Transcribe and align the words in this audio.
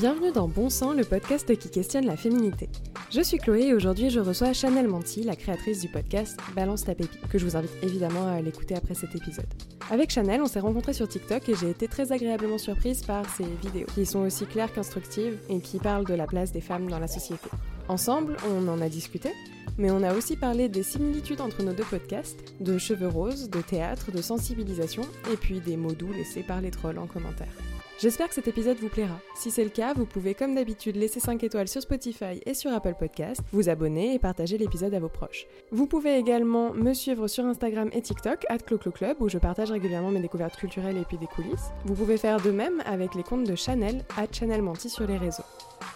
Bienvenue 0.00 0.32
dans 0.32 0.48
Bon 0.48 0.70
Sang, 0.70 0.94
le 0.94 1.04
podcast 1.04 1.54
qui 1.58 1.68
questionne 1.68 2.06
la 2.06 2.16
féminité. 2.16 2.70
Je 3.10 3.20
suis 3.20 3.36
Chloé 3.36 3.64
et 3.64 3.74
aujourd'hui 3.74 4.08
je 4.08 4.18
reçois 4.18 4.54
Chanel 4.54 4.88
Manti, 4.88 5.24
la 5.24 5.36
créatrice 5.36 5.82
du 5.82 5.88
podcast 5.88 6.40
Balance 6.56 6.84
ta 6.84 6.94
pépite, 6.94 7.28
que 7.28 7.36
je 7.36 7.44
vous 7.44 7.54
invite 7.54 7.76
évidemment 7.82 8.26
à 8.26 8.40
l'écouter 8.40 8.74
après 8.74 8.94
cet 8.94 9.14
épisode. 9.14 9.44
Avec 9.90 10.08
Chanel, 10.08 10.40
on 10.40 10.46
s'est 10.46 10.60
rencontrés 10.60 10.94
sur 10.94 11.06
TikTok 11.06 11.46
et 11.50 11.54
j'ai 11.54 11.68
été 11.68 11.86
très 11.86 12.12
agréablement 12.12 12.56
surprise 12.56 13.02
par 13.02 13.28
ses 13.28 13.44
vidéos, 13.62 13.88
qui 13.94 14.06
sont 14.06 14.20
aussi 14.20 14.46
claires 14.46 14.72
qu'instructives 14.72 15.38
et 15.50 15.60
qui 15.60 15.78
parlent 15.78 16.06
de 16.06 16.14
la 16.14 16.26
place 16.26 16.50
des 16.50 16.62
femmes 16.62 16.88
dans 16.88 16.98
la 16.98 17.06
société. 17.06 17.50
Ensemble, 17.86 18.38
on 18.48 18.68
en 18.68 18.80
a 18.80 18.88
discuté, 18.88 19.32
mais 19.76 19.90
on 19.90 20.02
a 20.02 20.14
aussi 20.14 20.34
parlé 20.34 20.70
des 20.70 20.82
similitudes 20.82 21.42
entre 21.42 21.62
nos 21.62 21.74
deux 21.74 21.84
podcasts, 21.84 22.54
de 22.58 22.78
cheveux 22.78 23.08
roses, 23.08 23.50
de 23.50 23.60
théâtre, 23.60 24.12
de 24.12 24.22
sensibilisation, 24.22 25.02
et 25.30 25.36
puis 25.36 25.60
des 25.60 25.76
mots 25.76 25.92
doux 25.92 26.14
laissés 26.14 26.42
par 26.42 26.62
les 26.62 26.70
trolls 26.70 26.98
en 26.98 27.06
commentaire. 27.06 27.52
J'espère 28.00 28.28
que 28.28 28.34
cet 28.34 28.48
épisode 28.48 28.78
vous 28.78 28.88
plaira. 28.88 29.20
Si 29.34 29.50
c'est 29.50 29.62
le 29.62 29.68
cas, 29.68 29.92
vous 29.92 30.06
pouvez 30.06 30.32
comme 30.32 30.54
d'habitude 30.54 30.96
laisser 30.96 31.20
5 31.20 31.44
étoiles 31.44 31.68
sur 31.68 31.82
Spotify 31.82 32.40
et 32.46 32.54
sur 32.54 32.72
Apple 32.72 32.94
Podcast, 32.98 33.42
vous 33.52 33.68
abonner 33.68 34.14
et 34.14 34.18
partager 34.18 34.56
l'épisode 34.56 34.94
à 34.94 35.00
vos 35.00 35.10
proches. 35.10 35.46
Vous 35.70 35.86
pouvez 35.86 36.16
également 36.16 36.72
me 36.72 36.94
suivre 36.94 37.28
sur 37.28 37.44
Instagram 37.44 37.90
et 37.92 38.00
TikTok, 38.00 38.46
at 38.48 38.56
Club, 38.56 39.16
où 39.20 39.28
je 39.28 39.36
partage 39.36 39.70
régulièrement 39.70 40.10
mes 40.10 40.20
découvertes 40.20 40.56
culturelles 40.56 40.96
et 40.96 41.04
puis 41.04 41.18
des 41.18 41.26
coulisses. 41.26 41.72
Vous 41.84 41.94
pouvez 41.94 42.16
faire 42.16 42.40
de 42.40 42.50
même 42.50 42.82
avec 42.86 43.14
les 43.14 43.22
comptes 43.22 43.44
de 43.44 43.54
Chanel, 43.54 44.02
at 44.16 44.32
Chanel 44.32 44.62
Menti 44.62 44.88
sur 44.88 45.06
les 45.06 45.18
réseaux. 45.18 45.44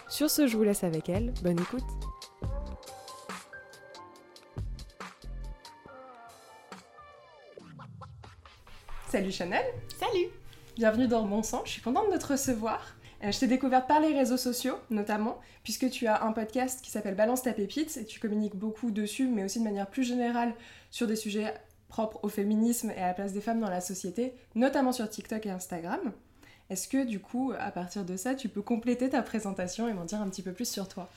Sur 0.07 0.29
ce, 0.29 0.45
je 0.45 0.57
vous 0.57 0.63
laisse 0.63 0.83
avec 0.83 1.09
elle. 1.09 1.33
Bonne 1.41 1.59
écoute. 1.59 1.81
Salut 9.09 9.31
Chanel 9.31 9.65
Salut 9.97 10.29
Bienvenue 10.75 11.07
dans 11.07 11.23
Bon 11.25 11.41
Sang, 11.41 11.61
je 11.63 11.71
suis 11.71 11.81
contente 11.81 12.11
de 12.11 12.17
te 12.17 12.27
recevoir. 12.27 12.97
Euh, 13.23 13.31
je 13.31 13.39
t'ai 13.39 13.47
découverte 13.47 13.87
par 13.87 14.01
les 14.01 14.11
réseaux 14.13 14.35
sociaux, 14.35 14.75
notamment, 14.89 15.39
puisque 15.63 15.89
tu 15.89 16.05
as 16.05 16.21
un 16.25 16.33
podcast 16.33 16.81
qui 16.83 16.91
s'appelle 16.91 17.15
Balance 17.15 17.43
ta 17.43 17.53
pépite, 17.53 17.95
et 17.95 18.03
tu 18.03 18.19
communiques 18.19 18.57
beaucoup 18.57 18.91
dessus, 18.91 19.25
mais 19.25 19.45
aussi 19.45 19.59
de 19.59 19.63
manière 19.63 19.87
plus 19.87 20.03
générale 20.03 20.53
sur 20.91 21.07
des 21.07 21.15
sujets 21.15 21.53
propres 21.87 22.19
au 22.23 22.27
féminisme 22.27 22.91
et 22.91 23.01
à 23.01 23.07
la 23.07 23.13
place 23.13 23.31
des 23.31 23.39
femmes 23.39 23.61
dans 23.61 23.69
la 23.69 23.79
société, 23.79 24.33
notamment 24.53 24.91
sur 24.91 25.07
TikTok 25.09 25.45
et 25.45 25.49
Instagram. 25.49 26.11
Est-ce 26.69 26.89
que 26.89 27.05
du 27.05 27.21
coup, 27.21 27.53
à 27.57 27.71
partir 27.71 28.03
de 28.03 28.17
ça, 28.17 28.35
tu 28.35 28.49
peux 28.49 28.61
compléter 28.61 29.09
ta 29.09 29.21
présentation 29.21 29.87
et 29.87 29.93
m'en 29.93 30.03
dire 30.03 30.19
un 30.19 30.27
petit 30.27 30.41
peu 30.41 30.51
plus 30.51 30.69
sur 30.69 30.89
toi? 30.89 31.09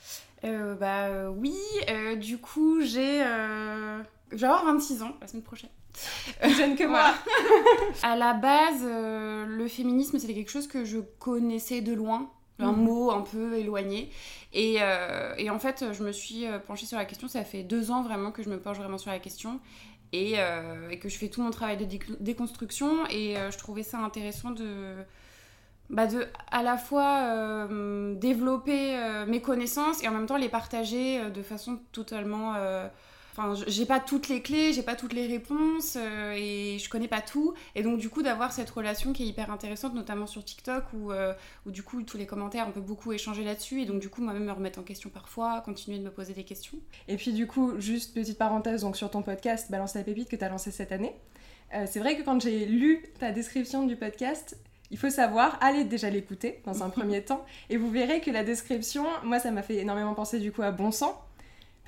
Euh, 0.45 0.75
Bah 0.75 1.07
euh, 1.07 1.27
oui, 1.27 1.57
euh, 1.89 2.15
du 2.15 2.37
coup 2.37 2.79
j'ai... 2.79 3.19
Je 4.31 4.37
vais 4.37 4.47
avoir 4.47 4.63
26 4.63 5.01
ans 5.03 5.11
la 5.19 5.27
semaine 5.27 5.43
prochaine. 5.43 5.71
Plus 6.41 6.55
jeune 6.55 6.75
que 6.75 6.85
moi. 6.85 7.13
à 8.03 8.15
la 8.15 8.33
base, 8.33 8.81
euh, 8.83 9.45
le 9.45 9.67
féminisme 9.67 10.19
c'était 10.19 10.33
quelque 10.33 10.51
chose 10.51 10.67
que 10.67 10.85
je 10.85 10.99
connaissais 11.19 11.81
de 11.81 11.93
loin, 11.93 12.29
un 12.59 12.71
Mhm. 12.71 12.83
mot 12.83 13.11
un 13.11 13.21
peu 13.21 13.57
éloigné. 13.57 14.09
Et, 14.53 14.77
euh, 14.81 15.33
et 15.37 15.49
en 15.49 15.59
fait, 15.59 15.85
je 15.93 16.03
me 16.03 16.11
suis 16.11 16.45
euh, 16.45 16.59
penchée 16.59 16.85
sur 16.85 16.97
la 16.97 17.05
question. 17.05 17.27
Ça 17.27 17.43
fait 17.43 17.63
deux 17.63 17.91
ans 17.91 18.01
vraiment 18.01 18.31
que 18.31 18.41
je 18.43 18.49
me 18.49 18.59
penche 18.59 18.77
vraiment 18.77 18.97
sur 18.97 19.11
la 19.11 19.19
question. 19.19 19.59
Et, 20.11 20.33
euh, 20.37 20.89
et 20.89 20.97
que 20.97 21.07
je 21.07 21.17
fais 21.17 21.27
tout 21.29 21.41
mon 21.41 21.51
travail 21.51 21.77
de 21.77 21.85
déc- 21.85 22.17
déconstruction. 22.19 23.05
Et 23.11 23.37
euh, 23.37 23.51
je 23.51 23.57
trouvais 23.59 23.83
ça 23.83 23.99
intéressant 23.99 24.49
de, 24.51 24.95
bah 25.91 26.07
de 26.07 26.25
à 26.51 26.63
la 26.63 26.77
fois 26.77 27.19
euh, 27.27 28.15
développer 28.15 28.95
euh, 28.97 29.25
mes 29.27 29.39
connaissances 29.41 30.03
et 30.03 30.07
en 30.07 30.11
même 30.11 30.25
temps 30.25 30.37
les 30.37 30.49
partager 30.49 31.19
euh, 31.19 31.29
de 31.29 31.41
façon 31.43 31.79
totalement. 31.91 32.53
Enfin, 33.39 33.63
j'ai 33.67 33.85
pas 33.85 34.01
toutes 34.01 34.27
les 34.27 34.41
clés, 34.41 34.73
j'ai 34.73 34.83
pas 34.83 34.95
toutes 34.95 35.13
les 35.13 35.25
réponses 35.25 35.97
euh, 35.97 36.33
et 36.35 36.77
je 36.77 36.89
connais 36.89 37.07
pas 37.07 37.21
tout. 37.21 37.53
Et 37.73 37.83
donc, 37.83 37.97
du 37.97 38.09
coup, 38.09 38.21
d'avoir 38.21 38.51
cette 38.51 38.69
relation 38.69 39.13
qui 39.13 39.23
est 39.23 39.27
hyper 39.27 39.49
intéressante, 39.49 39.93
notamment 39.93 40.27
sur 40.27 40.43
TikTok 40.43 40.83
où, 40.93 41.13
euh, 41.13 41.33
où 41.65 41.71
du 41.71 41.81
coup, 41.81 42.03
tous 42.03 42.17
les 42.17 42.25
commentaires, 42.25 42.65
on 42.67 42.71
peut 42.71 42.81
beaucoup 42.81 43.13
échanger 43.13 43.45
là-dessus. 43.45 43.81
Et 43.81 43.85
donc, 43.85 44.01
du 44.01 44.09
coup, 44.09 44.21
moi-même 44.21 44.43
me 44.43 44.51
remettre 44.51 44.79
en 44.79 44.83
question 44.83 45.09
parfois, 45.09 45.61
continuer 45.61 45.99
de 45.99 46.03
me 46.03 46.11
poser 46.11 46.33
des 46.33 46.43
questions. 46.43 46.77
Et 47.07 47.15
puis 47.15 47.31
du 47.31 47.47
coup, 47.47 47.79
juste 47.79 48.13
petite 48.13 48.37
parenthèse, 48.37 48.81
donc 48.81 48.97
sur 48.97 49.09
ton 49.09 49.21
podcast 49.21 49.71
Balance 49.71 49.95
la 49.95 50.03
pépite 50.03 50.27
que 50.27 50.35
tu 50.35 50.43
as 50.43 50.49
lancé 50.49 50.71
cette 50.71 50.91
année, 50.91 51.15
euh, 51.73 51.85
c'est 51.89 51.99
vrai 51.99 52.17
que 52.17 52.23
quand 52.23 52.41
j'ai 52.41 52.65
lu 52.65 53.05
ta 53.19 53.31
description 53.31 53.85
du 53.85 53.95
podcast, 53.95 54.57
il 54.91 54.97
faut 54.97 55.09
savoir, 55.09 55.57
allez 55.61 55.85
déjà 55.85 56.09
l'écouter 56.09 56.61
dans 56.65 56.83
un 56.83 56.89
premier 56.89 57.23
temps, 57.23 57.45
et 57.69 57.77
vous 57.77 57.89
verrez 57.89 58.19
que 58.19 58.31
la 58.31 58.43
description, 58.43 59.05
moi 59.23 59.39
ça 59.39 59.51
m'a 59.51 59.61
fait 59.61 59.77
énormément 59.77 60.13
penser 60.13 60.39
du 60.39 60.51
coup 60.51 60.61
à 60.61 60.71
Bon 60.71 60.91
Sang, 60.91 61.23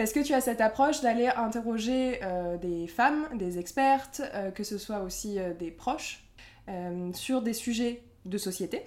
parce 0.02 0.14
que 0.14 0.20
tu 0.22 0.34
as 0.34 0.42
cette 0.42 0.62
approche 0.62 1.02
d'aller 1.02 1.28
interroger 1.28 2.22
euh, 2.24 2.58
des 2.58 2.88
femmes, 2.88 3.28
des 3.36 3.60
expertes, 3.60 4.24
euh, 4.34 4.50
que 4.50 4.64
ce 4.64 4.80
soit 4.80 5.02
aussi 5.02 5.38
euh, 5.38 5.54
des 5.54 5.70
proches, 5.70 6.24
sur 7.14 7.44
des 7.44 7.54
sujets 7.54 8.02
de 8.26 8.40
société. 8.40 8.82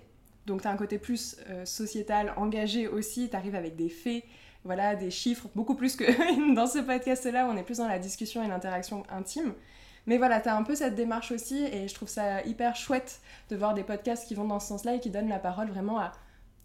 Donc 0.47 0.63
tu 0.63 0.67
as 0.69 0.73
un 0.73 0.77
côté 0.77 0.99
plus 0.99 1.37
sociétal, 1.65 2.33
engagé 2.37 2.89
aussi, 2.89 3.29
tu 3.29 3.37
arrives 3.37 3.55
avec 3.55 3.77
des 3.77 3.91
faits, 3.91 4.25
voilà, 4.65 4.97
des 4.97 5.11
chiffres, 5.11 5.49
beaucoup 5.55 5.75
plus 5.75 5.95
que 5.95 6.05
dans 6.55 6.67
ce 6.67 6.79
podcast-là 6.79 7.47
où 7.47 7.51
on 7.51 7.57
est 7.57 7.63
plus 7.63 7.79
dans 7.79 7.87
la 7.87 8.01
discussion 8.01 8.43
et 8.43 8.49
l'interaction 8.49 9.05
intime. 9.11 9.53
Mais 10.07 10.19
voilà, 10.19 10.41
tu 10.41 10.49
as 10.49 10.57
un 10.57 10.63
peu 10.63 10.75
cette 10.75 10.95
démarche 10.95 11.31
aussi 11.31 11.63
et 11.63 11.87
je 11.87 11.95
trouve 11.95 12.09
ça 12.09 12.43
hyper 12.43 12.75
chouette 12.75 13.21
de 13.51 13.57
voir 13.57 13.75
des 13.75 13.85
podcasts 13.85 14.27
qui 14.27 14.35
vont 14.35 14.47
dans 14.47 14.61
ce 14.61 14.69
sens-là 14.69 14.95
et 14.95 15.01
qui 15.01 15.11
donnent 15.11 15.29
la 15.29 15.39
parole 15.39 15.69
vraiment 15.69 16.01
à, 16.01 16.13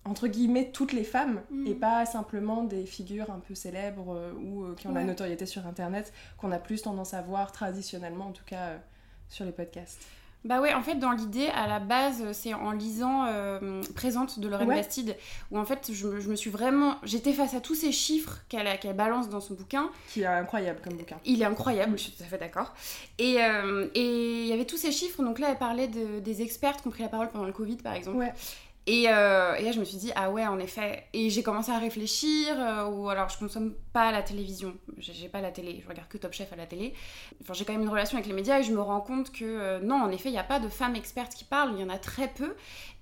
entre 0.09 0.27
guillemets, 0.27 0.71
toutes 0.71 0.93
les 0.93 1.03
femmes 1.03 1.41
Mhm. 1.51 1.67
et 1.67 1.73
pas 1.75 2.05
simplement 2.05 2.63
des 2.63 2.85
figures 2.85 3.29
un 3.29 3.39
peu 3.39 3.55
célèbres 3.55 4.13
euh, 4.15 4.31
ou 4.33 4.63
euh, 4.63 4.75
qui 4.75 4.87
ont 4.87 4.93
la 4.93 5.03
notoriété 5.03 5.45
sur 5.45 5.65
Internet 5.67 6.11
qu'on 6.37 6.51
a 6.51 6.57
plus 6.59 6.81
tendance 6.81 7.13
à 7.13 7.21
voir 7.21 7.51
traditionnellement, 7.51 8.27
en 8.27 8.31
tout 8.31 8.45
cas 8.45 8.61
euh, 8.69 8.77
sur 9.29 9.45
les 9.45 9.51
podcasts. 9.51 10.01
Bah 10.45 10.61
ouais, 10.61 10.73
en 10.73 10.81
fait, 10.81 10.95
dans 10.95 11.11
l'idée, 11.11 11.47
à 11.47 11.67
la 11.67 11.79
base, 11.79 12.31
c'est 12.31 12.53
en 12.53 12.71
lisant 12.71 13.25
euh, 13.27 13.81
Présente 13.93 14.39
de 14.39 14.47
Lorraine 14.47 14.69
Ouais. 14.69 14.75
Bastide, 14.77 15.17
où 15.51 15.59
en 15.59 15.65
fait, 15.65 15.89
je 15.91 16.07
me, 16.07 16.21
je 16.21 16.29
me 16.29 16.35
suis 16.37 16.49
vraiment. 16.49 16.95
J'étais 17.03 17.33
face 17.33 17.53
à 17.55 17.59
tous 17.59 17.75
ces 17.75 17.91
chiffres 17.91 18.37
qu'elle 18.47 18.95
balance 18.95 19.27
dans 19.27 19.41
son 19.41 19.55
bouquin. 19.55 19.89
Qui 20.13 20.21
est 20.21 20.25
incroyable 20.25 20.79
comme 20.81 20.93
bouquin. 20.93 21.17
Il 21.25 21.41
est 21.41 21.45
incroyable, 21.45 21.91
je 21.97 22.03
suis 22.03 22.11
tout 22.13 22.23
à 22.23 22.25
fait 22.27 22.37
d'accord. 22.37 22.73
Et 23.17 23.35
euh, 23.43 23.89
et 23.95 24.43
il 24.43 24.47
y 24.47 24.53
avait 24.53 24.63
tous 24.63 24.77
ces 24.77 24.93
chiffres, 24.93 25.21
donc 25.23 25.39
là, 25.39 25.49
elle 25.51 25.57
parlait 25.57 25.89
de- 25.89 26.21
des 26.21 26.41
experts 26.41 26.77
qui 26.77 26.87
ont 26.87 26.91
pris 26.91 27.03
la 27.03 27.09
parole 27.09 27.27
pendant 27.27 27.43
le 27.45 27.51
Covid, 27.51 27.75
par 27.75 27.93
exemple. 27.95 28.15
Ouais. 28.19 28.31
Et, 28.91 29.07
euh, 29.07 29.53
et 29.53 29.61
là, 29.61 29.71
je 29.71 29.79
me 29.79 29.85
suis 29.85 29.97
dit, 29.97 30.11
ah 30.15 30.31
ouais, 30.31 30.47
en 30.47 30.57
effet. 30.57 31.05
Et 31.13 31.29
j'ai 31.29 31.43
commencé 31.43 31.71
à 31.71 31.77
réfléchir, 31.77 32.55
euh, 32.57 32.85
ou 32.85 33.07
alors 33.07 33.29
je 33.29 33.37
consomme 33.37 33.75
pas 33.93 34.11
la 34.11 34.23
télévision. 34.23 34.73
J'ai 34.97 35.13
j'ai 35.13 35.29
pas 35.29 35.41
la 35.41 35.51
télé, 35.51 35.79
je 35.83 35.87
regarde 35.87 36.07
que 36.09 36.17
Top 36.17 36.33
Chef 36.33 36.51
à 36.53 36.55
la 36.55 36.65
télé. 36.65 36.95
Enfin, 37.43 37.53
j'ai 37.53 37.65
quand 37.65 37.73
même 37.73 37.83
une 37.83 37.89
relation 37.89 38.17
avec 38.17 38.27
les 38.27 38.33
médias 38.33 38.59
et 38.59 38.63
je 38.63 38.71
me 38.71 38.81
rends 38.81 39.01
compte 39.01 39.31
que 39.31 39.45
euh, 39.45 39.79
non, 39.79 39.97
en 40.01 40.09
effet, 40.09 40.29
il 40.29 40.31
n'y 40.31 40.39
a 40.39 40.43
pas 40.43 40.59
de 40.59 40.69
femmes 40.69 40.95
expertes 40.95 41.35
qui 41.35 41.43
parlent, 41.43 41.73
il 41.75 41.81
y 41.81 41.83
en 41.83 41.89
a 41.89 41.99
très 41.99 42.29
peu. 42.29 42.55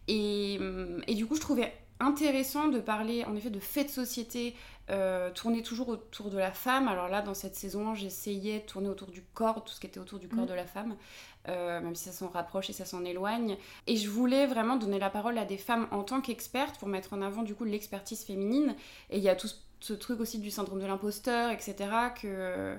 Et, 0.10 0.58
hum, 0.60 1.02
et 1.08 1.16
du 1.16 1.26
coup, 1.26 1.36
je 1.38 1.42
trouvais 1.42 1.72
intéressant 2.00 2.68
de 2.68 2.80
parler 2.80 3.24
en 3.26 3.36
effet 3.36 3.50
de 3.50 3.60
faits 3.60 3.88
de 3.88 3.92
société 3.92 4.56
euh, 4.90 5.32
tourner 5.32 5.62
toujours 5.64 5.90
autour 5.90 6.30
de 6.30 6.38
la 6.38 6.52
femme. 6.52 6.88
Alors 6.88 7.10
là, 7.10 7.22
dans 7.22 7.34
cette 7.34 7.56
saison, 7.56 7.94
j'essayais 7.94 8.60
de 8.60 8.66
tourner 8.66 8.88
autour 8.88 9.10
du 9.10 9.22
corps, 9.34 9.64
tout 9.66 9.74
ce 9.74 9.80
qui 9.82 9.88
était 9.88 10.00
autour 10.00 10.18
du 10.20 10.30
corps 10.30 10.42
Mhm. 10.44 10.48
de 10.48 10.54
la 10.54 10.66
femme, 10.66 10.96
euh, 11.50 11.82
même 11.82 11.94
si 11.96 12.06
ça 12.06 12.12
s'en 12.14 12.30
rapproche 12.30 12.70
et 12.70 12.74
ça 12.74 12.86
s'en 12.86 13.04
éloigne. 13.04 13.58
Et 13.88 13.98
je 13.98 14.10
voulais 14.10 14.46
vraiment 14.48 14.78
donner 14.78 14.98
la 15.00 15.10
parole 15.10 15.38
à 15.38 15.44
des 15.46 15.58
femmes 15.58 15.88
en 15.92 16.04
tant 16.04 16.22
qu'expertes 16.22 16.78
pour 16.80 16.88
mettre 16.88 17.14
en 17.14 17.22
avant 17.22 17.44
du 17.44 17.54
coup 17.54 17.66
l'expertise 17.66 18.24
féminine. 18.24 18.76
Et 19.10 19.18
il 19.18 19.24
y 19.24 19.30
a 19.30 19.36
tout 19.36 19.48
ce- 19.50 19.56
ce 19.82 19.94
truc 19.94 20.20
aussi 20.22 20.40
du 20.40 20.52
syndrome 20.52 20.80
de 20.80 20.86
l'imposteur, 20.86 21.52
etc., 21.52 21.76
que, 22.22 22.78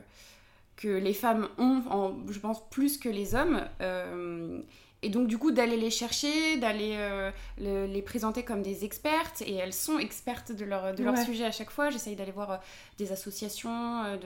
que 0.77 0.89
les 0.89 1.13
femmes 1.15 1.49
ont, 1.59 1.83
en- 1.91 2.15
je 2.31 2.39
pense, 2.39 2.67
plus 2.71 2.97
que 2.99 3.09
les 3.11 3.35
hommes. 3.35 3.61
Euh, 3.83 4.61
et 5.03 5.11
donc, 5.11 5.29
du 5.29 5.39
coup, 5.39 5.51
d'aller 5.53 5.77
les 5.77 5.91
chercher, 5.91 6.57
d'aller 6.57 6.95
euh, 6.97 7.31
le- 7.59 7.87
les 7.87 8.03
présenter 8.03 8.43
comme 8.43 8.63
des 8.63 8.85
expertes, 8.85 9.43
et 9.43 9.55
elles 9.55 9.73
sont 9.73 9.99
expertes 9.99 10.51
de 10.53 10.65
leur, 10.65 10.95
de 10.95 11.05
leur 11.05 11.15
Ouais. 11.15 11.25
sujet 11.25 11.45
à 11.45 11.53
chaque 11.53 11.71
fois. 11.71 11.91
J'essaye 11.91 12.17
d'aller 12.17 12.33
voir 12.33 12.51
euh, 12.51 12.57
des 12.99 13.13
associations 13.13 14.03
euh, 14.05 14.17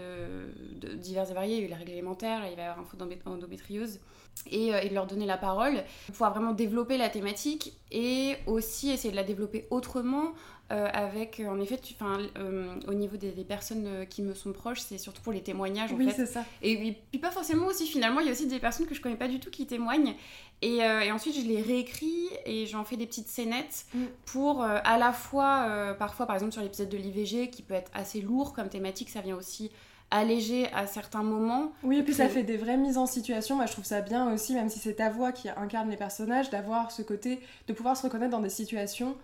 de, 0.80 0.88
de 0.88 0.94
diverses 0.94 1.30
et 1.30 1.34
variées. 1.34 1.56
Il 1.58 1.68
y 1.70 1.72
a 1.74 1.76
eu 1.78 1.82
élémentaire, 1.88 2.40
là, 2.40 2.46
il 2.50 2.56
va 2.56 2.62
y 2.62 2.64
avoir 2.64 2.80
info 2.80 2.96
d'endé- 2.96 3.18
endométriose. 3.26 4.00
Et, 4.50 4.74
euh, 4.74 4.80
et 4.80 4.88
de 4.88 4.94
leur 4.94 5.06
donner 5.06 5.24
la 5.26 5.36
parole, 5.38 5.74
pour 6.06 6.12
pouvoir 6.14 6.32
vraiment 6.32 6.52
développer 6.52 6.96
la 6.98 7.08
thématique 7.08 7.74
et 7.92 8.34
aussi 8.46 8.90
essayer 8.90 9.10
de 9.12 9.16
la 9.16 9.22
développer 9.22 9.66
autrement 9.70 10.32
euh, 10.72 10.88
avec, 10.92 11.38
euh, 11.38 11.46
en 11.48 11.60
effet, 11.60 11.78
tu, 11.78 11.94
euh, 12.02 12.74
au 12.88 12.94
niveau 12.94 13.16
des, 13.16 13.30
des 13.30 13.44
personnes 13.44 14.06
qui 14.08 14.20
me 14.22 14.34
sont 14.34 14.52
proches, 14.52 14.80
c'est 14.80 14.98
surtout 14.98 15.22
pour 15.22 15.32
les 15.32 15.42
témoignages 15.42 15.92
en 15.92 15.96
Oui, 15.96 16.06
fait. 16.08 16.14
c'est 16.16 16.26
ça. 16.26 16.44
Et, 16.62 16.72
et 16.72 16.98
puis 17.10 17.20
pas 17.20 17.30
forcément 17.30 17.66
aussi 17.66 17.86
finalement, 17.86 18.20
il 18.20 18.26
y 18.26 18.28
a 18.30 18.32
aussi 18.32 18.46
des 18.46 18.58
personnes 18.58 18.86
que 18.86 18.94
je 18.94 19.00
connais 19.00 19.16
pas 19.16 19.28
du 19.28 19.38
tout 19.38 19.50
qui 19.50 19.66
témoignent. 19.66 20.14
Et, 20.60 20.82
euh, 20.82 21.00
et 21.02 21.12
ensuite 21.12 21.36
je 21.36 21.46
les 21.46 21.60
réécris 21.62 22.28
et 22.46 22.66
j'en 22.66 22.84
fais 22.84 22.96
des 22.96 23.06
petites 23.06 23.28
scénettes 23.28 23.84
Mm. 23.94 24.04
pour 24.24 24.62
à 24.64 24.98
la 24.98 25.12
fois, 25.12 25.94
parfois 25.98 26.26
par 26.26 26.34
exemple 26.36 26.52
sur 26.52 26.62
l'épisode 26.62 26.88
de 26.88 26.96
l'IVG 26.96 27.50
qui 27.50 27.62
peut 27.62 27.74
être 27.74 27.90
assez 27.94 28.20
lourd 28.20 28.54
comme 28.54 28.68
thématique, 28.68 29.10
ça 29.10 29.20
vient 29.20 29.36
aussi 29.36 29.70
alléger 30.12 30.70
à 30.72 30.86
certains 30.86 31.22
moments. 31.22 31.72
Oui, 31.82 31.98
et 31.98 32.02
puis 32.02 32.14
ça 32.14 32.28
fait 32.28 32.42
des 32.44 32.56
vraies 32.56 32.76
mises 32.76 32.98
en 32.98 33.06
situation. 33.06 33.56
Moi, 33.56 33.66
je 33.66 33.72
trouve 33.72 33.84
ça 33.84 34.00
bien 34.00 34.32
aussi, 34.32 34.54
même 34.54 34.68
si 34.68 34.78
c'est 34.78 34.94
ta 34.94 35.08
voix 35.10 35.32
qui 35.32 35.48
incarne 35.48 35.90
les 35.90 35.96
personnages, 35.96 36.50
d'avoir 36.50 36.92
ce 36.92 37.02
côté, 37.02 37.40
de 37.66 37.72
pouvoir 37.72 37.96
se 37.96 38.02
reconnaître 38.02 38.30
dans 38.30 38.40
des 38.40 38.48
situations 38.50 39.16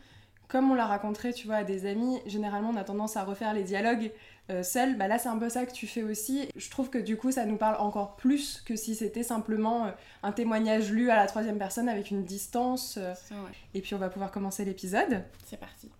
comme 0.48 0.70
on 0.70 0.74
l'a 0.74 0.86
raconté, 0.86 1.34
tu 1.34 1.46
vois, 1.46 1.56
à 1.56 1.64
des 1.64 1.84
amis. 1.84 2.18
Généralement, 2.24 2.70
on 2.70 2.76
a 2.76 2.84
tendance 2.84 3.18
à 3.18 3.22
refaire 3.22 3.52
les 3.52 3.64
dialogues 3.64 4.10
euh, 4.48 4.62
seul. 4.62 4.96
Bah 4.96 5.06
là, 5.06 5.18
c'est 5.18 5.28
un 5.28 5.36
peu 5.36 5.50
ça 5.50 5.66
que 5.66 5.72
tu 5.72 5.86
fais 5.86 6.02
aussi. 6.02 6.48
Je 6.56 6.70
trouve 6.70 6.88
que 6.88 6.96
du 6.96 7.18
coup, 7.18 7.30
ça 7.30 7.44
nous 7.44 7.58
parle 7.58 7.76
encore 7.78 8.16
plus 8.16 8.62
que 8.64 8.74
si 8.74 8.94
c'était 8.94 9.22
simplement 9.22 9.84
euh, 9.84 9.90
un 10.22 10.32
témoignage 10.32 10.90
lu 10.90 11.10
à 11.10 11.16
la 11.16 11.26
troisième 11.26 11.58
personne 11.58 11.86
avec 11.86 12.10
une 12.10 12.24
distance. 12.24 12.94
euh, 12.96 13.12
Ça, 13.14 13.34
ouais. 13.34 13.50
et 13.74 13.82
puis, 13.82 13.94
on 13.94 13.98
va 13.98 14.08
pouvoir 14.08 14.30
commencer 14.30 14.64
l'épisode. 14.64 15.22
C'est 15.44 15.60
parti. 15.60 15.90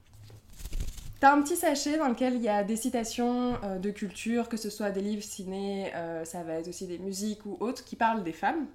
T'as 1.20 1.34
un 1.34 1.42
petit 1.42 1.56
sachet 1.56 1.98
dans 1.98 2.08
lequel 2.08 2.36
il 2.36 2.42
y 2.42 2.48
a 2.48 2.62
des 2.62 2.76
citations 2.76 3.58
euh, 3.64 3.78
de 3.78 3.90
culture, 3.90 4.48
que 4.48 4.56
ce 4.56 4.70
soit 4.70 4.92
des 4.92 5.00
livres, 5.00 5.22
ciné, 5.22 5.92
euh, 5.96 6.24
ça 6.24 6.44
va 6.44 6.54
être 6.54 6.68
aussi 6.68 6.86
des 6.86 6.98
musiques 6.98 7.44
ou 7.44 7.56
autres, 7.58 7.84
qui 7.84 7.96
parlent 7.96 8.22
des 8.22 8.32
femmes, 8.32 8.68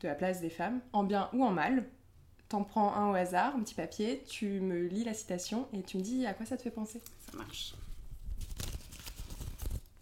de 0.00 0.06
la 0.06 0.14
place 0.14 0.40
des 0.40 0.50
femmes, 0.50 0.80
en 0.92 1.02
bien 1.02 1.28
ou 1.32 1.44
en 1.44 1.50
mal. 1.50 1.84
T'en 2.48 2.62
prends 2.62 2.94
un 2.94 3.10
au 3.10 3.14
hasard, 3.14 3.56
un 3.56 3.60
petit 3.60 3.74
papier, 3.74 4.22
tu 4.28 4.60
me 4.60 4.86
lis 4.86 5.02
la 5.02 5.12
citation 5.12 5.66
et 5.72 5.82
tu 5.82 5.96
me 5.96 6.02
dis 6.02 6.24
à 6.24 6.34
quoi 6.34 6.46
ça 6.46 6.56
te 6.56 6.62
fait 6.62 6.70
penser. 6.70 7.00
Ça 7.28 7.36
marche. 7.36 7.74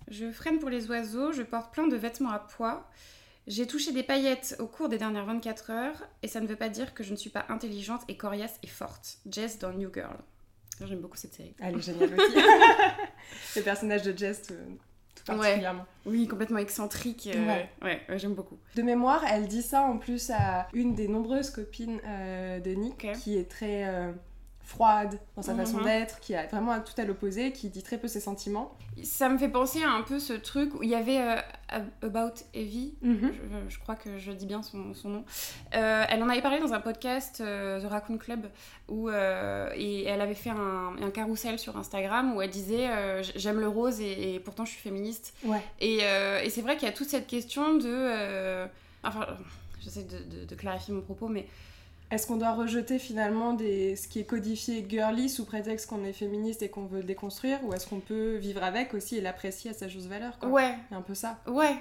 Je 0.08 0.30
freine 0.32 0.58
pour 0.58 0.68
les 0.68 0.90
oiseaux, 0.90 1.32
je 1.32 1.42
porte 1.42 1.72
plein 1.72 1.86
de 1.86 1.96
vêtements 1.96 2.30
à 2.30 2.40
poids. 2.40 2.90
J'ai 3.46 3.66
touché 3.66 3.92
des 3.92 4.02
paillettes 4.02 4.54
au 4.58 4.66
cours 4.66 4.90
des 4.90 4.98
dernières 4.98 5.24
24 5.24 5.70
heures 5.70 6.08
et 6.22 6.28
ça 6.28 6.40
ne 6.40 6.46
veut 6.46 6.56
pas 6.56 6.68
dire 6.68 6.92
que 6.92 7.02
je 7.02 7.12
ne 7.12 7.16
suis 7.16 7.30
pas 7.30 7.46
intelligente 7.48 8.02
et 8.08 8.18
coriace 8.18 8.58
et 8.62 8.66
forte. 8.66 9.18
Jess 9.24 9.58
dans 9.58 9.72
New 9.72 9.90
Girl. 9.94 10.18
J'aime 10.86 11.00
beaucoup 11.00 11.16
cette 11.16 11.34
série. 11.34 11.54
Elle 11.60 11.76
est 11.76 11.80
géniale 11.82 12.10
aussi. 12.14 12.36
Le 13.56 13.62
personnage 13.62 14.02
de 14.02 14.16
Jess, 14.16 14.42
tout, 14.42 14.54
tout 15.14 15.24
particulièrement. 15.24 15.84
Oui, 16.06 16.26
complètement 16.26 16.58
excentrique. 16.58 17.28
euh, 17.34 17.46
Ouais. 17.46 17.68
ouais, 17.82 18.00
ouais, 18.08 18.18
j'aime 18.18 18.34
beaucoup. 18.34 18.58
De 18.76 18.82
mémoire, 18.82 19.24
elle 19.30 19.46
dit 19.48 19.62
ça 19.62 19.82
en 19.82 19.98
plus 19.98 20.30
à 20.30 20.68
une 20.72 20.94
des 20.94 21.08
nombreuses 21.08 21.50
copines 21.50 22.00
euh, 22.06 22.60
de 22.60 22.70
Nick, 22.72 23.06
qui 23.22 23.36
est 23.36 23.50
très 23.50 23.84
euh, 23.88 24.12
froide 24.70 25.19
dans 25.34 25.43
sa 25.43 25.55
façon 25.56 25.78
Mhm. 25.78 25.84
d'être, 25.84 26.20
qui 26.20 26.34
a 26.37 26.46
vraiment 26.46 26.78
tout 26.81 26.93
à 26.96 27.05
l'opposé, 27.05 27.50
qui 27.50 27.69
dit 27.70 27.82
très 27.82 27.99
peu 27.99 28.06
ses 28.06 28.20
sentiments. 28.20 28.72
Ça 29.02 29.28
me 29.28 29.37
fait 29.37 29.49
penser 29.49 29.82
à 29.82 29.90
un 29.90 30.02
peu 30.02 30.20
ce 30.20 30.32
truc 30.32 30.75
où 30.78 30.82
il 30.84 30.88
y 30.90 30.94
avait 30.94 31.20
euh, 31.20 31.81
About 32.02 32.34
Evie, 32.55 32.94
Mhm. 33.02 33.32
je, 33.69 33.75
je 33.75 33.78
crois 33.81 33.96
que 33.96 34.19
je 34.19 34.31
dis 34.31 34.46
bien 34.46 34.62
son, 34.62 34.94
son 34.94 35.08
nom. 35.08 35.25
Euh, 35.75 36.05
elle 36.08 36.22
en 36.22 36.28
avait 36.28 36.40
parlé 36.43 36.61
dans 36.61 36.72
un 36.72 36.78
podcast, 36.81 37.40
euh, 37.40 37.81
The 37.81 37.87
Raccoon 37.90 38.17
Club, 38.19 38.46
où, 38.88 39.08
euh, 39.08 39.70
et 39.75 40.05
elle 40.05 40.20
avait 40.20 40.34
fait 40.34 40.50
un, 40.50 40.94
un 41.02 41.11
carrousel 41.11 41.58
sur 41.58 41.76
Instagram 41.76 42.37
où 42.37 42.40
elle 42.43 42.50
disait 42.50 42.88
J'aime 43.34 43.58
le 43.58 43.69
rose 43.69 44.00
et, 44.00 44.34
et 44.34 44.40
pourtant 44.40 44.64
je 44.64 44.70
suis 44.70 44.81
féministe. 44.81 45.34
Ouais. 45.44 45.61
Et, 45.81 45.99
et 46.44 46.50
c'est 46.50 46.62
vrai 46.62 46.76
qu'il 46.76 46.87
y 46.87 46.90
a 46.90 46.94
toute 46.94 47.08
cette 47.08 47.26
question 47.26 47.75
de. 47.75 48.66
enfin, 49.02 49.26
j'essaie 49.81 50.05
de, 50.05 50.19
de- 50.19 50.44
de 50.44 50.55
clarifier 50.55 50.94
mon 50.94 51.00
propos, 51.00 51.26
mais 51.28 51.46
Est-ce 52.10 52.26
qu'on 52.26 52.36
doit 52.36 52.52
rejeter 52.54 52.98
finalement 52.98 53.52
des... 53.54 53.94
ce 53.96 54.08
qui 54.08 54.18
est 54.18 54.24
codifié 54.24 54.84
girly 54.88 55.28
sous 55.28 55.44
prétexte 55.44 55.88
qu'on 55.88 56.04
est 56.04 56.12
féministe 56.12 56.62
et 56.62 56.68
qu'on 56.68 56.84
veut 56.86 56.98
le 56.98 57.04
déconstruire 57.04 57.58
Ou 57.64 57.72
est-ce 57.72 57.86
qu'on 57.86 58.00
peut 58.00 58.34
vivre 58.36 58.62
avec 58.64 58.94
aussi 58.94 59.16
et 59.16 59.20
l'apprécier 59.20 59.70
à 59.70 59.74
sa 59.74 59.86
juste 59.88 60.06
valeur 60.08 60.38
quoi? 60.38 60.48
Ouais, 60.48 60.74
C'est 60.88 60.96
un 60.96 61.02
peu 61.02 61.14
ça. 61.14 61.38
Ouais. 61.46 61.76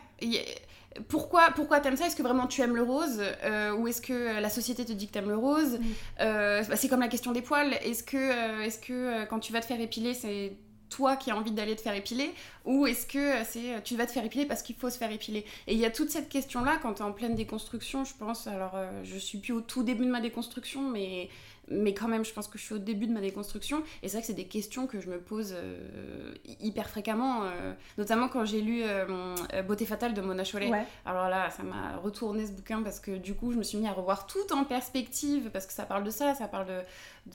Pourquoi, 1.08 1.50
pourquoi 1.56 1.80
t'aimes 1.80 1.98
ça? 1.98 2.08
Est-ce 2.08 2.16
que 2.16 2.24
vraiment 2.24 2.48
tu 2.48 2.62
aimes 2.62 2.76
le 2.76 2.82
rose? 2.84 3.22
Euh, 3.44 3.74
Ou 3.74 3.88
est-ce 3.88 4.02
que 4.02 4.40
la 4.40 4.50
société 4.50 4.86
te 4.86 4.92
dit 4.92 5.08
que 5.08 5.14
t'aimes 5.14 5.30
le 5.30 5.38
rose? 5.38 5.80
Mm. 5.80 5.84
Euh, 6.22 6.64
bah, 6.64 6.76
C'est 6.76 6.90
comme 6.90 7.00
la 7.00 7.08
question 7.08 7.32
des 7.32 7.42
poils. 7.42 7.74
Est-ce 7.84 8.04
que, 8.04 8.18
euh, 8.18 8.62
est-ce 8.64 8.80
que 8.80 8.94
euh, 8.94 9.26
quand 9.26 9.40
tu 9.40 9.54
vas 9.54 9.62
te 9.62 9.66
faire 9.66 9.80
épiler, 9.80 10.14
c'est 10.14 10.54
toi 10.90 11.16
qui 11.16 11.32
as 11.32 11.36
envie 11.36 11.52
d'aller 11.52 11.76
te 11.76 11.82
faire 11.82 11.96
épiler 11.96 12.32
Ou 12.66 12.88
est-ce 12.88 13.06
que 13.06 13.18
euh, 13.18 13.44
c'est 13.48 13.76
euh, 13.76 13.80
tu 13.84 13.96
vas 13.96 14.06
te 14.06 14.12
faire 14.12 14.26
épiler 14.26 14.46
parce 14.46 14.62
qu'il 14.62 14.76
faut 14.76 14.90
se 14.90 14.98
faire 14.98 15.12
épiler? 15.12 15.46
Et 15.68 15.74
il 15.74 15.80
y 15.80 15.86
a 15.86 15.92
toute 15.92 16.10
cette 16.10 16.30
question-là 16.30 16.80
quand 16.82 16.94
t'es 16.96 17.04
en 17.04 17.12
pleine 17.12 17.36
déconstruction, 17.36 18.06
je 18.06 18.14
pense. 18.18 18.48
Alors, 18.48 18.74
euh, 18.76 18.90
je 19.04 19.18
suis 19.18 19.38
plus 19.38 19.54
au 19.54 19.62
tout 19.62 19.84
début 19.84 20.06
de 20.06 20.12
ma 20.12 20.22
déconstruction, 20.22 20.90
mais 20.90 21.30
mais 21.70 21.94
quand 21.94 22.08
même, 22.08 22.26
je 22.26 22.34
pense 22.34 22.48
que 22.48 22.58
je 22.58 22.64
suis 22.64 22.76
au 22.76 22.80
début 22.80 23.08
de 23.08 23.14
ma 23.14 23.22
déconstruction. 23.22 23.84
Et 24.04 24.08
c'est 24.08 24.14
vrai 24.18 24.22
que 24.22 24.28
c'est 24.28 24.34
des 24.34 24.48
questions 24.48 24.88
que 24.88 25.00
je 25.00 25.10
me 25.10 25.20
pose 25.20 25.54
euh, 25.56 26.34
hyper 26.60 26.90
fréquemment, 26.90 27.44
euh, 27.44 27.74
notamment 27.98 28.28
quand 28.28 28.46
j'ai 28.46 28.62
lu 28.62 28.82
euh, 28.84 29.36
Beauté 29.68 29.86
fatale 29.86 30.14
de 30.14 30.22
Mona 30.22 30.44
Chollet. 30.44 30.70
Ouais. 30.72 30.86
Alors 31.06 31.30
là, 31.30 31.50
ça 31.50 31.64
m'a 31.64 31.98
retourné 31.98 32.46
ce 32.46 32.52
bouquin 32.52 32.82
parce 32.84 33.00
que 33.00 33.12
du 33.18 33.36
coup, 33.36 33.52
je 33.52 33.58
me 33.58 33.64
suis 33.64 33.78
mis 33.78 33.88
à 33.88 33.92
revoir 33.92 34.26
tout 34.28 34.52
en 34.54 34.64
perspective 34.64 35.50
parce 35.52 35.66
que 35.66 35.74
ça 35.74 35.86
parle 35.86 36.04
de 36.04 36.10
ça, 36.12 36.36
ça 36.36 36.48
parle 36.48 36.68
de. 36.68 36.80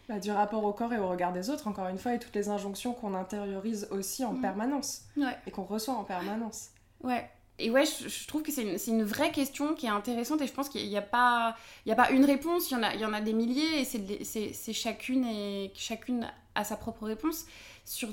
Bah, 0.08 0.18
du 0.18 0.30
rapport 0.32 0.64
au 0.64 0.72
corps 0.72 0.92
et 0.92 0.98
au 0.98 1.08
regard 1.08 1.32
des 1.32 1.50
autres, 1.50 1.68
encore 1.68 1.86
une 1.88 1.98
fois, 1.98 2.14
et 2.14 2.18
toutes 2.18 2.34
les 2.34 2.48
injonctions 2.48 2.92
qu'on 2.94 3.14
intériorise 3.14 3.86
aussi 3.92 4.24
en 4.24 4.32
Mhm. 4.32 4.40
permanence 4.40 5.02
Ouais. 5.16 5.36
et 5.46 5.50
qu'on 5.52 5.62
reçoit 5.64 5.94
en 5.94 6.02
permanence. 6.04 6.70
Ouais. 7.02 7.28
Et 7.58 7.70
ouais, 7.70 7.84
je, 7.86 8.08
je 8.08 8.26
trouve 8.26 8.42
que 8.42 8.50
c'est 8.50 8.62
une, 8.88 9.04
vraie 9.04 9.30
question 9.30 9.74
qui 9.74 9.86
est 9.86 9.90
intéressante 9.90 10.40
et 10.42 10.46
je 10.46 10.52
pense 10.52 10.68
qu'il 10.68 10.88
n'y 10.88 10.96
a, 10.96 11.02
pas- 11.02 11.56
il 11.86 11.90
y 11.90 11.92
a 11.92 11.94
pas 11.96 12.10
une 12.10 12.24
réponse, 12.24 12.70
il 12.70 12.74
y 12.74 12.76
en 12.76 12.82
a, 12.82 12.94
il 12.94 13.00
y 13.00 13.04
en 13.04 13.12
a 13.12 13.20
des 13.20 13.32
milliers 13.32 13.80
et 13.80 13.84
c'est 13.84 14.72
chacune, 14.72 15.24
et, 15.24 15.70
chacune 15.76 16.28
a 16.56 16.64
sa 16.64 16.76
propre 16.76 17.04
réponse 17.06 17.46
sur 17.84 18.08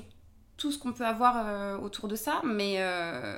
tout 0.56 0.70
ce 0.70 0.78
qu'on 0.78 0.92
peut 0.92 1.06
avoir 1.06 1.44
euh, 1.46 1.78
autour 1.78 2.06
de 2.08 2.14
ça. 2.14 2.40
Mais 2.44 2.76
euh, 2.78 3.36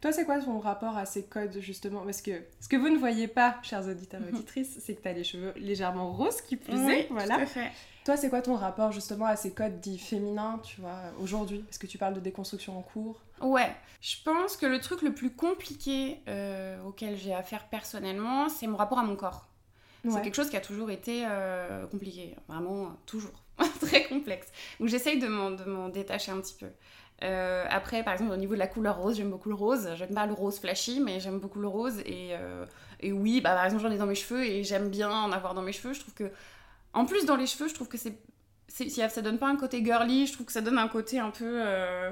Toi, 0.00 0.12
c'est 0.12 0.24
quoi 0.24 0.40
ton 0.40 0.58
rapport 0.58 0.96
à 0.96 1.06
ces 1.06 1.24
codes, 1.24 1.56
justement? 1.60 2.00
Parce 2.04 2.22
que 2.22 2.32
ce 2.60 2.68
que 2.68 2.76
vous 2.76 2.88
ne 2.88 2.98
voyez 2.98 3.28
pas, 3.28 3.56
chers 3.62 3.86
auditeurs 3.86 4.20
et 4.22 4.32
Mhm. 4.32 4.34
auditrices, 4.34 4.78
c'est 4.80 4.94
que 4.94 5.02
tu 5.02 5.08
as 5.08 5.12
les 5.12 5.24
cheveux 5.24 5.52
légèrement 5.56 6.12
roses, 6.12 6.40
qui 6.42 6.56
plus 6.56 6.74
oui, 6.86 6.92
est, 6.92 7.06
voilà. 7.10 7.36
tout 7.36 7.40
à 7.42 7.46
fait. 7.46 7.70
Toi, 8.06 8.16
c'est 8.16 8.30
quoi 8.30 8.40
ton 8.40 8.54
rapport, 8.54 8.92
justement, 8.92 9.26
à 9.26 9.34
ces 9.34 9.52
codes 9.52 9.80
dits 9.80 9.98
féminins, 9.98 10.60
tu 10.62 10.80
vois, 10.80 10.96
aujourd'hui? 11.20 11.58
Parce 11.58 11.76
que 11.76 11.88
tu 11.88 11.98
parles 11.98 12.14
de 12.14 12.20
déconstruction 12.20 12.78
en 12.78 12.82
cours? 12.82 13.20
Ouais, 13.40 13.74
je 14.00 14.14
pense 14.24 14.56
que 14.56 14.64
le 14.64 14.78
truc 14.78 15.02
le 15.02 15.12
plus 15.12 15.30
compliqué 15.30 16.20
euh, 16.28 16.80
auquel 16.84 17.16
j'ai 17.16 17.34
affaire 17.34 17.66
personnellement, 17.68 18.48
c'est 18.48 18.68
mon 18.68 18.76
rapport 18.76 19.00
à 19.00 19.02
mon 19.02 19.16
corps. 19.16 19.48
C'est 20.08 20.22
quelque 20.22 20.36
chose 20.36 20.50
qui 20.50 20.56
a 20.56 20.60
toujours 20.60 20.92
été 20.92 21.24
euh, 21.26 21.84
compliqué, 21.88 22.36
vraiment 22.46 22.92
toujours, 23.06 23.42
très 23.80 24.04
complexe. 24.04 24.46
Donc 24.78 24.88
j'essaye 24.88 25.18
de 25.18 25.26
m'en, 25.26 25.50
de 25.50 25.64
m'en 25.64 25.88
détacher 25.88 26.30
un 26.30 26.40
petit 26.40 26.54
peu. 26.54 26.68
Euh, 27.22 27.64
après, 27.70 28.02
par 28.02 28.12
exemple, 28.12 28.32
au 28.32 28.36
niveau 28.36 28.54
de 28.54 28.58
la 28.58 28.66
couleur 28.66 28.98
rose, 28.98 29.16
j'aime 29.16 29.30
beaucoup 29.30 29.48
le 29.48 29.54
rose. 29.54 29.88
J'aime 29.96 30.14
pas 30.14 30.26
le 30.26 30.32
rose 30.34 30.58
flashy, 30.58 31.00
mais 31.00 31.20
j'aime 31.20 31.38
beaucoup 31.38 31.60
le 31.60 31.68
rose. 31.68 31.98
Et, 32.00 32.30
euh, 32.32 32.66
et 33.00 33.12
oui, 33.12 33.40
bah, 33.40 33.54
par 33.54 33.64
exemple, 33.64 33.82
j'en 33.82 33.90
ai 33.90 33.98
dans 33.98 34.06
mes 34.06 34.14
cheveux 34.14 34.44
et 34.44 34.64
j'aime 34.64 34.90
bien 34.90 35.10
en 35.10 35.32
avoir 35.32 35.54
dans 35.54 35.62
mes 35.62 35.72
cheveux. 35.72 35.94
Je 35.94 36.00
trouve 36.00 36.14
que, 36.14 36.30
en 36.96 37.04
plus, 37.04 37.24
dans 37.26 37.36
les 37.36 37.46
cheveux, 37.46 37.68
je 37.68 37.74
trouve 37.74 37.88
que 37.88 37.96
c'est, 37.98 38.18
ça 39.08 39.22
donne 39.22 39.38
pas 39.38 39.46
un 39.48 39.56
côté 39.56 39.84
girly. 39.84 40.26
Je 40.26 40.32
trouve 40.32 40.46
que 40.46 40.52
ça 40.52 40.60
donne 40.60 40.78
un 40.78 40.88
côté 40.88 41.18
un 41.18 41.30
peu. 41.30 41.44
euh, 41.44 42.10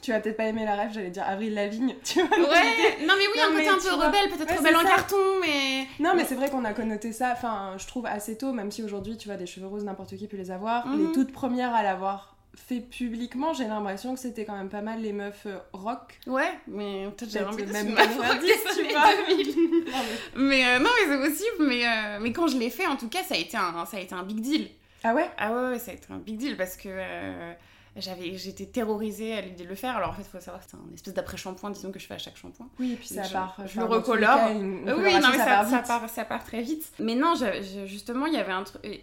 Tu 0.00 0.10
vas 0.10 0.18
peut-être 0.20 0.36
pas 0.36 0.46
aimer 0.46 0.64
la 0.64 0.74
rêve, 0.74 0.90
j'allais 0.92 1.10
dire 1.10 1.24
Avril 1.26 1.54
Lavigne, 1.54 1.94
tu 2.04 2.20
vois. 2.20 2.36
Ouais, 2.38 2.96
non 3.06 3.14
mais 3.18 3.26
oui, 3.32 3.38
Non, 3.38 3.50
un 3.50 3.52
côté 3.52 3.68
un 3.68 3.78
peu 3.78 3.94
rebelle, 4.04 4.30
peut-être 4.30 4.50
Ouais, 4.50 4.56
rebelle 4.58 4.76
en 4.76 4.80
ça. 4.82 4.88
carton, 4.88 5.16
mais. 5.40 5.86
Non, 6.00 6.14
mais 6.16 6.24
c'est 6.24 6.34
vrai 6.34 6.50
qu'on 6.50 6.64
a 6.64 6.72
connoté 6.72 7.12
ça, 7.12 7.30
enfin, 7.32 7.74
je 7.78 7.86
trouve 7.86 8.06
assez 8.06 8.36
tôt, 8.36 8.52
même 8.52 8.70
si 8.72 8.82
aujourd'hui, 8.82 9.16
tu 9.16 9.28
vois, 9.28 9.36
des 9.36 9.46
cheveux 9.46 9.66
roses, 9.68 9.84
n'importe 9.84 10.16
qui 10.16 10.26
peut 10.26 10.36
les 10.36 10.50
avoir. 10.50 10.86
Mhm. 10.88 11.06
Les 11.06 11.12
toutes 11.12 11.32
premières 11.32 11.74
à 11.74 11.82
l'avoir 11.84 12.31
fait 12.54 12.80
publiquement, 12.80 13.54
j'ai 13.54 13.66
l'impression 13.66 14.14
que 14.14 14.20
c'était 14.20 14.44
quand 14.44 14.56
même 14.56 14.68
pas 14.68 14.82
mal 14.82 15.00
les 15.00 15.12
meufs 15.12 15.46
euh, 15.46 15.56
rock. 15.72 16.20
Ouais, 16.26 16.52
mais 16.66 17.06
peut-être 17.16 17.30
j'ai 17.32 17.38
Peut-être 17.40 17.58
l'impression 17.60 17.72
même 17.84 17.94
que 17.94 18.00
ma 18.00 18.08
foi, 18.08 18.24
90, 18.26 18.52
que 18.52 18.68
ça 18.68 18.74
tu 18.74 18.92
vois. 18.92 19.34
2000. 19.36 19.84
Non, 19.86 19.98
mais- 20.36 20.42
Mais 20.42 20.66
euh, 20.66 20.78
non, 20.78 20.90
mais 21.00 21.14
c'est 21.16 21.30
possible, 21.30 21.66
mais, 21.66 21.86
euh, 21.86 22.18
mais 22.20 22.32
quand 22.32 22.46
je 22.48 22.56
l'ai 22.58 22.70
fait, 22.70 22.86
en 22.86 22.96
tout 22.96 23.08
cas, 23.08 23.22
ça 23.22 23.34
a 23.34 23.38
été 23.38 23.56
un, 23.56 23.84
ça 23.86 23.96
a 23.96 24.00
été 24.00 24.14
un 24.14 24.22
big 24.22 24.40
deal. 24.40 24.68
Ah 25.04 25.14
ouais? 25.14 25.30
Ah 25.38 25.52
ouais, 25.52 25.70
ouais, 25.70 25.78
ça 25.78 25.90
a 25.90 25.94
été 25.94 26.06
un 26.12 26.18
big 26.18 26.36
deal 26.36 26.56
parce 26.56 26.76
que 26.76 26.88
euh, 26.88 27.52
j'avais, 27.96 28.36
j'étais 28.36 28.66
terrorisée 28.66 29.32
à 29.34 29.40
l'idée 29.40 29.64
de 29.64 29.68
le 29.68 29.74
faire. 29.74 29.96
Alors 29.96 30.10
en 30.10 30.12
fait, 30.12 30.22
il 30.22 30.28
faut 30.30 30.38
savoir 30.40 30.62
que 30.64 30.70
c'est 30.70 30.76
un 30.76 30.94
espèce 30.94 31.14
d'après-shampoing, 31.14 31.70
disons 31.70 31.90
que 31.90 31.98
je 31.98 32.06
fais 32.06 32.14
à 32.14 32.18
chaque 32.18 32.36
shampoing. 32.36 32.68
Oui, 32.78 32.92
et 32.92 32.96
puis 32.96 33.08
ça 33.08 33.22
part. 33.32 33.56
je 33.66 33.78
le 33.80 33.86
recolore. 33.86 34.36
cas, 34.36 34.52
une- 34.52 34.82
une 34.86 34.92
oui, 34.92 35.14
non, 35.14 35.28
mais 35.32 35.38
ça, 35.38 35.44
part 35.46 35.68
ça 35.68 35.78
part, 35.80 36.08
ça 36.10 36.24
part 36.24 36.44
très 36.44 36.60
vite. 36.62 36.92
Mais 36.98 37.14
non, 37.14 37.34
je- 37.34 37.62
je- 37.62 37.86
justement, 37.86 38.26
il 38.26 38.34
y 38.34 38.36
avait 38.36 38.52
un 38.52 38.62
truc. 38.62 38.80
Et, 38.84 39.02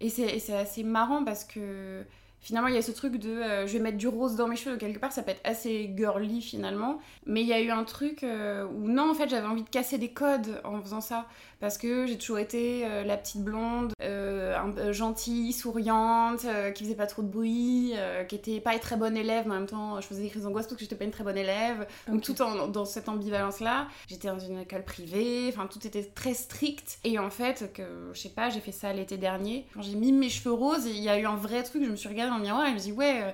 et 0.00 0.08
c'est 0.10 0.54
assez 0.54 0.82
marrant 0.84 1.24
parce 1.24 1.44
que 1.44 2.04
finalement, 2.40 2.68
il 2.68 2.74
y 2.74 2.78
a 2.78 2.82
ce 2.82 2.92
truc 2.92 3.16
de 3.16 3.30
euh, 3.30 3.66
je 3.66 3.72
vais 3.74 3.78
mettre 3.78 3.98
du 3.98 4.08
rose 4.08 4.36
dans 4.36 4.48
mes 4.48 4.56
cheveux. 4.56 4.76
Quelque 4.76 4.98
part, 4.98 5.12
ça 5.12 5.22
peut 5.22 5.30
être 5.32 5.40
assez 5.44 5.92
girly 5.96 6.40
finalement. 6.40 7.00
Mais 7.26 7.42
il 7.42 7.46
y 7.46 7.52
a 7.52 7.60
eu 7.60 7.70
un 7.70 7.84
truc 7.84 8.22
euh, 8.24 8.64
où 8.64 8.88
non, 8.88 9.10
en 9.10 9.14
fait, 9.14 9.28
j'avais 9.28 9.46
envie 9.46 9.62
de 9.62 9.68
casser 9.68 9.98
des 9.98 10.10
codes 10.10 10.60
en 10.64 10.80
faisant 10.80 11.00
ça. 11.00 11.26
Parce 11.60 11.76
que 11.76 12.06
j'ai 12.06 12.16
toujours 12.16 12.38
été 12.38 12.86
euh, 12.86 13.04
la 13.04 13.18
petite 13.18 13.44
blonde, 13.44 13.92
un 14.00 14.70
peu 14.70 14.92
gentille, 14.92 15.52
souriante, 15.52 16.46
qui 16.74 16.84
faisait 16.84 16.94
pas 16.94 17.06
trop 17.06 17.22
de 17.22 17.28
bruit, 17.28 17.92
qui 18.28 18.34
était 18.34 18.60
pas 18.60 18.74
une 18.74 18.80
très 18.80 18.96
bonne 18.96 19.16
élève, 19.16 19.44
mais 19.46 19.54
en 19.54 19.58
même 19.58 19.66
temps, 19.66 20.00
je 20.00 20.06
faisais 20.06 20.22
des 20.22 20.28
crises 20.28 20.42
d'angoisse 20.42 20.66
parce 20.66 20.76
que 20.76 20.82
j'étais 20.82 20.96
pas 20.96 21.04
une 21.04 21.10
très 21.10 21.24
bonne 21.24 21.36
élève. 21.36 21.86
Donc 22.08 22.22
tout 22.22 22.40
en, 22.42 22.68
dans 22.68 22.84
cette 22.84 23.08
ambivalence-là, 23.08 23.88
j'étais 24.08 24.28
dans 24.28 24.38
une 24.38 24.60
école 24.60 24.84
privée, 24.84 25.46
enfin 25.48 25.66
tout 25.66 25.86
était 25.86 26.02
très 26.02 26.34
strict. 26.34 26.98
Et 27.04 27.18
en 27.18 27.30
fait, 27.30 27.72
que 27.72 27.82
je 28.12 28.20
sais 28.20 28.30
pas, 28.30 28.50
j'ai 28.50 28.60
fait 28.60 28.72
ça 28.72 28.92
l'été 28.92 29.16
dernier. 29.16 29.66
Quand 29.74 29.82
j'ai 29.82 29.94
mis 29.94 30.12
mes 30.12 30.28
cheveux 30.28 30.54
roses, 30.54 30.86
il 30.86 31.00
y 31.00 31.08
a 31.08 31.18
eu 31.18 31.26
un 31.26 31.36
vrai 31.36 31.62
truc, 31.62 31.84
je 31.84 31.90
me 31.90 31.96
suis 31.96 32.08
regardée 32.08 32.29
dans 32.30 32.36
le 32.38 32.42
miroir 32.42 32.66
et 32.66 32.72
me 32.72 32.78
dis 32.78 32.92
ouais, 32.92 33.22
euh, 33.22 33.30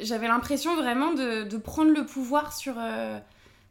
j'avais 0.00 0.28
l'impression 0.28 0.74
vraiment 0.76 1.12
de, 1.12 1.44
de 1.44 1.56
prendre 1.56 1.92
le 1.92 2.06
pouvoir 2.06 2.52
sur, 2.52 2.74
euh, 2.78 3.18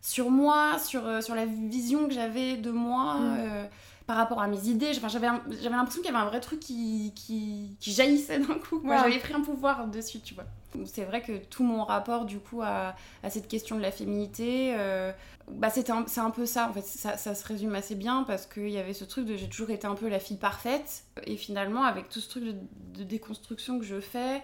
sur 0.01 0.29
moi, 0.29 0.77
sur, 0.79 1.05
euh, 1.05 1.22
sur 1.22 1.36
la 1.36 1.46
vision 1.46 2.08
que 2.08 2.13
j'avais 2.13 2.58
de 2.58 2.72
moi. 2.72 3.15
Mm. 3.15 3.67
par 4.05 4.17
rapport 4.17 4.39
à 4.39 4.48
mes 4.48 4.67
idées, 4.67 4.91
Enfin, 4.96 5.08
j'avais 5.08 5.25
l'impression 5.27 6.01
qu'il 6.01 6.12
y 6.12 6.15
avait 6.15 6.24
un 6.24 6.29
vrai 6.29 6.39
truc 6.39 6.60
qui, 6.60 7.12
qui, 7.15 7.75
qui 7.79 7.91
jaillissait 7.91 8.38
d'un 8.39 8.53
coup. 8.53 8.79
Ouais. 8.84 8.98
J'avais 9.00 9.17
pris 9.17 9.34
un 9.34 9.41
pouvoir 9.41 9.88
dessus, 9.88 10.20
tu 10.20 10.36
vois. 10.36 10.46
C'est 10.86 11.05
vrai 11.05 11.22
que 11.22 11.38
tout 11.38 11.63
mon 11.63 11.84
rapport 11.84 12.25
du 12.25 12.39
coup 12.39 12.62
à, 12.62 12.96
à 13.24 13.29
cette 13.29 13.48
question 13.48 13.77
de 13.77 13.82
la 13.82 13.91
féminité, 13.91 14.74
euh, 14.75 15.12
bah 15.50 15.70
c'était 15.70 15.94
c'est 16.08 16.20
un 16.20 16.32
peu 16.32 16.46
ça 16.46 16.70
en 16.70 16.74
fait. 16.74 16.82
Ça, 16.82 17.17
ça 17.17 17.34
se 17.36 17.48
résume 17.48 17.75
assez 17.75 17.96
bien 17.96 18.24
parce 18.24 18.46
qu'il 18.46 18.70
y 18.70 18.77
avait 18.77 18.94
ce 18.94 19.05
truc 19.05 19.25
de 19.25 19.36
j'ai 19.36 19.48
toujours 19.48 19.70
été 19.70 19.88
un 19.88 19.96
peu 19.96 20.10
la 20.10 20.20
fille 20.20 20.38
parfaite 20.38 21.05
et 21.24 21.38
finalement 21.38 21.84
avec 21.84 22.10
tout 22.10 22.20
ce 22.20 22.29
truc 22.29 22.44
de, 22.44 22.55
de 22.98 23.03
déconstruction 23.03 23.79
que 23.79 23.86
je 23.86 24.00
fais, 24.00 24.41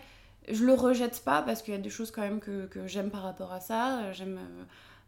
je 0.49 0.65
le 0.65 0.73
rejette 0.73 1.23
pas 1.23 1.41
parce 1.41 1.61
qu'il 1.61 1.73
y 1.73 1.77
a 1.77 1.79
des 1.79 1.89
choses 1.89 2.11
quand 2.11 2.21
même 2.21 2.39
que, 2.39 2.65
que 2.67 2.87
j'aime 2.87 3.09
par 3.11 3.23
rapport 3.23 3.51
à 3.51 3.59
ça. 3.59 4.11
J'aime 4.13 4.39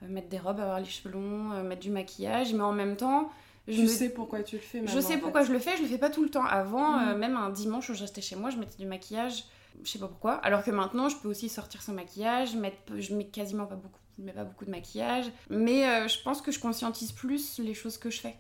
euh, 0.04 0.08
mettre 0.08 0.30
des 0.30 0.40
robes, 0.40 0.60
avoir 0.60 0.80
les 0.80 0.86
cheveux 0.86 1.14
longs, 1.14 1.52
euh, 1.54 1.64
mettre 1.64 1.82
du 1.82 1.90
maquillage, 1.92 2.54
mais 2.54 2.64
en 2.64 2.74
même 2.74 2.96
temps, 2.98 3.32
je 3.68 3.74
Je 3.78 3.82
me- 3.84 3.88
sais 3.88 4.10
pourquoi 4.10 4.44
tu 4.44 4.58
le 4.58 4.62
fais 4.62 4.80
je 4.80 4.84
maintenant, 4.86 5.02
sais 5.02 5.16
en 5.16 5.20
pourquoi 5.20 5.42
fait. 5.42 5.48
je 5.48 5.54
le 5.54 5.60
fais, 5.60 5.78
je 5.78 5.82
le 5.84 5.88
fais 5.88 5.98
pas 5.98 6.10
tout 6.10 6.24
le 6.24 6.30
temps. 6.30 6.46
Avant, 6.46 6.92
Mm. 6.98 7.08
euh, 7.10 7.18
même 7.18 7.36
un 7.38 7.50
dimanche 7.50 7.90
où 7.90 7.94
je 7.94 8.02
restais 8.02 8.22
chez 8.22 8.36
moi, 8.36 8.50
je 8.50 8.58
mettais 8.58 8.78
du 8.78 8.86
maquillage 8.86 9.46
Je 9.84 9.90
sais 9.90 9.98
pas 10.00 10.08
pourquoi. 10.08 10.34
Alors 10.36 10.64
que 10.64 10.70
maintenant, 10.70 11.10
je 11.10 11.18
peux 11.18 11.28
aussi 11.30 11.50
sortir 11.50 11.82
sans 11.82 11.94
maquillage, 11.94 12.56
mettre, 12.56 12.78
je 13.00 13.16
mets 13.16 13.26
quasiment 13.26 13.66
pas 13.66 13.76
beaucoup, 13.76 14.00
je 14.20 14.24
mets 14.24 14.32
pas 14.32 14.44
beaucoup 14.44 14.66
de 14.66 14.70
maquillage. 14.70 15.26
Mais 15.50 16.08
je 16.08 16.22
pense 16.22 16.42
que 16.44 16.52
je 16.52 16.60
conscientise 16.60 17.12
plus 17.12 17.58
les 17.60 17.74
choses 17.74 17.98
que 17.98 18.12
je 18.12 18.20
fais. 18.22 18.36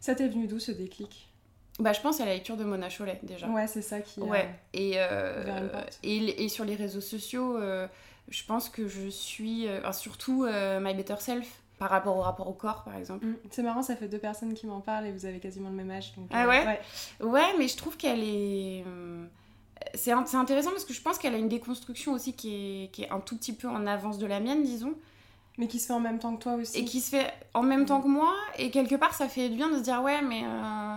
Ça 0.00 0.16
t'est 0.16 0.26
venu 0.28 0.48
d'où 0.48 0.58
ce 0.58 0.72
déclic? 0.72 1.27
Bah, 1.78 1.92
je 1.92 2.00
pense 2.00 2.20
à 2.20 2.24
la 2.24 2.34
lecture 2.34 2.56
de 2.56 2.64
Mona 2.64 2.88
Cholet 2.88 3.20
déjà. 3.22 3.48
Ouais, 3.48 3.66
c'est 3.66 3.82
ça 3.82 4.00
qui. 4.00 4.20
Ouais. 4.20 4.48
Et, 4.72 4.94
euh, 4.96 5.68
et, 6.02 6.44
et, 6.44 6.48
sur 6.48 6.64
les 6.64 6.74
réseaux 6.74 7.00
sociaux, 7.00 7.56
euh, 7.56 7.86
je 8.28 8.44
pense 8.44 8.68
que 8.68 8.88
je 8.88 9.08
suis 9.08 9.66
surtout 9.92 10.46
My 10.80 10.94
Better 10.94 11.16
Self 11.18 11.48
par 11.78 11.90
rapport 11.90 12.16
au 12.16 12.22
rapport 12.22 12.48
au 12.48 12.52
corps, 12.52 12.82
par 12.82 12.96
exemple. 12.96 13.24
Mm. 13.24 13.36
C'est 13.50 13.62
marrant, 13.62 13.82
ça 13.82 13.94
fait 13.94 14.08
deux 14.08 14.18
personnes 14.18 14.54
qui 14.54 14.66
m'en 14.66 14.80
parlent 14.80 15.06
et 15.06 15.12
vous 15.12 15.26
avez 15.26 15.38
quasiment 15.38 15.68
le 15.68 15.76
même 15.76 15.90
âge. 15.90 16.12
ah 16.32 16.48
ouais, 16.48 16.66
ouais, 16.66 17.26
ouais 17.26 17.54
mais 17.58 17.68
je 17.68 17.76
trouve 17.76 17.96
qu'elle 17.96 18.22
est. 18.22 18.84
C'est 19.94 20.10
intéressant 20.12 20.70
parce 20.70 20.84
que 20.84 20.92
je 20.92 21.00
pense 21.00 21.18
qu'elle 21.18 21.34
a 21.34 21.38
une 21.38 21.48
déconstruction 21.48 22.12
aussi 22.12 22.34
qui 22.34 22.84
est, 22.84 22.88
qui 22.90 23.04
est 23.04 23.10
un 23.10 23.20
tout 23.20 23.36
petit 23.36 23.52
peu 23.52 23.68
en 23.68 23.86
avance 23.86 24.18
de 24.18 24.26
la 24.26 24.40
mienne, 24.40 24.64
disons. 24.64 24.94
Mais 25.58 25.66
qui 25.66 25.80
se 25.80 25.86
fait 25.88 25.92
en 25.92 26.00
même 26.00 26.20
temps 26.20 26.36
que 26.36 26.42
toi 26.42 26.54
aussi. 26.54 26.78
Et 26.78 26.84
qui 26.84 27.00
se 27.00 27.10
fait 27.10 27.32
en 27.52 27.62
même 27.62 27.84
temps 27.84 28.00
que 28.00 28.06
moi. 28.06 28.32
Et 28.58 28.70
quelque 28.70 28.94
part, 28.94 29.12
ça 29.12 29.28
fait 29.28 29.48
du 29.48 29.56
bien 29.56 29.68
de 29.68 29.78
se 29.78 29.82
dire, 29.82 30.00
ouais, 30.02 30.22
mais 30.22 30.42
euh, 30.44 30.96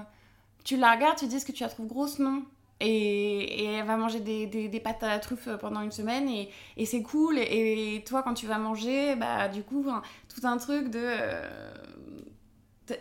tu 0.64 0.78
la 0.78 0.94
regardes, 0.94 1.18
tu 1.18 1.28
dis 1.28 1.40
ce 1.40 1.46
que 1.46 1.52
tu 1.52 1.64
la 1.64 1.70
trouves 1.70 1.88
grosse, 1.88 2.20
non 2.20 2.44
et, 2.84 3.64
et, 3.64 3.66
elle 3.66 3.86
va 3.86 3.96
manger 3.96 4.20
des, 4.20 4.48
des, 4.48 4.68
des, 4.68 4.80
pâtes 4.80 5.04
à 5.04 5.10
la 5.10 5.20
truffe 5.20 5.48
pendant 5.60 5.82
une 5.82 5.92
semaine 5.92 6.28
et, 6.28 6.50
et 6.78 6.88
c'est 6.88 7.04
cool. 7.04 7.38
Et, 7.38 8.04
toi, 8.08 8.24
quand 8.24 8.34
tu 8.34 8.48
vas 8.48 8.58
manger, 8.58 9.16
bah, 9.16 9.50
du 9.50 9.62
coup, 9.62 9.86
tout 10.28 10.48
un 10.48 10.58
truc 10.58 10.90
de. 10.90 11.00
Euh, 11.00 11.72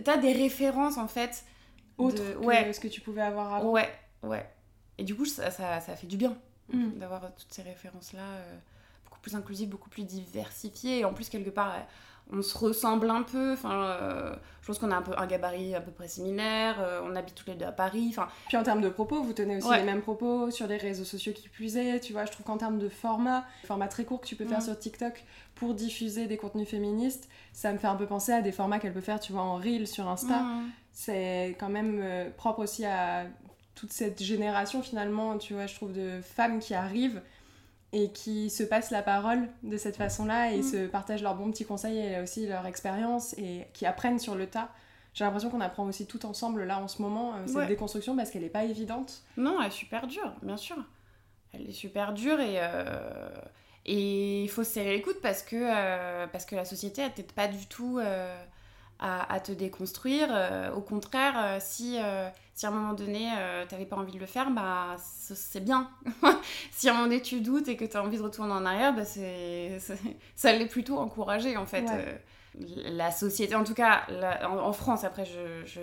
t'as 0.05 0.19
des 0.19 0.33
références 0.33 0.99
en 0.99 1.09
fait. 1.09 1.45
Autres 1.97 2.23
de, 2.23 2.33
que 2.35 2.45
ouais. 2.45 2.73
ce 2.73 2.81
que 2.81 2.89
tu 2.89 3.01
pouvais 3.01 3.23
avoir 3.23 3.55
avant. 3.55 3.71
Ouais, 3.71 3.89
ouais. 4.23 4.47
Et 4.99 5.05
du 5.05 5.15
coup, 5.15 5.25
ça, 5.25 5.51
ça, 5.51 5.81
ça 5.81 5.97
fait 5.97 6.07
du 6.07 6.19
bien 6.19 6.37
mm. 6.73 6.99
d'avoir 6.99 7.35
toutes 7.35 7.53
ces 7.53 7.63
références-là, 7.63 8.21
euh, 8.21 8.59
beaucoup 9.05 9.21
plus 9.21 9.35
inclusives, 9.35 9.69
beaucoup 9.71 9.91
plus 9.91 10.05
diversifiées. 10.05 10.99
Et 10.99 11.05
en 11.07 11.15
plus, 11.15 11.31
quelque 11.31 11.51
part, 11.51 11.75
on 12.33 12.43
se 12.43 12.57
ressemble 12.57 13.11
un 13.11 13.23
peu. 13.23 13.53
Enfin, 13.53 13.85
euh, 13.85 14.35
je 14.63 14.67
pense 14.67 14.79
qu'on 14.79 14.91
a 14.91 14.97
un, 14.97 15.03
peu, 15.03 15.13
un 15.17 15.27
gabarit 15.27 15.75
à 15.75 15.81
peu 15.81 15.91
près 15.91 16.09
similaire. 16.09 16.77
Euh, 16.81 17.01
on 17.05 17.17
habite 17.17 17.35
tous 17.35 17.47
les 17.47 17.55
deux 17.55 17.65
à 17.65 17.73
Paris. 17.73 18.07
Enfin, 18.11 18.29
Puis 18.49 18.57
en 18.57 18.63
termes 18.63 18.81
de 18.81 18.89
propos, 18.89 19.23
vous 19.23 19.33
tenez 19.33 19.57
aussi 19.57 19.71
les 19.71 19.83
mêmes 19.83 20.03
propos 20.03 20.51
sur 20.51 20.67
les 20.67 20.77
réseaux 20.77 21.05
sociaux 21.05 21.33
qui 21.33 21.49
puisaient. 21.49 22.01
Tu 22.01 22.13
vois, 22.13 22.25
je 22.25 22.33
trouve 22.33 22.47
qu'en 22.47 22.59
termes 22.59 22.79
de 22.79 22.89
format, 22.89 23.45
format 23.65 23.89
très 23.89 24.05
court 24.05 24.21
que 24.21 24.27
tu 24.27 24.37
peux 24.37 24.47
faire 24.47 24.59
mm. 24.59 24.63
sur 24.63 24.79
TikTok 24.79 25.25
pour 25.55 25.75
diffuser 25.75 26.27
des 26.27 26.37
contenus 26.37 26.69
féministes, 26.69 27.29
ça 27.53 27.73
me 27.73 27.79
fait 27.79 27.87
un 27.87 27.97
peu 27.97 28.07
penser 28.07 28.33
à 28.33 28.41
des 28.41 28.53
formats 28.53 28.79
qu'elle 28.79 28.95
peut 28.95 29.01
faire, 29.01 29.21
tu 29.21 29.33
vois, 29.33 29.43
en 29.43 29.57
reel 29.57 29.87
sur 29.87 30.09
Insta. 30.09 30.41
Mm. 30.41 30.71
C'est 30.93 31.57
quand 31.59 31.69
même 31.69 32.01
euh, 32.03 32.31
propre 32.31 32.61
aussi 32.61 32.85
à 32.85 33.27
toute 33.75 33.93
cette 33.93 34.23
génération 34.23 34.83
finalement, 34.83 35.39
tu 35.39 35.55
vois, 35.55 35.67
je 35.67 35.75
trouve, 35.75 35.93
de 35.93 36.21
femmes 36.21 36.59
qui 36.59 36.75
arrivent 36.75 37.23
et 37.93 38.13
qui 38.13 38.51
se 38.51 38.63
passent 38.63 38.91
la 38.91 39.03
parole 39.03 39.49
de 39.63 39.77
cette 39.77 39.97
façon-là 39.97 40.53
et 40.53 40.59
mm. 40.59 40.63
se 40.63 40.87
partagent 40.87 41.23
leurs 41.23 41.35
bons 41.35 41.51
petits 41.51 41.65
conseils 41.65 41.99
et 41.99 42.21
aussi 42.21 42.47
leur 42.47 42.67
expérience 42.67 43.35
et 43.39 43.67
qui 43.73 43.87
apprennent 43.87 44.19
sur 44.19 44.35
le 44.35 44.47
tas. 44.47 44.71
J'ai 45.13 45.25
l'impression 45.25 45.51
qu'on 45.51 45.61
apprend 45.61 45.85
aussi 45.87 46.07
tout 46.07 46.25
ensemble 46.25 46.65
là 46.65 46.79
en 46.79 46.87
ce 46.87 47.03
moment 47.03 47.35
euh, 47.35 47.47
cette 47.47 47.67
déconstruction 47.67 48.17
parce 48.17 48.31
qu'elle 48.31 48.43
n'est 48.43 48.49
pas 48.49 48.65
évidente. 48.65 49.23
Non, 49.37 49.61
elle 49.61 49.69
est 49.69 49.71
super 49.71 50.07
dure, 50.07 50.33
bien 50.43 50.57
sûr. 50.57 50.77
Elle 51.53 51.69
est 51.69 51.73
super 51.73 52.13
dure 52.13 52.39
et 52.39 52.59
euh, 52.59 53.29
et 53.87 54.45
il 54.45 54.49
faut 54.49 54.63
se 54.63 54.71
serrer 54.71 54.93
les 54.93 55.03
coudes 55.03 55.21
parce 55.21 55.43
que 55.43 55.57
euh, 55.57 56.29
parce 56.29 56.45
que 56.45 56.55
la 56.55 56.65
société 56.65 57.03
elle 57.03 57.13
t'aide 57.13 57.33
pas 57.33 57.49
du 57.49 57.67
tout 57.67 57.99
à, 59.01 59.41
te 59.41 59.51
déconstruire. 59.51 60.29
au 60.77 60.81
contraire, 60.81 61.61
si 61.61 61.99
si 62.61 62.67
à 62.67 62.69
un 62.69 62.73
moment 62.73 62.93
donné, 62.93 63.31
euh, 63.39 63.65
tu 63.67 63.75
n'avais 63.75 63.87
pas 63.87 63.97
envie 63.97 64.13
de 64.13 64.19
le 64.19 64.27
faire, 64.27 64.51
bah, 64.51 64.97
c'est 64.99 65.65
bien. 65.65 65.89
si 66.73 66.89
à 66.89 66.91
un 66.91 66.95
moment 66.95 67.07
donné, 67.07 67.23
tu 67.23 67.41
doutes 67.41 67.69
et 67.69 67.77
que 67.79 67.87
tu 67.87 67.97
as 67.97 68.03
envie 68.03 68.19
de 68.19 68.23
retourner 68.23 68.53
en 68.53 68.67
arrière, 68.67 68.95
bah, 68.95 69.07
c'est, 69.07 69.79
ça 70.37 70.53
l'est 70.53 70.67
plutôt 70.67 70.99
encouragé, 70.99 71.57
en 71.57 71.65
fait. 71.65 71.87
Euh, 71.91 72.13
la 72.93 73.13
société, 73.13 73.55
en 73.55 73.65
tout 73.65 73.73
cas, 73.73 74.03
en, 74.43 74.75
France, 74.75 75.05
après, 75.05 75.25
je, 75.25 75.65
je 75.65 75.81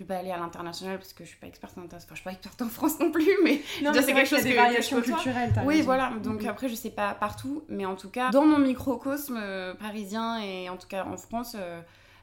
vais 0.00 0.04
pas 0.04 0.16
aller 0.16 0.30
à 0.30 0.36
l'international 0.36 0.98
parce 0.98 1.14
que 1.14 1.24
je 1.24 1.30
suis 1.30 1.38
pas 1.38 1.46
experte 1.46 1.78
en 1.78 1.86
enfin, 1.86 1.96
je 2.10 2.14
suis 2.14 2.24
pas 2.24 2.32
experte 2.32 2.60
en 2.60 2.68
France 2.68 2.98
non 2.98 3.12
plus 3.12 3.30
mais 3.44 3.60
c'est 3.78 4.12
quelque 4.12 4.28
chose 4.28 4.42
des 4.42 4.54
variations 4.54 5.00
culturelles 5.00 5.52
oui 5.64 5.82
voilà. 5.82 6.12
Donc 6.24 6.44
après 6.44 6.68
je 6.68 6.74
sais 6.74 6.90
pas 6.90 7.14
partout 7.14 7.62
mais 7.68 7.86
en 7.86 7.94
tout 7.94 8.08
cas 8.08 8.30
dans 8.30 8.44
mon 8.44 8.58
microcosme 8.58 9.38
euh, 9.40 9.74
parisien 9.74 10.40
et 10.40 10.68
en 10.68 10.76
tout 10.76 10.88
cas 10.88 11.04
en 11.04 11.16
France 11.16 11.56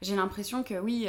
j'ai 0.01 0.17
l'impression 0.17 0.61
que 0.61 0.73
oui 0.73 1.07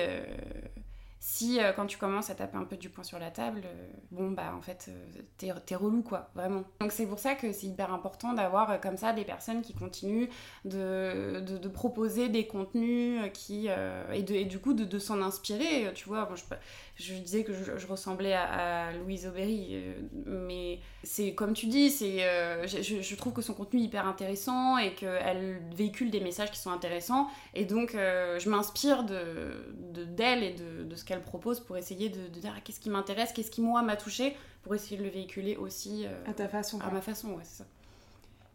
si 1.22 1.60
euh, 1.60 1.72
quand 1.74 1.84
tu 1.84 1.98
commences 1.98 2.30
à 2.30 2.34
taper 2.34 2.56
un 2.56 2.64
peu 2.64 2.78
du 2.78 2.88
poing 2.88 3.04
sur 3.04 3.18
la 3.18 3.30
table, 3.30 3.60
euh, 3.66 3.86
bon 4.10 4.30
bah 4.30 4.54
en 4.56 4.62
fait 4.62 4.88
euh, 4.88 5.52
t'es, 5.66 5.74
relou 5.74 6.02
quoi, 6.02 6.30
vraiment. 6.34 6.64
Donc 6.80 6.92
c'est 6.92 7.04
pour 7.04 7.18
ça 7.18 7.34
que 7.34 7.52
c'est 7.52 7.66
hyper 7.66 7.92
important 7.92 8.32
d'avoir 8.32 8.80
comme 8.80 8.96
ça 8.96 9.12
des 9.12 9.24
personnes 9.24 9.60
qui 9.60 9.74
continuent 9.74 10.28
de, 10.64 11.68
proposer 11.68 12.30
des 12.30 12.46
contenus 12.46 13.20
qui 13.34 13.68
et, 14.14 14.22
du 14.46 14.58
coup 14.58 14.72
de, 14.72 14.98
s'en 14.98 15.20
inspirer. 15.20 15.92
Tu 15.94 16.08
vois, 16.08 16.26
je, 16.96 17.14
disais 17.14 17.44
que 17.44 17.52
je, 17.52 17.86
ressemblais 17.86 18.32
à, 18.32 18.90
Louise 18.92 19.26
Aubéry, 19.26 19.72
euh, 19.72 19.94
mais 20.26 20.78
c'est 21.02 21.34
comme 21.34 21.52
tu 21.52 21.66
dis, 21.66 21.90
c'est, 21.90 22.20
je, 22.66 23.14
trouve 23.14 23.34
que 23.34 23.42
son 23.42 23.52
contenu 23.52 23.80
est 23.80 23.84
hyper 23.84 24.06
intéressant 24.06 24.78
et 24.78 24.94
qu'elle 24.94 25.60
véhicule 25.76 26.10
des 26.10 26.20
messages 26.20 26.50
qui 26.50 26.58
sont 26.58 26.70
intéressants, 26.70 27.28
et 27.54 27.66
donc 27.66 27.92
je 27.92 28.48
m'inspire 28.48 29.04
de, 29.04 29.74
d'elle 30.06 30.42
et 30.42 30.54
de, 30.54 30.84
de 30.84 30.96
ce 30.96 31.09
qu'elle 31.10 31.22
propose 31.22 31.60
pour 31.60 31.76
essayer 31.76 32.08
de, 32.08 32.28
dire 32.28 32.54
ah, 32.56 32.60
qu'est-ce 32.62 32.80
qui 32.80 32.88
m'intéresse, 32.88 33.32
qu'est-ce 33.32 33.50
qui 33.50 33.60
moi 33.60 33.82
m'a 33.82 33.96
touché, 33.96 34.36
pour 34.62 34.74
essayer 34.74 34.96
de 34.96 35.02
le 35.02 35.10
véhiculer 35.10 35.56
aussi 35.56 36.06
à 36.26 36.32
ta 36.32 36.48
façon. 36.48 36.80
À 36.80 36.90
ma 36.90 37.00
façon, 37.00 37.30
ouais, 37.30 37.42
c'est 37.42 37.62
ça. 37.62 37.64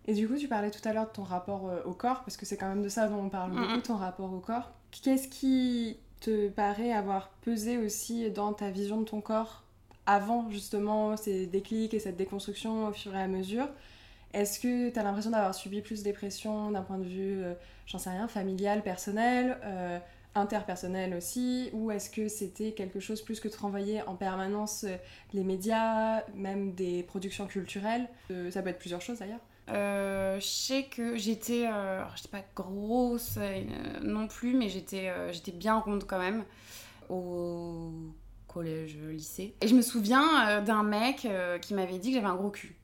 Et 0.07 0.13
du 0.13 0.27
coup, 0.27 0.37
tu 0.37 0.47
parlais 0.47 0.71
tout 0.71 0.87
à 0.87 0.93
l'heure 0.93 1.07
de 1.07 1.11
ton 1.11 1.23
rapport 1.23 1.69
au 1.85 1.93
corps, 1.93 2.23
parce 2.23 2.37
que 2.37 2.45
c'est 2.45 2.57
quand 2.57 2.69
même 2.69 2.83
de 2.83 2.89
ça 2.89 3.07
dont 3.07 3.19
on 3.19 3.29
parle 3.29 3.51
beaucoup, 3.51 3.81
ton 3.81 3.97
rapport 3.97 4.31
au 4.31 4.39
corps. 4.39 4.71
Qu'est-ce 4.91 5.27
qui 5.27 5.97
te 6.21 6.47
paraît 6.49 6.93
avoir 6.93 7.29
pesé 7.41 7.77
aussi 7.77 8.29
dans 8.31 8.53
ta 8.53 8.69
vision 8.69 9.01
de 9.01 9.05
ton 9.05 9.19
corps 9.19 9.63
avant 10.05 10.49
justement 10.49 11.17
ces 11.17 11.47
déclics 11.47 11.93
et 11.93 11.99
cette 11.99 12.15
déconstruction 12.15 12.87
au 12.87 12.93
fur 12.93 13.15
et 13.15 13.21
à 13.21 13.27
mesure? 13.27 13.67
Est-ce 14.35 14.59
que 14.59 14.89
tu 14.89 14.99
as 14.99 15.03
l'impression 15.03 15.31
d'avoir 15.31 15.55
subi 15.55 15.81
plus 15.81 16.03
de 16.03 16.11
pression 16.11 16.69
d'un 16.71 16.81
point 16.81 16.97
de 16.97 17.05
vue, 17.05 17.41
euh, 17.41 17.53
j'en 17.85 17.99
sais 17.99 18.09
rien, 18.09 18.27
familial, 18.27 18.83
personnel, 18.83 19.57
euh, 19.63 19.97
interpersonnel 20.35 21.13
aussi 21.15 21.69
Ou 21.73 21.91
est-ce 21.91 22.09
que 22.09 22.27
c'était 22.27 22.73
quelque 22.73 22.99
chose 22.99 23.21
plus 23.21 23.39
que 23.39 23.47
de 23.47 23.55
renvoyer 23.55 24.01
en 24.03 24.15
permanence 24.15 24.83
euh, 24.83 24.95
les 25.33 25.43
médias, 25.43 26.23
même 26.35 26.73
des 26.73 27.03
productions 27.03 27.47
culturelles? 27.47 28.07
Ça 28.51 28.61
peut 28.61 28.69
être 28.69 28.79
plusieurs 28.79 29.01
choses 29.01 29.19
d'ailleurs. 29.19 29.41
Euh, 29.69 30.39
je 30.39 30.45
sais 30.45 30.83
que 30.83 31.17
j'étais, 31.17 31.67
euh, 31.67 32.03
j'étais 32.15 32.29
pas 32.29 32.43
grosse 32.55 33.35
euh, 33.37 33.63
non 34.03 34.27
plus, 34.27 34.53
mais 34.53 34.69
j'étais, 34.69 35.11
j'étais 35.31 35.51
bien 35.51 35.79
ronde 35.79 36.05
quand 36.05 36.19
même 36.19 36.43
au 37.09 37.91
collège, 38.47 38.97
lycée. 38.97 39.55
Et 39.61 39.67
je 39.67 39.75
me 39.75 39.81
souviens 39.81 40.61
d'un 40.61 40.83
mec 40.83 41.27
qui 41.61 41.73
m'avait 41.73 41.99
dit 41.99 42.09
que 42.09 42.15
j'avais 42.15 42.27
un 42.27 42.35
gros 42.35 42.51
cul. 42.51 42.75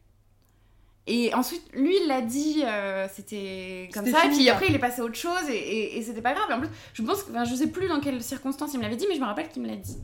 Et 1.08 1.34
ensuite, 1.34 1.64
lui, 1.74 1.98
il 2.02 2.08
l'a 2.08 2.22
dit, 2.22 2.64
c'était 3.12 3.90
comme 3.94 4.06
ça, 4.06 4.26
et 4.26 4.30
puis 4.30 4.48
après, 4.50 4.68
il 4.70 4.76
est 4.76 4.80
passé 4.80 5.02
à 5.02 5.04
autre 5.04 5.16
chose, 5.16 5.50
et, 5.50 5.98
et, 5.98 6.02
c'était 6.04 6.22
pas 6.22 6.34
grave. 6.34 6.52
en 6.52 6.60
plus, 6.60 6.70
je 6.94 7.02
pense 7.02 7.24
que, 7.24 7.32
je 7.44 7.56
sais 7.56 7.68
plus 7.68 7.88
dans 7.88 8.00
quelles 8.00 8.22
circonstances 8.22 8.74
il 8.74 8.78
me 8.78 8.84
l'avait 8.84 8.98
dit, 8.98 9.08
mais 9.10 9.16
je 9.16 9.20
me 9.20 9.26
rappelle 9.26 9.50
qu'il 9.50 9.64
me 9.64 9.68
l'a 9.68 9.78
dit. 9.78 9.98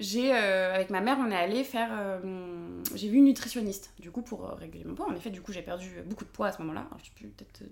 J'ai 0.00 0.34
euh, 0.34 0.74
avec 0.74 0.88
ma 0.88 1.02
mère 1.02 1.18
on 1.20 1.30
est 1.30 1.36
allé 1.36 1.62
faire 1.62 1.90
euh, 1.92 2.80
j'ai 2.94 3.08
vu 3.08 3.18
une 3.18 3.24
nutritionniste 3.24 3.92
du 3.98 4.10
coup 4.10 4.22
pour 4.22 4.46
euh, 4.46 4.54
régler 4.54 4.82
mon 4.84 4.94
poids. 4.94 5.06
En 5.08 5.14
effet 5.14 5.28
du 5.28 5.42
coup 5.42 5.52
j'ai 5.52 5.62
perdu 5.62 5.90
beaucoup 6.06 6.24
de 6.24 6.30
poids 6.30 6.48
à 6.48 6.52
ce 6.52 6.62
moment-là. 6.62 6.88
Je 6.98 7.04
sais 7.04 7.10
plus 7.14 7.28
peut-être 7.28 7.62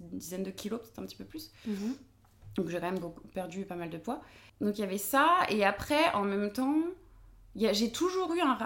une 0.00 0.18
dizaine 0.18 0.42
de 0.42 0.50
kilos 0.50 0.80
peut-être 0.80 0.98
un 0.98 1.04
petit 1.04 1.16
peu 1.16 1.24
plus. 1.24 1.52
Mhm. 1.66 1.94
donc 2.56 2.68
j'ai 2.68 2.80
quand 2.80 2.90
même 2.90 3.00
perdu 3.32 3.64
pas 3.64 3.76
mal 3.76 3.90
de 3.90 3.98
poids. 3.98 4.22
Donc 4.60 4.76
il 4.78 4.80
y 4.80 4.84
avait 4.84 4.98
ça 4.98 5.28
et 5.50 5.64
après 5.64 6.12
en 6.14 6.24
même 6.24 6.52
temps 6.52 6.76
j'ai 7.54 7.92
toujours 7.92 8.34
eu 8.34 8.40
un, 8.40 8.58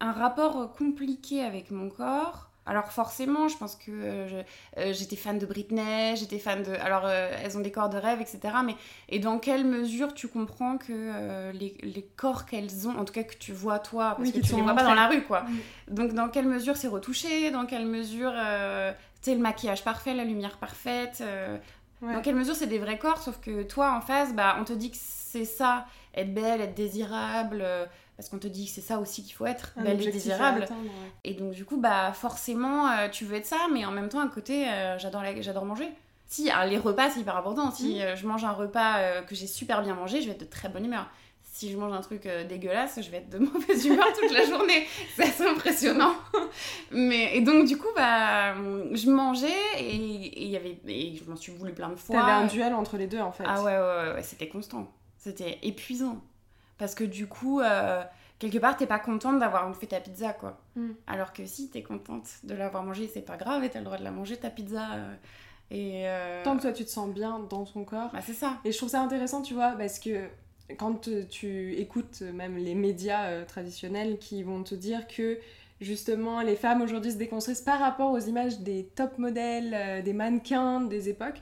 un 0.00 0.12
rapport 0.12 0.72
compliqué 0.72 1.42
avec 1.42 1.70
mon 1.70 1.90
corps 1.90 2.49
alors 2.70 2.92
forcément, 2.92 3.48
je 3.48 3.56
pense 3.56 3.74
que 3.74 3.90
euh, 3.90 4.42
euh, 4.78 4.92
j'étais 4.92 5.16
fan 5.16 5.40
de 5.40 5.44
Britney, 5.44 6.14
j'étais 6.14 6.38
fan 6.38 6.62
de... 6.62 6.70
Alors, 6.70 7.02
euh, 7.04 7.28
elles 7.42 7.58
ont 7.58 7.60
des 7.60 7.72
corps 7.72 7.88
de 7.88 7.96
rêve, 7.96 8.20
etc. 8.20 8.38
Mais 8.64 8.76
et 9.08 9.18
dans 9.18 9.40
quelle 9.40 9.64
mesure 9.64 10.14
tu 10.14 10.28
comprends 10.28 10.78
que 10.78 11.50
les, 11.50 11.76
les, 11.82 12.08
corps 12.16 12.46
qu'elles 12.46 12.86
ont, 12.86 12.96
en 12.96 13.04
tout 13.04 13.12
cas 13.12 13.24
que 13.24 13.34
tu 13.34 13.52
vois 13.52 13.80
toi, 13.80 14.14
parce 14.16 14.30
que 14.30 14.38
tu 14.38 14.54
les 14.54 14.62
vois 14.62 14.74
pas 14.74 14.84
dans 14.84 14.94
la 14.94 15.08
rue, 15.08 15.22
quoi. 15.22 15.44
Donc 15.88 16.12
dans 16.12 16.28
quelle 16.28 16.46
mesure 16.46 16.76
c'est 16.76 16.86
retouché, 16.86 17.50
dans 17.50 17.66
quelle 17.66 17.86
mesure, 17.86 18.30
tu 18.30 19.30
sais, 19.30 19.34
le 19.34 19.40
maquillage 19.40 19.82
parfait, 19.82 20.14
la 20.14 20.24
lumière 20.24 20.56
parfaite, 20.56 21.24
dans 22.00 22.20
quelle 22.20 22.36
mesure 22.36 22.54
c'est 22.54 22.68
des 22.68 22.78
vrais 22.78 22.98
corps, 22.98 23.18
sauf 23.18 23.40
que 23.40 23.64
toi 23.64 23.96
en 23.96 24.00
face, 24.00 24.32
bah, 24.32 24.56
on 24.60 24.64
te 24.64 24.72
dit 24.72 24.92
que 24.92 24.96
c'est 25.00 25.44
ça, 25.44 25.86
être 26.14 26.32
belle, 26.32 26.60
être 26.60 26.74
désirable 26.74 27.64
parce 28.20 28.28
qu'on 28.28 28.38
te 28.38 28.48
dit 28.48 28.66
que 28.66 28.70
c'est 28.70 28.82
ça 28.82 28.98
aussi 28.98 29.24
qu'il 29.24 29.32
faut 29.32 29.46
être, 29.46 29.72
belle 29.82 30.06
et 30.06 30.12
désirable. 30.12 30.66
Et 31.24 31.32
donc 31.32 31.52
du 31.52 31.64
coup, 31.64 31.78
bah 31.78 32.12
forcément, 32.12 32.90
euh, 32.90 33.08
tu 33.08 33.24
veux 33.24 33.34
être 33.36 33.46
ça, 33.46 33.56
mais 33.72 33.86
en 33.86 33.92
même 33.92 34.10
temps, 34.10 34.20
à 34.20 34.28
côté, 34.28 34.68
euh, 34.68 34.98
j'adore 34.98 35.22
j'adore 35.40 35.64
manger. 35.64 35.88
Si, 36.26 36.50
les 36.68 36.76
repas, 36.76 37.08
c'est 37.08 37.20
hyper 37.20 37.38
important. 37.38 37.70
Si 37.70 37.94
mm. 37.94 38.02
euh, 38.02 38.16
je 38.16 38.26
mange 38.26 38.44
un 38.44 38.52
repas 38.52 39.22
que 39.22 39.34
j'ai 39.34 39.46
super 39.46 39.82
bien 39.82 39.94
mangé, 39.94 40.20
je 40.20 40.26
vais 40.26 40.32
être 40.32 40.40
de 40.40 40.44
très 40.44 40.68
bonne 40.68 40.84
humeur. 40.84 41.08
si 41.44 41.72
je 41.72 41.78
mange 41.78 41.94
un 41.94 42.02
truc 42.02 42.28
dégueulasse, 42.46 43.00
je 43.00 43.10
vais 43.10 43.16
être 43.16 43.30
de 43.30 43.38
mauvaise 43.52 43.86
humeur 43.86 44.12
toute 44.12 44.32
la 44.32 44.44
journée. 44.44 44.86
C'est 45.16 45.22
assez 45.22 45.46
impressionnant. 45.46 46.12
Mais, 46.90 47.34
et 47.34 47.40
donc, 47.40 47.66
du 47.66 47.78
coup, 47.78 47.88
bah, 47.96 48.52
je 48.92 49.10
mangeais 49.10 49.48
et, 49.78 50.46
y 50.46 50.56
avait, 50.58 50.78
et 50.88 51.16
je 51.16 51.24
m'en 51.24 51.36
suis 51.36 51.52
voulu 51.52 51.72
plein 51.72 51.88
de 51.88 51.96
fois. 51.96 52.16
T'avais 52.16 52.32
un 52.32 52.46
duel 52.46 52.74
entre 52.74 52.98
les 52.98 53.06
deux, 53.06 53.20
en 53.20 53.32
fait. 53.32 53.44
Ah 53.46 53.62
ouais, 53.62 53.78
ouais, 53.78 54.14
ouais, 54.16 54.22
c'était 54.22 54.48
constant. 54.48 54.92
C'était 55.16 55.58
épuisant. 55.62 56.20
Parce 56.80 56.96
que 56.96 57.04
du 57.04 57.28
coup, 57.28 57.60
euh, 57.60 58.02
quelque 58.40 58.58
part, 58.58 58.76
t'es 58.76 58.86
pas 58.86 58.98
contente 58.98 59.38
d'avoir 59.38 59.72
fait 59.76 59.86
ta 59.86 60.00
pizza, 60.00 60.32
quoi. 60.32 60.58
Mm. 60.74 60.88
Alors 61.06 61.32
que 61.32 61.46
si, 61.46 61.70
t'es 61.70 61.84
contente 61.84 62.28
de 62.42 62.54
l'avoir 62.54 62.82
mangée, 62.82 63.08
c'est 63.12 63.20
pas 63.20 63.36
grave 63.36 63.62
et 63.62 63.70
t'as 63.70 63.78
le 63.78 63.84
droit 63.84 63.98
de 63.98 64.04
la 64.04 64.10
manger, 64.10 64.36
ta 64.36 64.50
pizza. 64.50 64.94
Euh, 64.94 65.14
et 65.70 66.42
Tant 66.42 66.56
que 66.56 66.62
toi, 66.62 66.72
tu 66.72 66.84
te 66.84 66.90
sens 66.90 67.08
bien 67.14 67.38
dans 67.38 67.64
ton 67.64 67.84
corps. 67.84 68.10
Bah, 68.12 68.18
c'est 68.26 68.32
ça. 68.32 68.58
Et 68.64 68.72
je 68.72 68.76
trouve 68.76 68.88
ça 68.88 69.00
intéressant, 69.00 69.42
tu 69.42 69.54
vois, 69.54 69.72
parce 69.78 70.00
que 70.00 70.28
quand 70.76 71.08
tu 71.28 71.74
écoutes 71.74 72.22
même 72.22 72.56
les 72.56 72.74
médias 72.74 73.26
euh, 73.26 73.44
traditionnels 73.44 74.18
qui 74.18 74.42
vont 74.42 74.62
te 74.62 74.74
dire 74.74 75.06
que 75.06 75.38
justement 75.80 76.42
les 76.42 76.56
femmes 76.56 76.82
aujourd'hui 76.82 77.12
se 77.12 77.16
déconstruisent 77.16 77.62
par 77.62 77.80
rapport 77.80 78.12
aux 78.12 78.18
images 78.18 78.60
des 78.60 78.84
top 78.94 79.18
modèles, 79.18 79.74
euh, 79.74 80.02
des 80.02 80.12
mannequins 80.12 80.80
des 80.80 81.08
époques, 81.08 81.40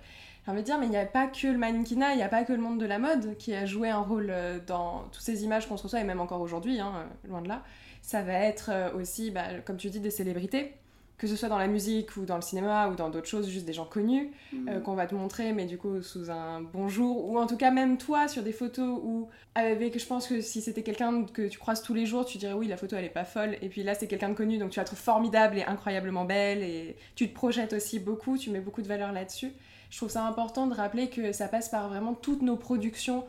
j'ai 0.49 0.53
envie 0.53 0.63
de 0.63 0.67
dire, 0.67 0.79
mais 0.79 0.87
il 0.87 0.91
n'y 0.91 0.97
a 0.97 1.05
pas 1.05 1.27
que 1.27 1.47
le 1.47 1.59
mannequinat, 1.59 2.15
il 2.15 2.17
n'y 2.17 2.23
a 2.23 2.29
pas 2.29 2.43
que 2.45 2.55
le 2.55 2.61
monde 2.61 2.81
de 2.81 2.87
la 2.87 2.99
mode 2.99 3.37
qui 3.37 3.53
a 3.55 3.67
joué 3.67 3.91
un 3.91 4.01
rôle 4.01 4.29
euh, 4.31 4.59
dans 4.67 5.05
toutes 5.13 5.23
ces 5.23 5.45
images 5.45 5.69
qu'on 5.69 5.77
se 5.77 5.83
reçoit, 5.83 6.01
et 6.01 6.05
même 6.05 6.21
encore 6.21 6.41
aujourd'hui, 6.41 6.81
hein, 6.81 7.07
loin 7.29 7.43
de 7.43 7.49
là. 7.49 7.63
Ça 8.01 8.23
va 8.23 8.33
être 8.33 8.71
aussi, 8.97 9.31
bah, 9.31 9.61
comme 9.67 9.77
tu 9.77 9.91
dis, 9.91 10.01
des 10.01 10.11
célébrités 10.11 10.73
que 11.19 11.27
ce 11.27 11.35
soit 11.35 11.49
dans 11.49 11.59
la 11.59 11.67
musique 11.67 12.17
ou 12.17 12.25
dans 12.25 12.37
le 12.37 12.43
cinéma 12.43 12.89
ou 12.89 12.95
dans 12.95 13.11
d'autres 13.11 13.27
choses, 13.27 13.49
juste 13.49 13.67
des 13.67 13.73
gens 13.73 13.85
connus 13.85 14.31
euh, 14.69 14.81
qu'on 14.81 14.95
va 14.95 15.07
te 15.07 15.17
montrer, 15.17 15.53
mais 15.53 15.67
du 15.67 15.77
coup 15.77 16.01
sous 16.01 16.31
un 16.31 16.61
bonjour, 16.61 17.29
ou 17.29 17.39
en 17.39 17.47
tout 17.47 17.57
cas 17.57 17.73
même 17.73 17.99
toi 17.99 18.29
sur 18.29 18.45
des 18.45 18.53
photos 18.53 19.01
où 19.03 19.29
avec, 19.57 19.99
je 19.99 20.07
pense 20.07 20.29
que 20.29 20.41
si 20.41 20.63
c'était 20.63 20.85
quelqu'un 20.85 21.25
que 21.25 21.49
tu 21.49 21.59
croises 21.59 21.83
tous 21.83 21.93
les 21.93 22.07
jours, 22.07 22.25
tu 22.25 22.39
dirais 22.39 22.53
oui 22.53 22.69
la 22.69 22.77
photo 22.77 22.95
elle 22.95 23.05
est 23.05 23.11
pas 23.11 23.25
folle, 23.25 23.57
et 23.61 23.69
puis 23.69 23.83
là 23.83 23.95
c'est 23.95 24.07
quelqu'un 24.07 24.29
de 24.29 24.35
connu 24.35 24.59
donc 24.59 24.71
tu 24.71 24.79
la 24.79 24.85
trouves 24.85 25.01
formidable 25.01 25.59
et 25.59 25.65
incroyablement 25.65 26.25
belle, 26.25 26.63
et 26.63 26.97
tu 27.17 27.29
te 27.29 27.35
projettes 27.35 27.73
aussi 27.73 27.99
beaucoup, 27.99 28.39
tu 28.39 28.51
mets 28.51 28.61
beaucoup 28.61 28.83
de 28.83 28.89
valeur 28.89 29.11
là-dessus. 29.11 29.53
Je 29.91 29.97
trouve 29.97 30.11
ça 30.11 30.25
important 30.25 30.67
de 30.67 30.75
rappeler 30.75 31.09
que 31.09 31.33
ça 31.33 31.49
passe 31.49 31.69
par 31.69 31.89
vraiment 31.89 32.15
toutes 32.15 32.43
nos 32.43 32.57
productions 32.57 33.25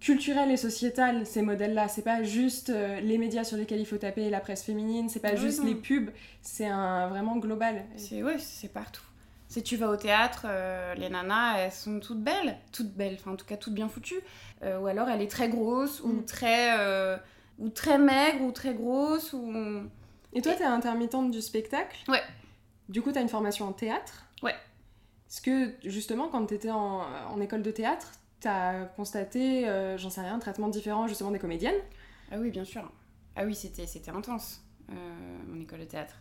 culturel 0.00 0.50
et 0.50 0.56
sociétal 0.56 1.26
ces 1.26 1.42
modèles-là. 1.42 1.88
C'est 1.88 2.02
pas 2.02 2.22
juste 2.22 2.70
euh, 2.70 3.00
les 3.00 3.18
médias 3.18 3.44
sur 3.44 3.56
lesquels 3.56 3.80
il 3.80 3.86
faut 3.86 3.96
taper, 3.96 4.30
la 4.30 4.40
presse 4.40 4.62
féminine, 4.62 5.08
c'est 5.08 5.20
pas 5.20 5.34
juste 5.34 5.64
les 5.64 5.74
pubs, 5.74 6.10
c'est 6.42 6.66
un 6.66 7.08
vraiment 7.08 7.36
global. 7.36 7.84
C'est 7.96 8.22
ouais, 8.22 8.38
c'est 8.38 8.72
partout. 8.72 9.02
Si 9.48 9.62
tu 9.62 9.76
vas 9.76 9.88
au 9.88 9.96
théâtre, 9.96 10.44
euh, 10.46 10.94
les 10.94 11.08
nanas, 11.08 11.58
elles 11.58 11.72
sont 11.72 12.00
toutes 12.00 12.22
belles, 12.22 12.58
toutes 12.70 12.92
belles, 12.92 13.16
enfin 13.18 13.32
en 13.32 13.36
tout 13.36 13.46
cas 13.46 13.56
toutes 13.56 13.72
bien 13.72 13.88
foutues. 13.88 14.20
Euh, 14.62 14.78
ou 14.78 14.86
alors 14.86 15.08
elle 15.08 15.22
est 15.22 15.30
très 15.30 15.48
grosse 15.48 16.02
ou 16.02 16.08
mm. 16.08 16.24
très 16.26 17.18
ou 17.58 17.68
très 17.70 17.98
maigre 17.98 18.42
ou 18.42 18.52
très 18.52 18.74
grosse 18.74 19.32
ou. 19.32 19.52
Et 20.34 20.42
toi, 20.42 20.52
t'es 20.52 20.64
intermittente 20.64 21.30
du 21.30 21.40
spectacle? 21.40 21.96
Ouais. 22.06 22.22
Du 22.90 23.00
coup, 23.00 23.12
t'as 23.12 23.22
une 23.22 23.30
formation 23.30 23.66
en 23.66 23.72
théâtre? 23.72 24.26
Ouais. 24.42 24.54
Est-ce 25.28 25.42
que 25.42 25.74
justement, 25.84 26.28
quand 26.28 26.46
t'étais 26.46 26.70
en, 26.70 27.02
en 27.02 27.40
école 27.40 27.62
de 27.62 27.70
théâtre, 27.70 28.12
t'as 28.40 28.86
constaté, 28.86 29.68
euh, 29.68 29.98
j'en 29.98 30.08
sais 30.08 30.22
rien, 30.22 30.34
un 30.34 30.38
traitement 30.38 30.68
différent 30.68 31.06
justement 31.06 31.30
des 31.30 31.38
comédiennes? 31.38 31.80
Ah 32.32 32.36
oui, 32.38 32.50
bien 32.50 32.64
sûr. 32.64 32.90
Ah 33.36 33.44
oui, 33.44 33.54
c'était, 33.54 33.86
c'était 33.86 34.10
intense, 34.10 34.62
euh, 34.90 34.94
mon 35.46 35.60
école 35.60 35.80
de 35.80 35.84
théâtre. 35.84 36.14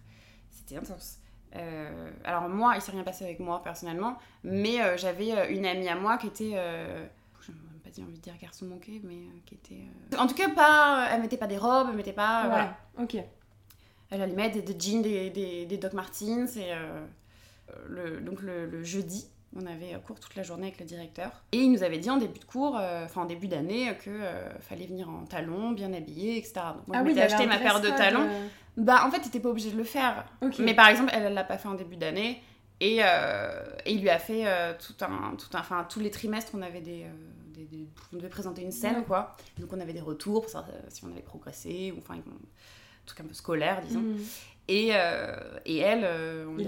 C'était 0.52 0.78
intense. 0.78 1.20
Euh, 1.56 2.12
alors 2.26 2.50
moi, 2.50 2.74
il 2.76 2.82
s'est 2.82 2.92
rien 2.92 3.04
passé 3.04 3.24
avec 3.24 3.40
moi 3.40 3.64
personnellement, 3.64 4.18
mais 4.44 4.98
j'avais 4.98 5.54
une 5.56 5.66
amie 5.66 5.88
à 5.88 5.96
moi 5.96 6.18
qui 6.18 6.28
était... 6.28 6.52
je 6.52 7.52
n'ai 7.52 7.58
même 7.58 7.80
pas 7.82 8.02
envie 8.02 8.18
de 8.18 8.22
dire 8.22 8.38
garçon 8.42 8.66
manqué, 8.66 9.00
mais 9.06 9.20
qui 9.46 9.56
était... 9.56 10.18
En 10.20 10.28
tout 10.28 10.36
cas, 10.36 10.50
pas, 10.50 11.08
elle 11.12 11.22
mettait 11.22 11.38
pas 11.38 11.48
des 11.48 11.58
robes, 11.58 11.88
elle 11.92 11.96
mettait 11.96 12.12
pas... 12.12 12.48
Voilà. 12.48 12.78
Ok. 13.00 13.16
Elle 14.10 14.22
allait 14.22 14.36
mettre 14.36 14.62
des, 14.62 14.80
jeans, 14.80 15.02
des, 15.02 15.30
des, 15.30 15.66
des 15.66 15.78
Doc 15.78 15.94
Martens, 15.94 16.58
et... 16.58 16.74
Le, 17.88 18.22
donc 18.22 18.42
le, 18.42 18.66
le 18.66 18.84
jeudi, 18.84 19.30
on 19.56 19.66
avait 19.66 20.00
cours 20.06 20.20
toute 20.20 20.36
la 20.36 20.44
journée 20.44 20.68
avec 20.68 20.80
le 20.80 20.86
directeur. 20.86 21.32
Et 21.52 21.58
il 21.58 21.72
nous 21.72 21.84
avait 21.84 21.98
dit 21.98 22.10
en 22.10 22.18
début 22.18 22.40
de 22.40 22.46
cours, 22.46 22.78
euh, 22.78 23.06
enfin 23.06 23.22
en 23.22 23.26
début 23.26 23.48
d'année, 23.48 23.96
que 24.04 24.10
euh, 24.10 24.50
fallait 24.60 24.86
venir 24.86 25.10
en 25.10 25.26
talons, 25.26 25.72
bien 25.72 25.94
habillé, 25.94 26.38
etc. 26.38 26.54
Donc 26.76 26.88
moi, 26.88 26.98
ah 27.00 27.04
oui, 27.04 27.20
acheté 27.20 27.46
ma 27.46 27.58
paire 27.58 27.82
de 27.82 27.90
talons. 27.90 28.28
Euh. 28.30 28.48
Bah 28.78 29.04
en 29.06 29.12
fait, 29.12 29.20
t'étais 29.20 29.40
pas 29.40 29.50
obligé 29.50 29.72
de 29.72 29.78
le 29.78 29.84
faire. 29.84 30.26
Mais 30.60 30.74
par 30.74 30.88
exemple, 30.90 31.12
elle, 31.14 31.34
l'a 31.34 31.44
pas 31.44 31.58
fait 31.58 31.68
en 31.68 31.74
début 31.74 31.98
d'année. 31.98 32.42
Et, 32.80 33.02
il 33.88 34.02
lui 34.02 34.10
a 34.10 34.20
fait 34.20 34.46
tout 34.78 34.96
un, 35.02 35.36
tout 35.36 35.50
un, 35.56 35.60
enfin 35.60 35.86
tous 35.90 36.00
les 36.00 36.12
trimestres, 36.12 36.52
on 36.54 36.62
avait 36.62 36.82
des, 36.82 37.06
on 38.14 38.18
devait 38.18 38.30
présenter 38.30 38.62
une 38.62 38.72
scène, 38.72 39.04
quoi. 39.06 39.36
Donc 39.58 39.74
on 39.74 39.80
avait 39.80 39.94
des 39.94 40.02
retours 40.02 40.42
pour 40.42 40.52
savoir 40.52 40.70
si 40.90 41.04
on 41.06 41.12
avait 41.12 41.22
progressé, 41.22 41.92
ou 41.96 42.00
enfin 42.00 42.22
truc 43.08 43.22
un 43.22 43.28
peu 43.28 43.34
scolaire, 43.34 43.82
disons. 43.82 44.02
Mm. 44.02 44.18
Et, 44.70 44.90
euh, 44.92 45.34
et 45.66 45.78
elle, 45.78 46.02
euh, 46.04 46.46
on, 46.46 46.56
lui 46.56 46.66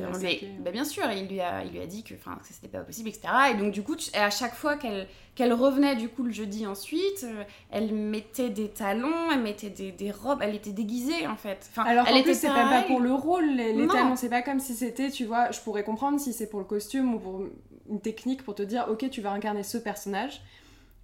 bah, 0.59 0.71
bien 0.71 0.85
sûr, 0.85 1.03
il 1.11 1.27
lui 1.27 1.41
a, 1.41 1.65
il 1.65 1.71
lui 1.71 1.81
a 1.81 1.85
dit 1.85 2.03
que, 2.03 2.13
que 2.13 2.19
c'était 2.43 2.69
pas 2.69 2.79
possible, 2.79 3.09
etc. 3.09 3.27
Et 3.51 3.55
donc 3.55 3.73
du 3.73 3.83
coup, 3.83 3.95
à 4.13 4.29
chaque 4.29 4.55
fois 4.55 4.77
qu'elle 4.77 5.07
qu'elle 5.35 5.51
revenait 5.51 5.97
du 5.97 6.07
coup 6.07 6.23
le 6.23 6.31
jeudi 6.31 6.65
ensuite, 6.65 7.25
euh, 7.25 7.43
elle 7.71 7.93
mettait 7.93 8.49
des 8.49 8.69
talons, 8.69 9.31
elle 9.33 9.41
mettait 9.41 9.69
des, 9.69 9.91
des, 9.91 10.11
robes, 10.11 10.39
elle 10.41 10.55
était 10.55 10.71
déguisée 10.71 11.27
en 11.27 11.35
fait. 11.35 11.69
Enfin, 11.71 11.83
Alors 11.83 12.05
elle 12.07 12.17
était 12.17 12.33
c'est 12.33 12.47
pas 12.47 12.83
pour 12.87 13.01
le 13.01 13.13
rôle, 13.13 13.45
les, 13.45 13.73
les 13.73 13.87
talons, 13.87 14.15
c'est 14.15 14.29
pas 14.29 14.43
comme 14.43 14.61
si 14.61 14.75
c'était, 14.75 15.09
tu 15.09 15.25
vois, 15.25 15.51
je 15.51 15.59
pourrais 15.59 15.83
comprendre 15.83 16.21
si 16.21 16.31
c'est 16.31 16.49
pour 16.49 16.59
le 16.59 16.65
costume 16.65 17.15
ou 17.15 17.19
pour 17.19 17.41
une 17.89 17.99
technique 17.99 18.43
pour 18.43 18.55
te 18.55 18.63
dire, 18.63 18.87
ok, 18.89 19.09
tu 19.09 19.19
vas 19.19 19.31
incarner 19.31 19.63
ce 19.63 19.77
personnage. 19.77 20.41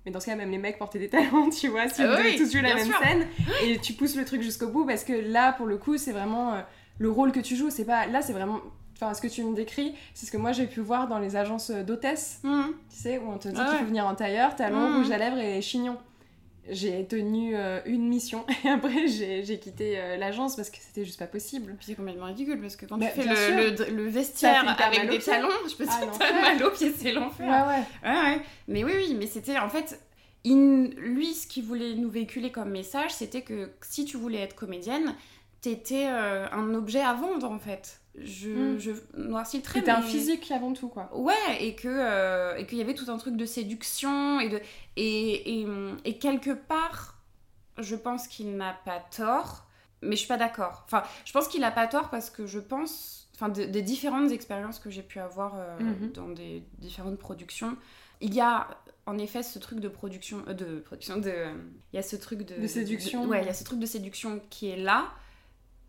Mais 0.06 0.12
dans 0.12 0.20
ce 0.20 0.28
cas, 0.28 0.36
même 0.36 0.52
les 0.52 0.58
mecs 0.58 0.78
portaient 0.78 1.00
des 1.00 1.10
talons, 1.10 1.50
tu 1.60 1.68
vois, 1.70 1.88
si 1.88 2.04
ah 2.04 2.08
vous 2.08 2.18
devez 2.18 2.36
tous 2.36 2.52
jouer 2.52 2.62
la 2.62 2.76
même 2.76 2.92
scène. 3.04 3.28
Et 3.64 3.80
tu 3.80 3.94
pousses 3.94 4.16
le 4.16 4.26
truc 4.26 4.42
jusqu'au 4.42 4.68
bout 4.68 4.86
parce 4.86 5.04
que 5.04 5.14
là, 5.14 5.54
pour 5.54 5.66
le 5.66 5.78
coup, 5.78 5.98
c'est 5.98 6.12
vraiment 6.12 6.54
le 7.00 7.10
rôle 7.10 7.32
que 7.32 7.40
tu 7.40 7.56
joues, 7.56 7.70
c'est 7.70 7.86
pas. 7.86 8.06
Là, 8.08 8.22
c'est 8.22 8.34
vraiment. 8.34 8.60
Enfin, 8.96 9.14
ce 9.14 9.22
que 9.22 9.28
tu 9.28 9.44
me 9.44 9.54
décris, 9.54 9.94
c'est 10.14 10.26
ce 10.26 10.32
que 10.32 10.38
moi 10.38 10.54
j'ai 10.54 10.68
pu 10.68 10.80
voir 10.80 11.10
dans 11.10 11.20
les 11.20 11.36
agences 11.36 11.70
d'hôtesse, 11.70 12.40
mhm. 12.44 12.68
tu 12.90 12.96
sais, 12.96 13.18
où 13.18 13.30
on 13.30 13.38
te 13.38 13.50
dit 13.50 13.56
qu'il 13.56 13.80
faut 13.80 13.86
venir 13.86 14.08
en 14.08 14.16
tailleur, 14.16 14.56
talons, 14.56 14.90
mmh. 14.90 14.96
rouge 14.96 15.12
à 15.12 15.18
lèvres 15.18 15.38
et 15.38 15.62
chignon. 15.62 15.98
J'ai 16.70 17.06
tenu 17.06 17.56
euh, 17.56 17.80
une 17.86 18.08
mission 18.08 18.46
et 18.66 18.70
après 18.70 19.08
j'ai 19.08 19.60
quitté 19.60 20.00
euh, 20.00 20.18
l'agence 20.18 20.56
parce 20.56 20.70
que 20.70 20.78
c'était 20.80 21.06
juste 21.06 21.20
pas 21.20 21.28
possible. 21.28 21.76
Puis 21.78 21.88
c'est 21.88 21.96
complètement 21.96 22.26
ridicule 22.26 22.60
parce 22.60 22.76
que 22.76 22.86
quand 22.86 22.98
tu 22.98 23.06
fais 23.06 23.24
le, 23.24 23.92
le, 23.92 24.08
vestiaire 24.08 24.76
avec 24.80 25.10
des 25.10 25.20
talons, 25.20 25.50
je 25.70 25.76
peux 25.76 25.86
te 25.86 26.00
dire 26.00 26.42
mal 26.42 26.64
au 26.64 26.72
pied, 26.72 26.92
c'est 26.98 27.12
l'enfer. 27.12 27.48
Ouais, 27.48 28.10
ouais. 28.10 28.16
ouais, 28.16 28.42
Mais 28.68 28.84
oui, 28.84 28.94
oui, 28.96 29.16
mais 29.18 29.28
c'était 29.28 29.60
en 29.60 29.70
fait. 29.70 30.00
lui, 30.44 31.34
ce 31.34 31.48
qu'il 31.48 31.64
voulait 31.66 31.94
nous 31.94 32.10
véhiculer 32.10 32.52
comme 32.52 32.72
message, 32.72 33.12
c'était 33.12 33.42
que 33.42 33.72
si 33.82 34.06
tu 34.06 34.18
voulais 34.18 34.40
être 34.40 34.56
comédienne, 34.56 35.16
c'était 35.66 36.06
euh, 36.10 36.46
un 36.52 36.76
objet 36.76 37.02
à 37.02 37.14
vendre 37.16 37.50
en 37.50 37.58
fait. 37.58 38.00
Je, 38.18 38.50
mm. 38.50 38.80
je 38.80 38.92
noircis 39.18 39.58
le 39.58 39.64
trait. 39.64 39.80
C'était 39.80 39.92
un 39.92 40.02
physique 40.02 40.50
avant 40.52 40.74
tout 40.74 40.88
quoi. 40.88 41.10
Ouais, 41.14 41.34
et 41.60 41.76
que 41.76 41.88
euh, 41.88 42.56
et 42.56 42.66
qu'il 42.66 42.78
y 42.78 42.82
avait 42.82 42.94
tout 42.94 43.12
un 43.12 43.18
truc 43.18 43.36
de 43.36 43.46
séduction 43.46 44.40
et 44.40 44.50
de 44.50 44.62
et, 44.96 45.62
et, 45.62 45.68
et 46.06 46.18
quelque 46.18 46.52
part, 46.52 47.22
je 47.78 47.96
pense 47.96 48.28
qu'il 48.28 48.56
n'a 48.56 48.74
pas 48.86 49.00
tort, 49.00 49.66
mais 50.02 50.12
je 50.12 50.20
suis 50.20 50.28
pas 50.28 50.38
d'accord. 50.38 50.84
Enfin, 50.86 51.04
je 51.26 51.34
pense 51.34 51.48
qu'il 51.48 51.64
a 51.64 51.72
pas 51.72 51.88
tort 51.88 52.10
parce 52.10 52.30
que 52.30 52.48
je 52.48 52.60
pense, 52.60 53.30
enfin, 53.36 53.50
des 53.50 53.82
différentes 53.82 54.32
expériences 54.32 54.80
que 54.80 54.90
j'ai 54.90 55.04
pu 55.04 55.20
avoir 55.20 55.56
euh, 55.56 55.78
mm-hmm. 55.80 56.12
dans 56.14 56.30
des 56.30 56.64
différentes 56.78 57.18
productions, 57.18 57.76
il 58.22 58.34
y 58.34 58.42
a 58.42 58.68
en 59.06 59.18
effet 59.18 59.44
ce 59.44 59.60
truc 59.60 59.80
de 59.80 59.90
production, 59.90 60.42
de 60.48 60.80
production 60.80 61.18
de, 61.18 61.34
il 61.92 61.96
y 61.96 62.00
a 62.00 62.04
ce 62.04 62.16
truc 62.16 62.44
de, 62.44 62.60
de 62.60 62.68
séduction. 62.68 63.26
ouais, 63.26 63.42
il 63.42 63.46
y 63.48 63.50
a 63.50 63.54
ce 63.54 63.64
truc 63.64 63.80
de 63.80 63.86
séduction 63.86 64.42
qui 64.50 64.70
est 64.70 64.78
là 64.78 65.10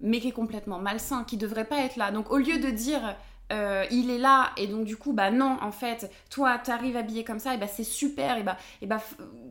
mais 0.01 0.21
qui 0.21 0.29
est 0.29 0.33
complètement 0.33 0.79
malsain, 0.79 1.25
qui 1.25 1.37
devrait 1.37 1.65
pas 1.65 1.81
être 1.85 1.97
là. 1.97 2.11
Donc 2.11 2.31
au 2.31 2.39
lieu 2.39 2.59
de 2.59 2.71
dire 2.71 3.17
euh, 3.53 3.85
il 3.93 4.11
est 4.11 4.19
là 4.19 4.51
et 4.57 4.67
donc 4.67 4.85
du 4.85 4.97
coup 4.97 5.13
bah 5.13 5.31
non 5.31 5.57
en 5.63 5.71
fait 5.71 6.11
toi 6.31 6.59
t'arrives 6.59 6.97
habillé 6.97 7.23
comme 7.23 7.39
ça 7.39 7.55
et 7.55 7.59
bah 7.59 7.69
c'est 7.69 7.85
super 7.85 8.39
et 8.39 8.43
bah 8.43 8.57
et 8.83 8.87
bah 8.87 9.01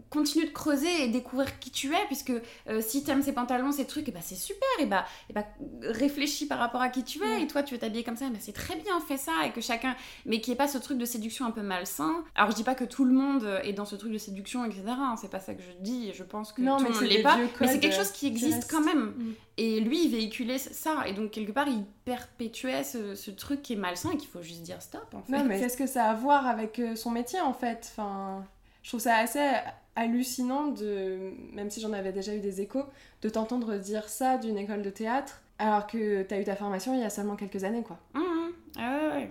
continue 0.09 0.45
de 0.45 0.51
creuser 0.51 1.03
et 1.03 1.07
découvrir 1.07 1.59
qui 1.59 1.71
tu 1.71 1.93
es 1.93 2.05
puisque 2.07 2.33
euh, 2.67 2.81
si 2.81 3.05
t'aimes 3.05 3.23
ces 3.23 3.31
pantalons 3.31 3.71
ces 3.71 3.85
trucs 3.85 4.09
et 4.09 4.11
bah 4.11 4.19
c'est 4.21 4.35
super 4.35 4.67
et 4.79 4.85
bah 4.85 5.05
et 5.29 5.33
bah 5.33 5.45
réfléchis 5.81 6.45
par 6.45 6.59
rapport 6.59 6.81
à 6.81 6.89
qui 6.89 7.05
tu 7.05 7.23
es 7.23 7.43
et 7.43 7.47
toi 7.47 7.63
tu 7.63 7.73
veux 7.73 7.79
t'habiller 7.79 8.03
comme 8.03 8.17
ça 8.17 8.27
bah 8.27 8.37
c'est 8.41 8.51
très 8.51 8.75
bien 8.75 8.99
fais 8.99 9.15
ça 9.15 9.31
et 9.45 9.51
que 9.51 9.61
chacun 9.61 9.95
mais 10.25 10.41
qui 10.41 10.51
est 10.51 10.55
pas 10.55 10.67
ce 10.67 10.77
truc 10.77 10.97
de 10.97 11.05
séduction 11.05 11.45
un 11.45 11.51
peu 11.51 11.61
malsain. 11.61 12.23
Alors 12.35 12.51
je 12.51 12.55
dis 12.57 12.63
pas 12.63 12.75
que 12.75 12.83
tout 12.83 13.05
le 13.05 13.13
monde 13.13 13.47
est 13.63 13.73
dans 13.73 13.85
ce 13.85 13.95
truc 13.95 14.11
de 14.11 14.17
séduction 14.17 14.65
etc 14.65 14.83
hein, 14.87 15.15
c'est 15.19 15.31
pas 15.31 15.39
ça 15.39 15.53
que 15.53 15.61
je 15.61 15.71
dis 15.79 16.11
je 16.13 16.23
pense 16.23 16.51
que 16.51 16.61
non, 16.61 16.77
tout 16.77 16.83
le 16.83 16.89
monde 16.89 17.03
l'est 17.03 17.21
pas 17.21 17.37
mais 17.61 17.67
c'est 17.67 17.79
quelque 17.79 17.95
chose 17.95 18.11
qui 18.11 18.27
existe 18.27 18.69
quand 18.69 18.83
même. 18.83 19.13
Mm. 19.15 19.33
et 19.57 19.79
lui 19.79 20.03
il 20.03 20.11
véhiculait 20.11 20.57
ça 20.57 21.07
et 21.07 21.13
donc 21.13 21.31
quelque 21.31 21.53
part 21.53 21.69
il 21.69 21.85
perpétuait 22.03 22.83
ce, 22.83 23.15
ce 23.15 23.31
truc 23.31 23.61
qui 23.61 23.73
est 23.73 23.84
malsain 23.85 24.11
et 24.11 24.17
qu'il 24.17 24.29
faut 24.29 24.41
juste 24.41 24.61
dire 24.61 24.81
stop 24.81 25.13
en 25.13 25.21
fait. 25.21 25.31
Non, 25.31 25.43
mais 25.43 25.59
qu'est-ce 25.59 25.77
que 25.77 25.87
ça 25.87 26.05
a 26.05 26.11
à 26.11 26.13
voir 26.13 26.47
avec 26.47 26.79
euh, 26.79 26.95
son 26.95 27.11
métier 27.11 27.41
en 27.41 27.53
fait? 27.53 27.91
Enfin, 27.91 28.43
Je 28.83 28.89
trouve 28.89 28.99
ça 28.99 29.17
assez 29.17 29.51
hallucinant 29.95 30.67
de, 30.67 31.31
même 31.53 31.69
si 31.69 31.79
j'en 31.81 31.93
avais 31.93 32.11
déjà 32.11 32.35
eu 32.35 32.39
des 32.39 32.61
échos, 32.61 32.83
de 33.21 33.29
t'entendre 33.29 33.77
dire 33.77 34.09
ça 34.09 34.37
d'une 34.37 34.57
école 34.57 34.81
de 34.81 34.89
théâtre 34.89 35.41
alors 35.57 35.87
que 35.87 36.23
t'as 36.23 36.39
eu 36.39 36.43
ta 36.43 36.55
formation 36.55 36.93
il 36.93 36.99
y 36.99 37.05
a 37.05 37.09
seulement 37.09 37.35
quelques 37.35 37.63
années 37.63 37.83
quoi. 37.83 37.97
Mmh, 38.13 38.19
mmh. 38.19 38.51
Ah 38.77 39.09
ouais, 39.13 39.29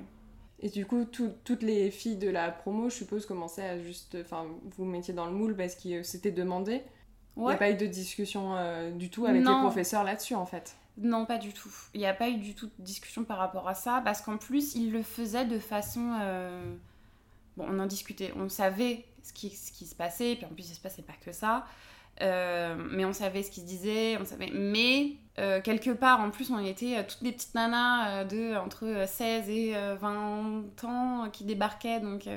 Et 0.60 0.70
du 0.70 0.86
coup, 0.86 1.04
toutes 1.04 1.62
les 1.62 1.90
filles 1.90 2.16
de 2.16 2.30
la 2.30 2.50
promo, 2.50 2.88
je 2.88 2.94
suppose, 2.94 3.26
commençaient 3.26 3.68
à 3.68 3.78
juste. 3.78 4.16
Enfin, 4.22 4.46
vous 4.76 4.86
mettiez 4.86 5.12
dans 5.12 5.26
le 5.26 5.32
moule 5.32 5.54
parce 5.54 5.74
que 5.74 6.02
c'était 6.02 6.30
demandé. 6.30 6.82
Il 7.36 7.42
n'y 7.42 7.52
a 7.52 7.56
pas 7.56 7.70
eu 7.70 7.74
de 7.74 7.86
discussion 7.86 8.54
du 8.92 9.10
tout 9.10 9.26
avec 9.26 9.44
les 9.44 9.60
professeurs 9.60 10.04
là-dessus 10.04 10.34
en 10.34 10.46
fait. 10.46 10.76
Non, 10.96 11.26
pas 11.26 11.38
du 11.38 11.52
tout. 11.52 11.72
Il 11.92 12.00
n'y 12.00 12.06
a 12.06 12.14
pas 12.14 12.28
eu 12.28 12.36
du 12.36 12.54
tout 12.54 12.66
de 12.66 12.84
discussion 12.84 13.24
par 13.24 13.38
rapport 13.38 13.68
à 13.68 13.74
ça, 13.74 14.00
parce 14.04 14.20
qu'en 14.20 14.36
plus, 14.36 14.74
il 14.74 14.92
le 14.92 15.02
faisait 15.02 15.44
de 15.44 15.58
façon... 15.58 16.12
Bon, 17.56 17.66
on 17.68 17.78
en 17.78 17.86
discutait, 17.86 18.32
on 18.36 18.48
savait 18.48 19.04
ce 19.22 19.32
qui, 19.32 19.50
se 19.50 19.94
passait, 19.94 20.34
puis 20.36 20.44
en 20.44 20.48
plus, 20.48 20.68
il 20.70 20.74
se 20.74 20.80
passait 20.80 21.02
pas 21.02 21.14
que 21.24 21.32
ça. 21.32 21.66
Euh, 22.20 22.76
mais 22.92 23.04
on 23.04 23.12
savait 23.12 23.42
ce 23.42 23.50
qui 23.50 23.60
se 23.60 23.66
disait, 23.66 24.16
on 24.20 24.24
savait. 24.24 24.50
Mais 24.52 25.16
euh, 25.38 25.60
quelque 25.60 25.90
part, 25.90 26.20
en 26.20 26.30
plus, 26.30 26.50
on 26.50 26.58
était 26.58 26.98
euh, 26.98 27.02
toutes 27.06 27.22
des 27.22 27.32
petites 27.32 27.54
nanas 27.54 28.24
de 28.24 28.56
entre 28.56 29.04
16 29.06 29.48
et 29.48 29.74
20 30.00 30.84
ans 30.84 31.28
qui 31.32 31.44
débarquaient, 31.44 32.00
donc 32.00 32.28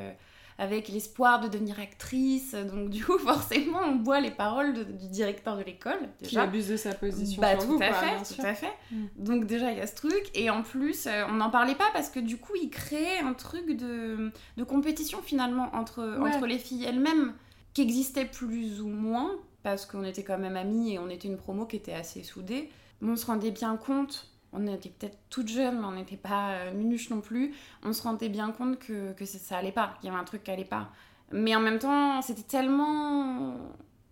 avec 0.58 0.88
l'espoir 0.88 1.39
de 1.39 1.48
devenir 1.48 1.80
actrice. 1.80 2.54
Donc 2.54 2.89
du 2.89 3.04
coup, 3.04 3.17
forcément, 3.20 3.80
on 3.86 3.96
boit 3.96 4.20
les 4.20 4.32
paroles 4.32 4.74
du 4.74 5.08
directeur 5.08 5.58
de 5.58 5.63
l'école. 5.63 6.00
Qui 6.24 6.38
abuse 6.38 6.67
de 6.67 6.78
sa 6.78 6.93
position. 6.93 7.41
Bah, 7.41 7.56
tout, 7.56 7.80
à 7.82 7.93
fait, 7.93 8.36
tout 8.36 8.46
à 8.46 8.54
fait. 8.54 8.74
Donc 9.15 9.46
déjà, 9.46 9.72
il 9.72 9.78
y 9.78 9.82
a 9.82 9.88
ce 9.88 9.96
truc. 9.96 10.32
Et 10.34 10.50
en 10.50 10.63
plus, 10.63 11.08
on 11.30 11.34
n'en 11.34 11.50
parlait 11.50 11.76
pas 11.76 11.89
parce 11.93 12.10
que 12.10 12.20
du 12.20 12.38
coup, 12.38 12.54
il 12.62 12.70
créait 12.70 13.20
un 13.20 13.34
truc 13.34 13.78
de, 13.78 14.32
de 14.58 14.63
compétition 14.63 15.22
finalement 15.22 15.70
entre, 15.74 16.17
entre 16.20 16.46
les 16.46 16.58
filles 16.58 16.86
elles-mêmes 16.86 17.34
qui 17.74 17.82
existait 17.82 18.26
plus 18.26 18.82
ou 18.82 18.88
moins 18.88 19.38
parce 19.62 19.86
qu'on 19.86 20.04
était 20.04 20.24
quand 20.24 20.38
même 20.38 20.56
amis 20.56 20.93
et 20.93 21.00
on 21.00 21.10
était 21.10 21.28
une 21.28 21.38
promo 21.38 21.65
qui 21.65 21.76
était 21.76 21.93
assez 21.93 22.24
soudée. 22.24 22.70
Mais 23.02 23.12
on 23.12 23.15
se 23.15 23.26
rendait 23.26 23.52
bien 23.52 23.78
compte, 23.78 24.28
on 24.53 24.65
était 24.67 24.89
peut-être 24.89 25.17
toutes 25.29 25.49
jeunes, 25.49 25.79
mais 25.79 25.86
on 25.86 25.91
n'était 25.91 26.17
pas 26.17 26.51
euh, 26.51 26.73
minuches 26.73 27.10
non 27.10 27.21
plus, 27.21 27.53
on 27.83 27.93
se 27.93 28.01
rendait 28.03 28.29
bien 28.29 28.51
compte 28.51 28.79
que, 28.79 29.13
que 29.13 29.25
ça 29.25 29.57
allait 29.57 29.71
pas, 29.71 29.93
qu'il 29.99 30.10
y 30.10 30.12
avait 30.12 30.21
un 30.21 30.25
truc 30.25 30.43
qui 30.43 30.51
allait 30.51 30.65
pas. 30.65 30.89
Mais 31.31 31.55
en 31.55 31.60
même 31.60 31.79
temps, 31.79 32.21
c'était 32.21 32.43
tellement 32.43 33.55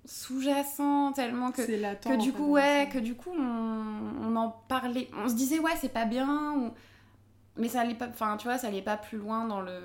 sous-jacent 0.06 1.14
tellement 1.14 1.52
que 1.52 1.64
que 1.64 2.22
du 2.22 2.32
coup 2.32 2.52
ouais 2.52 2.88
que 2.94 3.00
du 3.00 3.16
coup 3.16 3.32
on, 3.32 4.12
on, 4.22 4.36
en 4.36 4.50
parlait. 4.68 5.10
On 5.18 5.28
se 5.28 5.34
disait 5.34 5.60
ouais 5.60 5.72
c'est 5.80 5.92
pas 5.92 6.06
bien 6.06 6.54
ou 6.58 6.72
mais 7.58 7.68
ça 7.70 7.82
allait 7.82 7.96
pas 7.96 8.08
enfin 8.08 8.38
tu 8.38 8.48
vois 8.48 8.58
ça 8.58 8.68
allait 8.68 8.82
pas 8.82 8.98
plus 8.98 9.18
loin 9.18 9.46
dans 9.46 9.62
le 9.62 9.80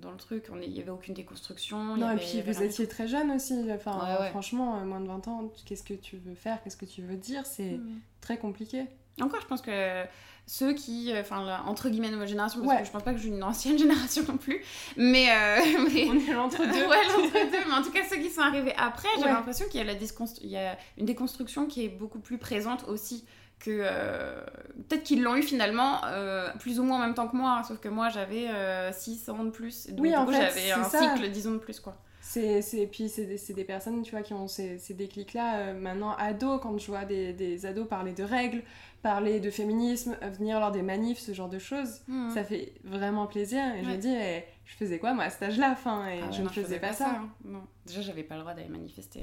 dans 0.00 0.10
le 0.10 0.16
truc. 0.16 0.46
Il 0.62 0.72
y 0.72 0.80
avait 0.80 0.90
aucune 0.90 1.14
déconstruction 1.14 1.96
non 1.96 2.10
et 2.10 2.16
puis 2.16 2.42
vous 2.42 2.62
étiez 2.62 2.88
très 2.88 3.06
jeune 3.06 3.30
aussi 3.30 3.70
enfin 3.72 4.18
franchement 4.30 4.78
euh, 4.78 4.84
moins 4.84 5.00
de 5.00 5.06
20 5.06 5.28
ans 5.28 5.52
qu'est-ce 5.64 5.84
que 5.84 5.94
tu 5.94 6.16
veux 6.16 6.34
faire 6.34 6.62
qu'est-ce 6.62 6.76
que 6.76 6.84
tu 6.84 7.02
veux 7.02 7.16
dire 7.16 7.46
c'est 7.46 7.78
mm. 7.78 8.00
très 8.20 8.38
compliqué. 8.38 8.86
Encore 9.20 9.40
je 9.40 9.46
pense 9.46 9.62
que 9.62 10.04
ceux 10.46 10.74
qui 10.74 11.12
euh, 11.12 11.20
enfin 11.20 11.62
entre 11.66 11.88
guillemets 11.88 12.10
nouvelle 12.10 12.28
génération 12.28 12.60
parce 12.64 12.80
que 12.80 12.86
je 12.86 12.90
pense 12.90 13.02
pas 13.02 13.12
que 13.12 13.18
je 13.18 13.22
suis 13.22 13.32
une 13.32 13.42
ancienne 13.44 13.78
génération 13.84 14.24
non 14.28 14.36
plus 14.36 14.60
mais, 14.96 15.30
euh, 15.30 15.60
mais... 15.94 16.06
on 16.08 16.18
est 16.18 16.32
l'entre 16.32 16.58
deux. 16.58 16.86
Ouais 16.88 17.46
deux 17.50 17.58
mais 17.68 17.74
en 17.74 17.82
tout 17.82 17.92
cas 17.92 18.00
ceux 18.10 18.16
qui 18.16 18.28
sont 18.28 18.42
arrivés 18.42 18.74
après 18.76 19.08
j'ai 19.18 19.24
l'impression 19.24 19.66
qu'il 19.68 19.78
y 19.78 19.82
a 19.82 19.86
la 19.86 19.94
il 19.94 20.50
y 20.50 20.56
a 20.56 20.76
une 20.98 21.06
déconstruction 21.06 21.66
qui 21.66 21.84
est 21.84 21.88
beaucoup 21.88 22.18
plus 22.18 22.38
présente 22.38 22.84
aussi 22.88 23.24
que 23.64 23.70
euh, 23.80 24.44
peut-être 24.88 25.04
qu'ils 25.04 25.22
l'ont 25.22 25.36
eu 25.36 25.42
finalement 25.42 26.04
euh, 26.04 26.50
plus 26.58 26.78
ou 26.78 26.84
moins 26.84 26.98
en 26.98 27.00
même 27.00 27.14
temps 27.14 27.28
que 27.28 27.36
moi, 27.36 27.62
sauf 27.66 27.78
que 27.78 27.88
moi 27.88 28.10
j'avais 28.10 28.48
6 28.92 29.24
euh, 29.28 29.32
ans 29.32 29.44
de 29.44 29.50
plus, 29.50 29.88
donc 29.88 30.00
oui, 30.00 30.14
en 30.14 30.26
fait, 30.26 30.32
j'avais 30.32 30.70
un 30.72 30.84
cycle 30.84 31.30
10 31.30 31.48
ans 31.48 31.52
de 31.52 31.58
plus 31.58 31.80
quoi. 31.80 31.96
C'est, 32.20 32.62
c'est, 32.62 32.86
puis 32.86 33.10
c'est 33.10 33.26
des, 33.26 33.54
des, 33.54 33.64
personnes 33.64 34.02
tu 34.02 34.10
vois, 34.12 34.22
qui 34.22 34.32
ont 34.32 34.48
ces, 34.48 34.78
ces 34.78 34.94
déclics-là 34.94 35.74
maintenant 35.74 36.16
ados, 36.16 36.58
quand 36.62 36.76
je 36.78 36.86
vois 36.86 37.04
des, 37.04 37.32
des, 37.32 37.66
ados 37.66 37.86
parler 37.86 38.12
de 38.12 38.24
règles, 38.24 38.62
parler 39.02 39.40
de 39.40 39.50
féminisme, 39.50 40.16
venir 40.38 40.58
lors 40.58 40.72
des 40.72 40.82
manifs, 40.82 41.18
ce 41.18 41.32
genre 41.32 41.50
de 41.50 41.58
choses, 41.58 42.00
mmh. 42.08 42.30
ça 42.30 42.42
fait 42.42 42.72
vraiment 42.82 43.26
plaisir. 43.26 43.62
Et 43.76 43.84
je 43.84 43.90
me 43.90 43.96
dis, 43.96 44.08
eh, 44.08 44.42
je 44.64 44.74
faisais 44.74 44.98
quoi 44.98 45.12
moi 45.12 45.24
à 45.24 45.30
cet 45.30 45.42
âge-là 45.42 45.72
enfin, 45.72 46.08
et 46.08 46.20
ah 46.22 46.30
je 46.30 46.42
ne 46.42 46.48
faisais 46.48 46.80
pas, 46.80 46.94
ça. 46.94 47.10
Hein. 47.10 47.28
Non. 47.44 47.62
Déjà 47.86 48.00
j'avais 48.00 48.24
pas 48.24 48.36
le 48.36 48.40
droit 48.40 48.54
d'aller 48.54 48.70
manifester, 48.70 49.20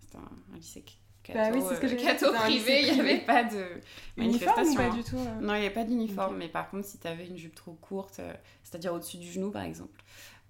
c'était 0.00 0.16
un, 0.16 0.54
un 0.54 0.56
lycée 0.56 0.82
bah 1.34 1.50
oui, 1.52 1.62
c'est 1.66 1.74
ce 1.74 1.80
que 1.80 2.00
Cateau 2.00 2.32
privé, 2.32 2.82
il 2.82 2.94
n'y 2.94 3.00
avait 3.00 3.18
pas 3.18 3.44
de 3.44 3.64
manifestation. 4.16 4.74
pas 4.74 4.90
du 4.90 5.04
tout 5.04 5.18
hein. 5.18 5.38
Non, 5.40 5.54
il 5.54 5.60
n'y 5.60 5.66
avait 5.66 5.74
pas 5.74 5.84
d'uniforme, 5.84 6.36
mais 6.36 6.48
par 6.48 6.70
contre, 6.70 6.86
si 6.86 6.98
tu 6.98 7.06
avais 7.06 7.26
une 7.26 7.36
jupe 7.36 7.54
trop 7.54 7.72
courte, 7.72 8.20
euh, 8.20 8.32
c'est-à-dire 8.62 8.92
au-dessus 8.92 9.18
du 9.18 9.30
genou 9.30 9.50
par 9.50 9.62
exemple, 9.62 10.02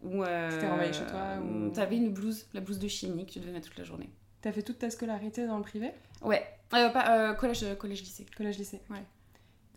ou 0.02 0.22
euh, 0.22 0.92
chez 0.92 1.06
toi, 1.06 1.38
ou 1.42 1.70
tu 1.70 1.80
avais 1.80 1.96
une 1.96 2.10
blouse, 2.10 2.46
la 2.54 2.60
blouse 2.60 2.78
de 2.78 2.88
chimie 2.88 3.26
que 3.26 3.32
tu 3.32 3.40
devais 3.40 3.52
mettre 3.52 3.68
toute 3.68 3.78
la 3.78 3.84
journée. 3.84 4.10
T'as 4.40 4.52
fait 4.52 4.62
toute 4.62 4.78
ta 4.78 4.90
scolarité 4.90 5.46
dans 5.46 5.56
le 5.56 5.64
privé? 5.64 5.90
Ouais, 6.22 6.44
euh, 6.74 6.88
pas, 6.90 7.34
collège, 7.34 7.64
collège 7.78 8.02
lycée. 8.02 8.26
Collège 8.36 8.58
lycée. 8.58 8.80
Ouais. 8.90 9.02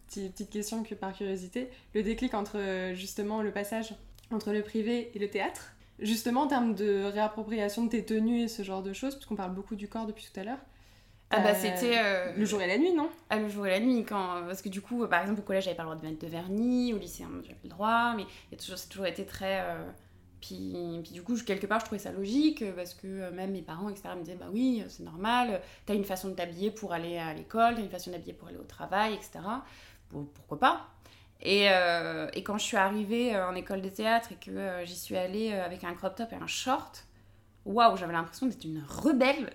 Petite, 0.08 0.50
question 0.50 0.84
que 0.84 0.94
par 0.94 1.14
curiosité, 1.14 1.70
le 1.96 2.04
déclic 2.04 2.34
entre 2.34 2.92
justement 2.94 3.42
le 3.42 3.52
passage 3.52 3.96
entre 4.30 4.52
le 4.52 4.62
privé 4.62 5.12
et 5.14 5.20
le 5.20 5.30
théâtre, 5.30 5.74
justement 6.00 6.42
en 6.42 6.48
termes 6.48 6.76
de 6.76 7.04
réappropriation 7.04 7.86
de 7.86 7.90
tes 7.90 8.06
tenues 8.06 8.42
et 8.42 8.48
ce 8.48 8.64
genre 8.64 8.84
de 8.84 8.94
choses, 8.94 9.16
puisqu'on 9.16 9.36
parle 9.36 9.54
beaucoup 9.54 9.76
du 9.76 9.88
corps 9.88 10.06
depuis 10.06 10.28
tout 10.32 10.40
à 10.40 10.44
l'heure. 10.44 10.60
Ah 11.32 11.39
bah 11.39 11.56
c'était... 11.56 11.98
Euh, 11.98 12.34
le 12.36 12.46
jour 12.46 12.62
et 12.62 12.67
la 12.67 12.78
nuit, 12.78 12.94
non? 12.94 13.10
Ah 13.30 13.38
le 13.38 13.48
jour 13.48 13.65
et 13.65 13.70
la 13.70 13.80
nuit, 13.80 14.04
quand... 14.04 14.44
parce 14.46 14.62
que 14.62 14.70
du 14.70 14.82
coup, 14.82 15.08
par 15.08 15.22
exemple 15.22 15.39
au 15.39 15.44
collège 15.44 15.63
j'avais 15.65 15.76
pas 15.76 15.84
le 15.84 15.89
droit 15.89 16.02
de 16.02 16.06
mettre 16.06 16.20
de 16.20 16.28
vernis, 16.28 16.94
au 16.94 16.98
lycée 16.98 17.24
j'avais 17.44 17.58
le 17.63 17.70
droit, 17.70 18.13
mais 18.15 18.26
il 18.52 18.58
toujours, 18.58 18.78
c'est 18.78 18.89
toujours 18.89 19.06
été 19.06 19.26
très... 19.26 19.62
Euh, 19.62 19.86
puis, 20.41 21.00
puis, 21.04 21.13
du 21.13 21.22
coup, 21.22 21.36
quelque 21.36 21.67
part, 21.67 21.80
je 21.82 21.86
trouvais 21.86 22.00
ça 22.00 22.12
logique, 22.12 22.63
parce 22.76 22.96
que 22.96 23.30
même 23.30 23.52
mes 23.52 23.62
parents, 23.62 23.89
etc., 23.89 24.10
me 24.17 24.24
disaient, 24.24 24.38
bah 24.38 24.48
oui, 24.52 24.84
c'est 24.89 25.04
normal, 25.04 25.62
t'as 25.86 25.94
une 25.94 26.04
façon 26.04 26.30
de 26.30 26.34
t'habiller 26.34 26.72
pour 26.72 26.94
aller 26.94 27.20
à 27.20 27.32
l'école, 27.36 27.76
t'as 27.76 27.82
une 27.82 27.91
façon 27.91 28.10
d'habiller 28.10 28.34
pour 28.34 28.48
aller 28.48 28.58
au 28.58 28.63
travail, 28.63 29.13
etc. 29.13 29.39
pourquoi 30.10 30.60
pas? 30.60 30.88
Et, 31.41 31.70
euh, 31.70 32.28
et, 32.34 32.44
quand 32.44 32.58
je 32.58 32.63
suis 32.63 32.78
arrivée 32.78 33.39
en 33.39 33.54
école 33.54 33.84
de 33.84 33.89
théâtre 33.89 34.32
et 34.32 34.36
que 34.36 34.84
j'y 34.84 34.96
suis 34.96 35.15
allée 35.15 35.54
avec 35.54 35.84
un 35.84 35.94
crop 35.94 36.15
top 36.15 36.34
et 36.34 36.36
un 36.36 36.48
short, 36.48 37.06
waouh, 37.65 37.96
j'avais 37.96 38.13
l'impression 38.13 38.48
d'être 38.48 38.63
une 38.63 38.84
rebelle 38.88 39.52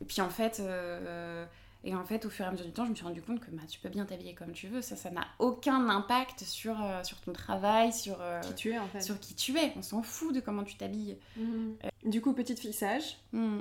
et 0.00 0.04
puis 0.04 0.20
en 0.20 0.30
fait, 0.30 0.60
euh, 0.60 1.44
et 1.84 1.94
en 1.94 2.04
fait, 2.04 2.26
au 2.26 2.30
fur 2.30 2.44
et 2.44 2.48
à 2.48 2.50
mesure 2.50 2.66
du 2.66 2.72
temps, 2.72 2.84
je 2.84 2.90
me 2.90 2.94
suis 2.94 3.04
rendu 3.04 3.22
compte 3.22 3.40
que 3.40 3.50
bah, 3.50 3.62
tu 3.68 3.80
peux 3.80 3.88
bien 3.88 4.04
t'habiller 4.04 4.34
comme 4.34 4.52
tu 4.52 4.66
veux. 4.68 4.82
Ça, 4.82 4.96
ça 4.96 5.10
n'a 5.10 5.26
aucun 5.38 5.88
impact 5.88 6.40
sur, 6.40 6.82
euh, 6.82 7.02
sur 7.02 7.20
ton 7.20 7.32
travail, 7.32 7.92
sur 7.92 8.20
euh, 8.20 8.40
qui 8.40 8.54
tu 8.54 8.70
es 8.72 8.78
en 8.78 8.86
fait. 8.86 9.00
Sur 9.00 9.18
qui 9.18 9.34
tu 9.34 9.56
es. 9.58 9.72
On 9.76 9.82
s'en 9.82 10.02
fout 10.02 10.34
de 10.34 10.40
comment 10.40 10.64
tu 10.64 10.76
t'habilles. 10.76 11.16
Mhm. 11.36 11.76
Du 12.04 12.20
coup, 12.20 12.32
petite 12.34 12.58
fille 12.58 12.72
sage, 12.72 13.18
mmh. 13.32 13.60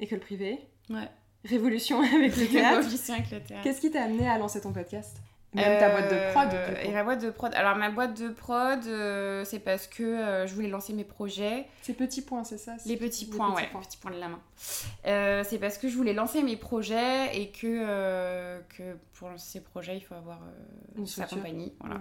école 0.00 0.20
privée. 0.20 0.60
Ouais. 0.90 1.08
Révolution 1.44 2.00
avec 2.14 2.36
le 2.36 2.46
théâtre. 2.46 2.78
Révolution 2.78 3.14
avec 3.14 3.30
le 3.30 3.40
théâtre. 3.40 3.62
Qu'est-ce 3.64 3.80
qui 3.80 3.90
t'a 3.90 4.04
amené 4.04 4.28
à 4.28 4.38
lancer 4.38 4.60
ton 4.60 4.72
podcast? 4.72 5.18
Même 5.56 5.78
ta 5.78 5.90
boîte 5.90 6.10
de 6.10 6.32
prod. 6.32 6.48
Euh, 6.52 6.82
et 6.82 6.92
ma 6.92 7.04
boîte 7.04 7.22
de 7.22 7.30
prod. 7.30 7.52
Alors 7.54 7.76
ma 7.76 7.90
boîte 7.90 8.20
de 8.20 8.28
prod, 8.28 8.86
euh, 8.86 9.44
c'est 9.44 9.58
parce 9.58 9.86
que 9.86 10.02
euh, 10.02 10.46
je 10.46 10.54
voulais 10.54 10.68
lancer 10.68 10.92
mes 10.92 11.04
projets. 11.04 11.66
Ces 11.82 11.94
petits 11.94 12.22
points, 12.22 12.44
c'est 12.44 12.58
ça 12.58 12.76
Les 12.86 12.96
petits 12.96 13.26
points, 13.26 13.54
ouais. 13.54 13.68
Points. 13.70 13.80
Petits 13.80 13.96
points 13.98 14.12
de 14.12 14.18
la 14.18 14.28
main. 14.28 14.40
c'est 15.44 15.58
parce 15.58 15.78
que 15.78 15.88
je 15.88 15.96
voulais 15.96 16.12
lancer 16.12 16.42
mes 16.42 16.56
projets 16.56 17.36
et 17.36 17.50
que, 17.50 18.60
que 18.76 18.96
pour 19.14 19.28
lancer 19.28 19.58
ces 19.58 19.60
projets, 19.62 19.96
il 19.96 20.02
faut 20.02 20.14
avoir 20.14 20.40
sa 21.06 21.26
compagnie. 21.26 21.72
Voilà. 21.80 22.00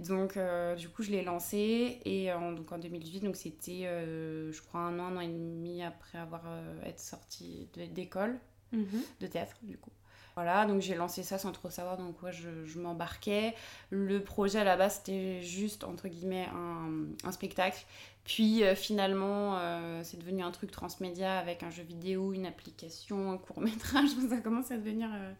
Donc 0.00 0.38
du 0.76 0.88
coup, 0.88 1.02
je 1.02 1.10
l'ai 1.10 1.22
lancé 1.22 2.00
et 2.04 2.32
en, 2.32 2.52
donc 2.52 2.72
en 2.72 2.78
2018, 2.78 3.20
donc 3.20 3.36
c'était, 3.36 3.82
je 3.82 4.62
crois, 4.62 4.80
un 4.80 4.98
an, 4.98 5.06
un 5.06 5.16
an 5.16 5.20
et 5.20 5.28
demi 5.28 5.82
après 5.82 6.18
avoir 6.18 6.42
été 6.84 6.98
sortie 6.98 7.68
d'école 7.92 8.38
mhm. 8.72 9.02
de 9.20 9.26
théâtre, 9.26 9.56
du 9.62 9.76
coup. 9.78 9.90
Voilà, 10.38 10.66
donc 10.66 10.80
j'ai 10.80 10.94
lancé 10.94 11.24
ça 11.24 11.36
sans 11.36 11.50
trop 11.50 11.68
savoir 11.68 11.96
dans 11.96 12.12
quoi 12.12 12.30
je, 12.30 12.64
je 12.64 12.78
m'embarquais. 12.78 13.56
Le 13.90 14.22
projet 14.22 14.60
à 14.60 14.62
la 14.62 14.76
base, 14.76 14.98
c'était 14.98 15.42
juste, 15.42 15.82
entre 15.82 16.06
guillemets, 16.06 16.46
un, 16.54 17.08
un 17.24 17.32
spectacle. 17.32 17.84
Puis 18.28 18.62
euh, 18.62 18.74
finalement, 18.74 19.56
euh, 19.56 20.02
c'est 20.04 20.18
devenu 20.18 20.42
un 20.42 20.50
truc 20.50 20.70
transmédia 20.70 21.38
avec 21.38 21.62
un 21.62 21.70
jeu 21.70 21.82
vidéo, 21.82 22.34
une 22.34 22.44
application, 22.44 23.32
un 23.32 23.38
court 23.38 23.62
métrage. 23.62 24.10
ça 24.28 24.36
commence 24.36 24.70
à 24.70 24.76
devenir 24.76 25.08
euh, 25.12 25.32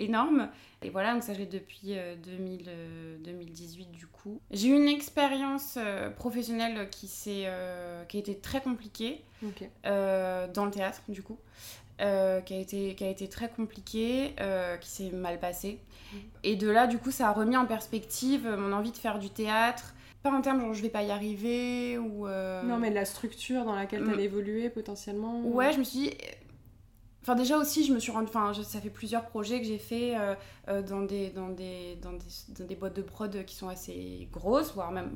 énorme. 0.00 0.50
Et 0.82 0.90
voilà, 0.90 1.14
donc 1.14 1.22
ça 1.22 1.34
j'ai 1.34 1.46
depuis 1.46 1.94
2000, 2.24 2.68
2018 3.24 3.92
du 3.92 4.08
coup. 4.08 4.40
J'ai 4.50 4.68
eu 4.68 4.74
une 4.74 4.88
expérience 4.88 5.78
professionnelle 6.16 6.90
qui, 6.90 7.06
qui 7.06 7.46
a 7.46 8.04
été 8.12 8.36
très 8.36 8.60
compliquée 8.60 9.22
dans 9.84 10.64
le 10.64 10.70
théâtre 10.72 11.02
du 11.08 11.22
coup. 11.22 11.38
Euh, 12.00 12.40
qui, 12.40 12.54
a 12.54 12.58
été, 12.58 12.94
qui 12.94 13.04
a 13.04 13.08
été 13.08 13.28
très 13.28 13.48
compliqué, 13.48 14.34
euh, 14.40 14.76
qui 14.76 14.88
s'est 14.88 15.10
mal 15.10 15.38
passé. 15.38 15.78
Mm. 16.12 16.16
Et 16.42 16.56
de 16.56 16.68
là, 16.68 16.86
du 16.86 16.98
coup, 16.98 17.10
ça 17.10 17.28
a 17.28 17.32
remis 17.32 17.56
en 17.56 17.66
perspective 17.66 18.48
mon 18.48 18.72
envie 18.72 18.90
de 18.90 18.96
faire 18.96 19.18
du 19.18 19.30
théâtre. 19.30 19.94
Pas 20.22 20.30
en 20.30 20.40
termes 20.40 20.60
genre 20.60 20.72
je 20.72 20.82
vais 20.82 20.88
pas 20.88 21.02
y 21.02 21.10
arriver 21.10 21.98
ou. 21.98 22.26
Euh, 22.26 22.62
non, 22.62 22.78
mais 22.78 22.90
de 22.90 22.94
la 22.94 23.04
structure 23.04 23.64
dans 23.64 23.74
laquelle 23.74 24.04
tu 24.04 24.10
allais 24.10 24.22
mm. 24.22 24.26
évoluer 24.26 24.70
potentiellement. 24.70 25.42
Ouais, 25.42 25.72
je 25.72 25.78
me 25.78 25.84
suis 25.84 25.98
dit. 25.98 26.10
Enfin, 27.20 27.36
déjà 27.36 27.56
aussi, 27.56 27.84
je 27.84 27.92
me 27.92 28.00
suis 28.00 28.10
rendu. 28.10 28.26
Enfin, 28.28 28.52
ça 28.64 28.80
fait 28.80 28.90
plusieurs 28.90 29.26
projets 29.26 29.60
que 29.60 29.66
j'ai 29.66 29.78
fait 29.78 30.14
dans, 30.66 31.02
des, 31.02 31.28
dans, 31.30 31.50
des, 31.50 31.96
dans, 32.02 32.12
des, 32.12 32.24
dans 32.58 32.64
des 32.64 32.74
boîtes 32.74 32.96
de 32.96 33.02
prod 33.02 33.44
qui 33.44 33.54
sont 33.54 33.68
assez 33.68 34.28
grosses, 34.32 34.72
voire 34.74 34.90
même 34.90 35.10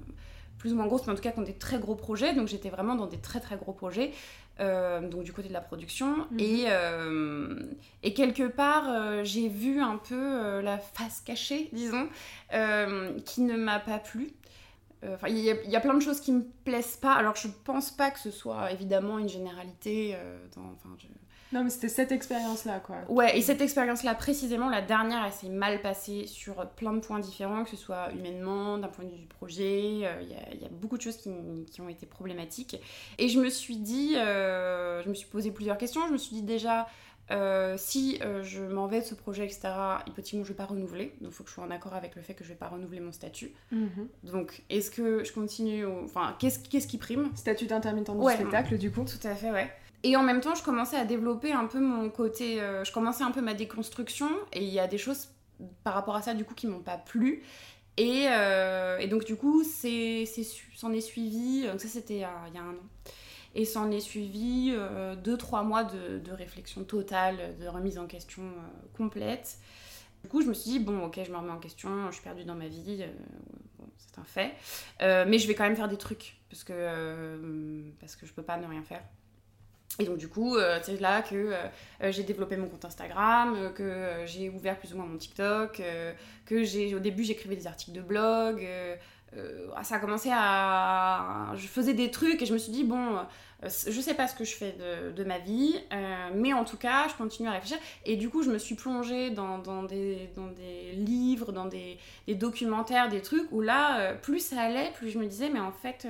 plus 0.58 0.72
ou 0.72 0.76
moins 0.76 0.86
grosses, 0.86 1.06
mais 1.06 1.12
en 1.12 1.16
tout 1.16 1.22
cas 1.22 1.32
qui 1.32 1.38
ont 1.38 1.42
des 1.42 1.54
très 1.54 1.78
gros 1.78 1.94
projets. 1.94 2.34
Donc 2.34 2.48
j'étais 2.48 2.70
vraiment 2.70 2.94
dans 2.94 3.06
des 3.06 3.18
très 3.18 3.40
très 3.40 3.56
gros 3.56 3.72
projets. 3.72 4.12
Euh, 4.58 5.06
donc 5.06 5.24
du 5.24 5.32
côté 5.32 5.48
de 5.48 5.52
la 5.52 5.60
production. 5.60 6.26
Mhm. 6.30 6.40
Et, 6.40 6.64
euh, 6.68 7.60
et, 8.02 8.14
quelque 8.14 8.48
part, 8.48 8.88
euh, 8.88 9.22
j'ai 9.22 9.48
vu 9.48 9.80
un 9.80 9.98
peu 9.98 10.60
la 10.60 10.78
face 10.78 11.20
cachée, 11.20 11.68
disons, 11.72 12.08
qui 13.24 13.42
ne 13.42 13.56
m'a 13.56 13.80
pas 13.80 13.98
plu. 13.98 14.32
Enfin, 15.06 15.28
il 15.28 15.38
y, 15.38 15.44
y, 15.44 15.76
a 15.76 15.80
plein 15.80 15.94
de 15.94 16.00
choses 16.00 16.20
qui 16.20 16.32
me 16.32 16.42
plaisent 16.64 16.96
pas. 16.96 17.12
Alors, 17.12 17.36
je 17.36 17.48
pense 17.64 17.90
pas 17.90 18.10
que 18.10 18.18
ce 18.18 18.30
soit 18.30 18.72
évidemment 18.72 19.18
une 19.18 19.28
généralité. 19.28 20.16
Dans, 20.56 20.62
Non, 21.52 21.62
mais 21.62 21.70
c'était 21.70 21.88
cette 21.88 22.10
expérience-là, 22.12 22.80
quoi. 22.80 22.96
Ouais, 23.08 23.38
et 23.38 23.42
cette 23.42 23.60
expérience-là, 23.60 24.14
précisément, 24.14 24.68
la 24.68 24.82
dernière, 24.82 25.24
elle 25.24 25.32
s'est 25.32 25.48
mal 25.48 25.80
passée 25.80 26.26
sur 26.26 26.66
plein 26.70 26.92
de 26.92 27.00
points 27.00 27.20
différents, 27.20 27.62
que 27.64 27.70
ce 27.70 27.76
soit 27.76 28.10
humainement, 28.12 28.78
d'un 28.78 28.88
point 28.88 29.04
de 29.04 29.10
vue 29.10 29.18
du 29.18 29.26
projet. 29.26 30.00
euh, 30.04 30.22
Il 30.22 30.28
y, 30.28 30.34
a, 30.34 30.54
il 30.54 30.60
y 30.60 30.64
a 30.64 30.68
beaucoup 30.70 30.96
de 30.96 31.02
choses 31.02 31.16
qui, 31.16 31.30
qui 31.70 31.80
ont 31.80 31.88
été 31.88 32.04
problématiques. 32.06 32.76
Et 33.18 33.28
je 33.28 33.38
me 33.40 33.48
suis 33.48 33.76
dit, 33.76 34.14
euh, 34.16 35.02
je 35.02 35.08
me 35.08 35.14
suis 35.14 35.28
posé 35.28 35.50
plusieurs 35.52 35.78
questions. 35.78 36.06
Je 36.08 36.12
me 36.12 36.18
suis 36.18 36.34
dit 36.36 36.42
déjà, 36.42 36.88
euh, 37.30 37.74
si 37.78 38.18
euh, 38.22 38.42
je 38.42 38.62
m'en 38.62 38.86
vais 38.86 39.00
de 39.00 39.04
ce 39.04 39.14
projet, 39.14 39.44
etc., 39.44 39.68
hypothétiquement, 40.06 40.44
je 40.44 40.50
ne 40.50 40.54
vais 40.54 40.58
pas 40.58 40.66
renouveler. 40.66 41.14
Donc, 41.20 41.30
il 41.30 41.34
faut 41.34 41.42
que 41.44 41.50
je 41.50 41.54
sois 41.54 41.64
en 41.64 41.70
accord 41.70 41.94
avec 41.94 42.14
le 42.16 42.22
fait 42.22 42.34
que 42.34 42.44
je 42.44 42.48
ne 42.50 42.54
vais 42.54 42.58
pas 42.58 42.68
renouveler 42.68 43.00
mon 43.00 43.12
statut. 43.12 43.52
Mhm. 43.72 44.08
Donc, 44.24 44.62
est-ce 44.70 44.90
que 44.90 45.24
je 45.24 45.32
continue 45.32 45.86
Enfin, 46.04 46.34
qu'est-ce 46.38 46.58
qu'est-ce 46.58 46.86
qui 46.88 46.98
prime? 46.98 47.30
Statut 47.34 47.66
d'intermittent 47.66 48.10
du 48.10 48.16
Ouais. 48.18 48.34
spectacle, 48.34 48.78
du 48.78 48.90
coup. 48.90 49.04
Tout 49.04 49.26
à 49.26 49.34
fait, 49.34 49.50
ouais. 49.50 49.72
Et 50.06 50.14
en 50.14 50.22
même 50.22 50.40
temps, 50.40 50.54
je 50.54 50.62
commençais 50.62 50.96
à 50.96 51.04
développer 51.04 51.50
un 51.52 51.66
peu 51.66 51.80
mon 51.80 52.08
côté. 52.10 52.60
euh, 52.60 52.84
je 52.84 52.92
commençais 52.92 53.24
un 53.24 53.32
peu 53.32 53.40
ma 53.40 53.54
déconstruction. 53.54 54.28
Et 54.52 54.62
il 54.62 54.72
y 54.72 54.78
a 54.78 54.86
des 54.86 54.98
choses 54.98 55.30
par 55.82 55.94
rapport 55.94 56.14
à 56.14 56.22
ça, 56.22 56.32
du 56.32 56.44
coup, 56.44 56.54
qui 56.54 56.68
m'ont 56.68 56.78
pas 56.78 56.96
plu. 56.96 57.42
Et, 57.96 58.26
euh, 58.28 58.98
et 58.98 59.08
donc, 59.08 59.24
du 59.24 59.34
coup, 59.34 59.64
c'est, 59.64 60.24
c'est 60.26 60.44
su- 60.44 60.70
s'en 60.76 60.92
est 60.92 61.00
suivi. 61.00 61.66
Donc, 61.66 61.80
ça, 61.80 61.88
c'était 61.88 62.14
il 62.14 62.20
y 62.20 62.24
a, 62.24 62.30
il 62.46 62.54
y 62.54 62.58
a 62.58 62.62
un 62.62 62.74
an. 62.74 62.86
Et 63.56 63.64
s'en 63.64 63.90
est 63.90 63.98
suivi 63.98 64.70
euh, 64.72 65.16
deux, 65.16 65.36
trois 65.36 65.64
mois 65.64 65.82
de, 65.82 66.30
réflexion 66.30 66.84
totale, 66.84 67.56
de 67.60 67.66
remise 67.66 67.98
en 67.98 68.06
question 68.06 68.44
euh, 68.44 68.86
complète. 68.96 69.58
Du 70.22 70.28
coup, 70.28 70.40
je 70.40 70.46
me 70.46 70.54
suis 70.54 70.70
dit, 70.70 70.78
bon, 70.78 71.04
ok, 71.06 71.18
je 71.26 71.32
me 71.32 71.36
remets 71.36 71.50
en 71.50 71.58
question, 71.58 72.06
je 72.10 72.14
suis 72.14 72.22
perdue 72.22 72.44
dans 72.44 72.54
ma 72.54 72.68
vie, 72.68 72.98
euh, 73.00 73.86
c'est 73.96 74.20
un 74.20 74.24
fait. 74.24 74.54
Euh, 75.02 75.24
mais 75.26 75.40
je 75.40 75.48
vais 75.48 75.54
quand 75.56 75.64
même 75.64 75.74
faire 75.76 75.88
des 75.88 75.96
trucs, 75.96 76.36
parce 76.48 76.62
que, 76.62 76.72
euh, 76.76 77.82
parce 77.98 78.14
que 78.14 78.24
je 78.24 78.32
peux 78.32 78.42
pas 78.42 78.56
ne 78.56 78.66
rien 78.66 78.82
faire. 78.84 79.02
Et 79.98 80.04
donc, 80.04 80.18
du 80.18 80.28
coup, 80.28 80.56
euh, 80.56 80.78
c'est 80.82 81.00
là 81.00 81.22
que 81.22 81.34
euh, 81.34 81.54
euh, 82.02 82.12
j'ai 82.12 82.22
développé 82.22 82.56
mon 82.56 82.68
compte 82.68 82.84
Instagram, 82.84 83.72
que 83.74 84.24
j'ai 84.26 84.50
ouvert 84.50 84.78
plus 84.78 84.92
ou 84.92 84.98
moins 84.98 85.06
mon 85.06 85.16
TikTok, 85.16 85.80
que 86.44 86.64
j'ai, 86.64 86.94
au 86.94 86.98
début, 86.98 87.24
j'écrivais 87.24 87.56
des 87.56 87.66
articles 87.66 87.92
de 87.92 88.02
blog. 88.02 88.66
ça 89.82 89.96
a 89.96 89.98
commencé 89.98 90.30
à. 90.32 91.52
Je 91.56 91.66
faisais 91.66 91.94
des 91.94 92.10
trucs 92.10 92.42
et 92.42 92.46
je 92.46 92.52
me 92.52 92.58
suis 92.58 92.72
dit, 92.72 92.84
bon, 92.84 93.18
je 93.62 94.00
sais 94.00 94.14
pas 94.14 94.28
ce 94.28 94.34
que 94.34 94.44
je 94.44 94.54
fais 94.54 94.72
de, 94.72 95.12
de 95.12 95.24
ma 95.24 95.38
vie, 95.38 95.74
mais 96.34 96.52
en 96.52 96.64
tout 96.64 96.76
cas, 96.76 97.08
je 97.08 97.14
continue 97.14 97.48
à 97.48 97.52
réfléchir. 97.52 97.78
Et 98.04 98.16
du 98.16 98.28
coup, 98.28 98.42
je 98.42 98.50
me 98.50 98.58
suis 98.58 98.74
plongée 98.74 99.30
dans, 99.30 99.58
dans, 99.58 99.82
des, 99.82 100.30
dans 100.36 100.48
des 100.48 100.92
livres, 100.92 101.52
dans 101.52 101.66
des, 101.66 101.98
des 102.26 102.34
documentaires, 102.34 103.08
des 103.08 103.22
trucs 103.22 103.50
où 103.50 103.62
là, 103.62 104.14
plus 104.14 104.40
ça 104.40 104.60
allait, 104.60 104.90
plus 104.94 105.10
je 105.10 105.18
me 105.18 105.26
disais, 105.26 105.48
mais 105.48 105.60
en 105.60 105.72
fait, 105.72 106.06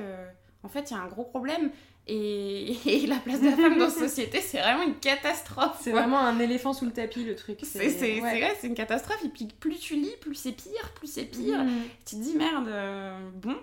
en 0.62 0.68
fait, 0.68 0.90
il 0.90 0.94
y 0.94 0.96
a 0.96 1.01
un 1.01 1.07
gros 1.07 1.25
problème. 1.25 1.70
Et, 2.09 2.77
et 2.87 3.07
la 3.07 3.16
place 3.16 3.40
de 3.40 3.47
la 3.47 3.57
femme 3.57 3.79
dans 3.79 3.87
la 3.87 3.90
société, 3.90 4.40
c'est 4.40 4.59
vraiment 4.61 4.83
une 4.85 4.95
catastrophe. 4.97 5.79
C'est 5.83 5.90
vraiment 5.90 6.19
un 6.21 6.38
éléphant 6.38 6.73
sous 6.73 6.85
le 6.85 6.92
tapis, 6.92 7.25
le 7.25 7.35
truc. 7.35 7.59
C'est 7.62 7.90
c'est- 7.90 8.21
ouais. 8.21 8.40
vrai, 8.40 8.57
c'est 8.61 8.69
une 8.69 8.75
catastrophe. 8.75 9.25
Et 9.25 9.29
puis 9.29 9.47
plus 9.59 9.79
tu 9.79 9.97
lis, 9.97 10.14
plus 10.21 10.35
c'est 10.35 10.53
pire, 10.53 10.92
plus 10.95 11.09
c'est 11.09 11.25
pire. 11.25 11.64
Mhm. 11.64 11.83
Tu 12.07 12.16
te 12.16 12.21
dis 12.23 12.35
merde, 12.35 12.69
euh, 12.69 13.19
bon. 13.35 13.57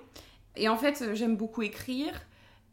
Et 0.55 0.67
en 0.69 0.77
fait, 0.77 1.03
j'aime 1.15 1.35
beaucoup 1.37 1.61
écrire 1.61 2.13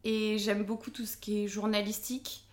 et 0.04 0.38
j'aime 0.38 0.64
beaucoup 0.64 0.90
tout 0.90 1.06
ce 1.06 1.16
qui 1.16 1.44
est 1.44 1.48
journalistique. 1.48 2.44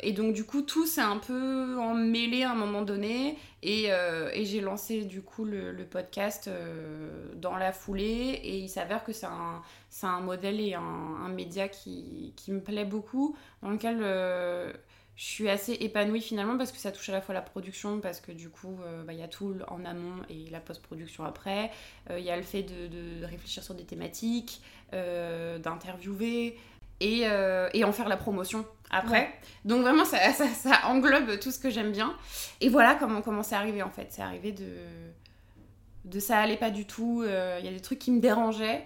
Et 0.00 0.12
donc, 0.12 0.34
du 0.34 0.44
coup, 0.44 0.62
tout 0.62 0.86
s'est 0.86 1.00
un 1.00 1.18
peu 1.18 1.78
emmêlé 1.78 2.44
à 2.44 2.52
un 2.52 2.54
moment 2.54 2.82
donné. 2.82 3.36
Et, 3.62 3.92
euh, 3.92 4.30
j'ai 4.44 4.60
lancé, 4.60 5.04
du 5.04 5.22
coup, 5.22 5.44
le, 5.44 5.84
podcast 5.84 6.48
euh, 6.48 7.32
dans 7.34 7.56
la 7.56 7.72
foulée. 7.72 8.40
Et 8.42 8.58
il 8.58 8.68
s'avère 8.68 9.04
que 9.04 9.12
c'est 9.12 9.26
un, 9.26 9.62
un 10.02 10.20
modèle 10.20 10.60
et 10.60 10.74
un, 10.74 11.28
média 11.28 11.68
qui, 11.68 12.32
qui 12.36 12.52
me 12.52 12.60
plaît 12.60 12.84
beaucoup, 12.84 13.36
dans 13.62 13.70
lequel 13.70 13.98
euh, 14.00 14.72
je 15.16 15.24
suis 15.24 15.48
assez 15.48 15.72
épanouie 15.72 16.20
finalement, 16.20 16.56
parce 16.56 16.72
que 16.72 16.78
ça 16.78 16.90
touche 16.92 17.08
à 17.08 17.12
la 17.12 17.20
fois 17.20 17.34
la 17.34 17.42
production, 17.42 18.00
parce 18.00 18.20
que 18.20 18.32
du 18.32 18.48
coup, 18.48 18.78
bah, 19.06 19.12
il 19.12 19.18
y 19.18 19.22
a 19.22 19.28
tout 19.28 19.56
en 19.68 19.84
amont 19.84 20.22
et 20.28 20.48
la 20.50 20.60
post-production 20.60 21.24
après. 21.24 21.70
Il 22.10 22.20
y 22.20 22.30
a 22.30 22.36
le 22.36 22.42
fait 22.42 22.62
de, 22.62 23.24
réfléchir 23.24 23.62
sur 23.64 23.74
des 23.74 23.84
thématiques, 23.84 24.62
d'interviewer. 24.92 26.56
Et, 27.00 27.22
euh, 27.24 27.68
et 27.74 27.84
en 27.84 27.92
faire 27.92 28.08
la 28.08 28.16
promotion 28.16 28.66
après. 28.90 29.20
Ouais. 29.20 29.34
Donc 29.64 29.82
vraiment, 29.82 30.04
ça, 30.04 30.18
ça, 30.32 30.48
ça 30.48 30.86
englobe 30.86 31.38
tout 31.38 31.50
ce 31.52 31.58
que 31.58 31.70
j'aime 31.70 31.92
bien. 31.92 32.14
Et 32.60 32.68
voilà 32.68 32.96
comment, 32.96 33.22
comment 33.22 33.42
c'est 33.44 33.54
arrivé 33.54 33.82
en 33.82 33.90
fait. 33.90 34.08
C'est 34.10 34.22
arrivé 34.22 34.50
de, 34.52 34.66
de 36.04 36.18
ça 36.20 36.38
allait 36.38 36.56
pas 36.56 36.70
du 36.70 36.86
tout. 36.86 37.22
euh, 37.24 37.58
Il 37.60 37.64
y 37.66 37.68
a 37.68 37.72
des 37.72 37.80
trucs 37.80 37.98
qui 37.98 38.10
me 38.10 38.20
dérangeaient. 38.20 38.84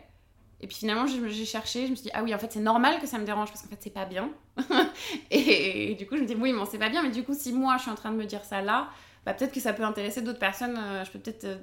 Et 0.60 0.66
puis 0.68 0.76
finalement, 0.76 1.06
j'ai 1.08 1.44
cherché, 1.44 1.86
je 1.86 1.90
me 1.90 1.96
suis 1.96 2.04
dit, 2.04 2.10
ah 2.14 2.22
oui, 2.22 2.32
en 2.32 2.38
fait, 2.38 2.52
c'est 2.52 2.60
normal 2.60 3.00
que 3.00 3.06
ça 3.08 3.18
me 3.18 3.24
dérange 3.24 3.48
parce 3.48 3.62
qu'en 3.62 3.68
fait, 3.68 3.80
c'est 3.80 3.90
pas 3.90 4.04
bien. 4.04 4.30
et, 5.32 5.90
et 5.90 5.94
du 5.96 6.06
coup, 6.06 6.16
je 6.16 6.20
me 6.22 6.26
dis, 6.26 6.36
oui, 6.36 6.52
mais 6.52 6.62
c'est 6.70 6.78
pas 6.78 6.88
bien. 6.88 7.02
Mais 7.02 7.10
du 7.10 7.24
coup, 7.24 7.34
si 7.34 7.52
moi, 7.52 7.76
je 7.78 7.82
suis 7.82 7.90
en 7.90 7.96
train 7.96 8.12
de 8.12 8.16
me 8.16 8.26
dire 8.26 8.44
ça 8.44 8.60
là, 8.62 8.88
bah, 9.24 9.34
peut-être 9.34 9.52
que 9.52 9.60
ça 9.60 9.72
peut 9.72 9.84
intéresser 9.84 10.20
d'autres 10.22 10.38
personnes. 10.38 10.76
euh, 10.78 11.04
je 11.04 11.10
peux 11.10 11.18
peut-être 11.18 11.44
euh, 11.44 11.56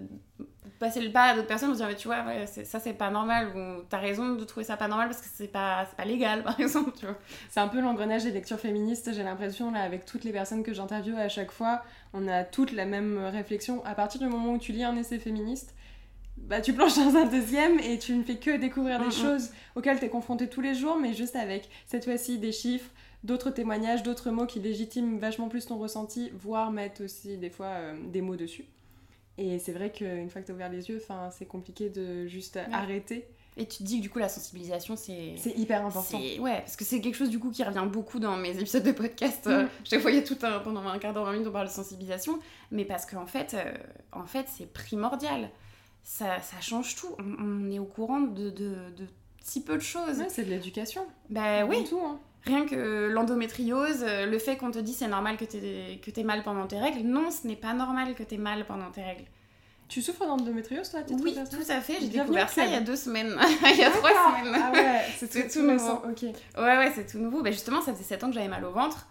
passer 0.79 1.01
le 1.01 1.11
pas 1.11 1.23
à 1.23 1.35
d'autres 1.35 1.47
personnes 1.47 1.69
en 1.69 1.73
disant, 1.73 1.87
tu 1.97 2.07
vois, 2.07 2.23
ouais, 2.25 2.45
ça, 2.47 2.79
c'est 2.79 2.93
pas 2.93 3.09
normal. 3.09 3.49
Ou 3.55 3.83
t'as 3.89 3.97
raison 3.97 4.35
de 4.35 4.43
trouver 4.45 4.63
ça 4.65 4.77
pas 4.77 4.87
normal 4.87 5.09
parce 5.09 5.21
que 5.21 5.27
c'est 5.33 5.47
pas, 5.47 5.85
c'est 5.89 5.95
pas 5.97 6.05
légal, 6.05 6.43
par 6.49 6.57
exemple, 6.59 6.91
tu 6.97 7.05
vois. 7.05 7.17
C'est 7.49 7.59
un 7.59 7.67
peu 7.67 7.81
l'engrenage 7.81 8.23
des 8.23 8.31
lectures 8.31 8.59
féministes, 8.59 9.11
j'ai 9.13 9.23
l'impression, 9.23 9.71
là, 9.71 9.81
avec 9.81 10.05
toutes 10.05 10.23
les 10.23 10.31
personnes 10.31 10.63
que 10.63 10.73
j'interviewe 10.73 11.17
à 11.17 11.27
chaque 11.29 11.51
fois, 11.51 11.83
on 12.13 12.27
a 12.27 12.43
toutes 12.43 12.71
la 12.71 12.85
même 12.85 13.17
réflexion. 13.25 13.83
À 13.85 13.93
partir 13.95 14.21
du 14.21 14.27
moment 14.27 14.53
où 14.53 14.57
tu 14.57 14.71
lis 14.71 14.83
un 14.83 14.95
essai 14.95 15.19
féministe, 15.19 15.75
bah, 16.37 16.61
tu 16.61 16.71
plonges 16.71 16.95
dans 16.95 17.17
un 17.17 17.25
deuxième 17.25 17.79
et 17.79 17.99
tu 17.99 18.13
ne 18.13 18.23
fais 18.23 18.37
que 18.37 18.55
découvrir 18.55 18.99
des 18.99 19.05
Mhm. 19.07 19.11
choses 19.11 19.51
auxquelles 19.75 19.99
tu 19.99 20.05
es 20.05 20.09
confronté 20.09 20.47
tous 20.47 20.61
les 20.61 20.73
jours, 20.75 20.95
mais 20.97 21.13
juste 21.13 21.35
avec 21.35 21.67
cette 21.85 22.05
fois-ci 22.05 22.37
des 22.37 22.53
chiffres, 22.53 22.89
d'autres 23.23 23.49
témoignages, 23.51 24.03
d'autres 24.03 24.31
mots 24.31 24.45
qui 24.45 24.59
légitiment 24.59 25.17
vachement 25.17 25.49
plus 25.49 25.65
ton 25.65 25.77
ressenti, 25.77 26.31
voire 26.33 26.71
mettent 26.71 27.01
aussi 27.01 27.37
des 27.37 27.49
fois 27.49 27.67
euh, 27.67 27.95
des 28.07 28.21
mots 28.21 28.35
dessus. 28.35 28.65
Et 29.37 29.57
c'est 29.59 29.71
vrai 29.71 29.91
qu'une 29.91 30.29
fois 30.29 30.41
que 30.41 30.47
tu 30.47 30.51
as 30.51 30.55
ouvert 30.55 30.69
les 30.69 30.89
yeux, 30.89 31.01
c'est 31.31 31.45
compliqué 31.45 31.89
de 31.89 32.27
juste 32.27 32.59
arrêter. 32.73 33.25
Et 33.55 33.65
tu 33.65 33.79
te 33.79 33.83
dis 33.83 33.97
que 33.97 34.03
du 34.03 34.09
coup, 34.09 34.19
la 34.19 34.29
sensibilisation, 34.29 34.95
c'est. 34.95 35.33
C'est 35.37 35.57
hyper 35.57 35.85
important. 35.85 36.17
Ouais, 36.39 36.59
parce 36.59 36.75
que 36.75 36.85
c'est 36.85 37.01
quelque 37.01 37.15
chose 37.15 37.29
du 37.29 37.39
coup 37.39 37.49
qui 37.49 37.63
revient 37.63 37.87
beaucoup 37.91 38.19
dans 38.19 38.37
mes 38.37 38.51
épisodes 38.51 38.83
de 38.83 38.91
podcast. 38.91 39.47
Euh, 39.47 39.67
il 39.91 40.15
y 40.15 40.17
a 40.17 40.21
tout 40.21 40.37
un, 40.43 40.59
pendant 40.59 40.85
un 40.87 40.97
quart 40.99 41.13
d'heure, 41.13 41.25
20 41.25 41.31
minutes, 41.33 41.47
on 41.47 41.51
parle 41.51 41.67
de 41.67 41.71
sensibilisation. 41.71 42.39
Mais 42.71 42.85
parce 42.85 43.05
qu'en 43.05 43.25
fait, 43.25 43.53
euh, 43.53 43.73
en 44.11 44.25
fait 44.25 44.45
c'est 44.47 44.71
primordial. 44.71 45.49
Ça, 46.03 46.39
ça 46.41 46.59
change 46.61 46.95
tout. 46.95 47.15
On, 47.19 47.43
on 47.43 47.71
est 47.71 47.79
au 47.79 47.85
courant 47.85 48.21
de, 48.21 48.49
de, 48.49 48.75
de 48.97 49.07
si 49.41 49.63
peu 49.63 49.75
de 49.75 49.81
choses. 49.81 50.19
Ouais, 50.19 50.29
c'est 50.29 50.45
de 50.45 50.49
l'éducation. 50.49 51.05
Bah 51.29 51.65
oui, 51.65 51.83
tout, 51.87 51.99
hein. 51.99 52.19
Rien 52.45 52.65
que 52.65 53.09
l'endométriose, 53.09 54.03
euh, 54.03 54.25
le 54.25 54.39
fait 54.39 54.57
qu'on 54.57 54.71
te 54.71 54.79
dit 54.79 54.93
c'est 54.93 55.07
normal 55.07 55.37
que 55.37 55.45
t'aies 55.45 55.99
que 56.01 56.11
t'aies 56.11 56.23
mal 56.23 56.43
pendant 56.43 56.67
tes 56.67 56.79
règles. 56.79 57.01
Non, 57.01 57.31
ce 57.31 57.47
n'est 57.47 57.55
pas 57.55 57.73
normal 57.73 58.15
que 58.15 58.23
t'aies 58.23 58.37
mal 58.37 58.65
pendant 58.65 58.91
tes 58.91 59.03
règles. 59.03 59.25
Tu 59.89 60.03
souffres 60.03 60.25
d'endométriose, 60.25 60.91
toi 60.91 60.99
Oui, 61.23 61.35
tout 61.49 61.71
à 61.71 61.81
fait. 61.81 61.97
J'ai 61.99 62.09
découvert 62.09 62.47
ça 62.47 62.63
il 62.63 62.71
y 62.71 62.75
a 62.75 62.79
deux 62.81 62.95
semaines. 62.95 63.35
il 63.73 63.77
y 63.77 63.83
a 63.83 63.89
trois 63.89 64.11
semaines. 64.11 64.55
Ah 64.55 64.71
ouais, 64.71 65.01
c'est 65.17 65.47
tout, 65.51 65.63
nouveau. 65.63 65.93
ok. 65.93 66.21
Ouais, 66.21 66.77
ouais, 66.77 66.91
c'est 66.93 67.07
tout 67.07 67.17
nouveau. 67.17 67.41
Bah, 67.41 67.49
justement, 67.49 67.81
ça 67.81 67.91
faisait 67.93 68.03
7 68.03 68.23
ans 68.23 68.27
que 68.27 68.35
j'avais 68.35 68.47
mal 68.47 68.63
au 68.65 68.71
ventre 68.71 69.07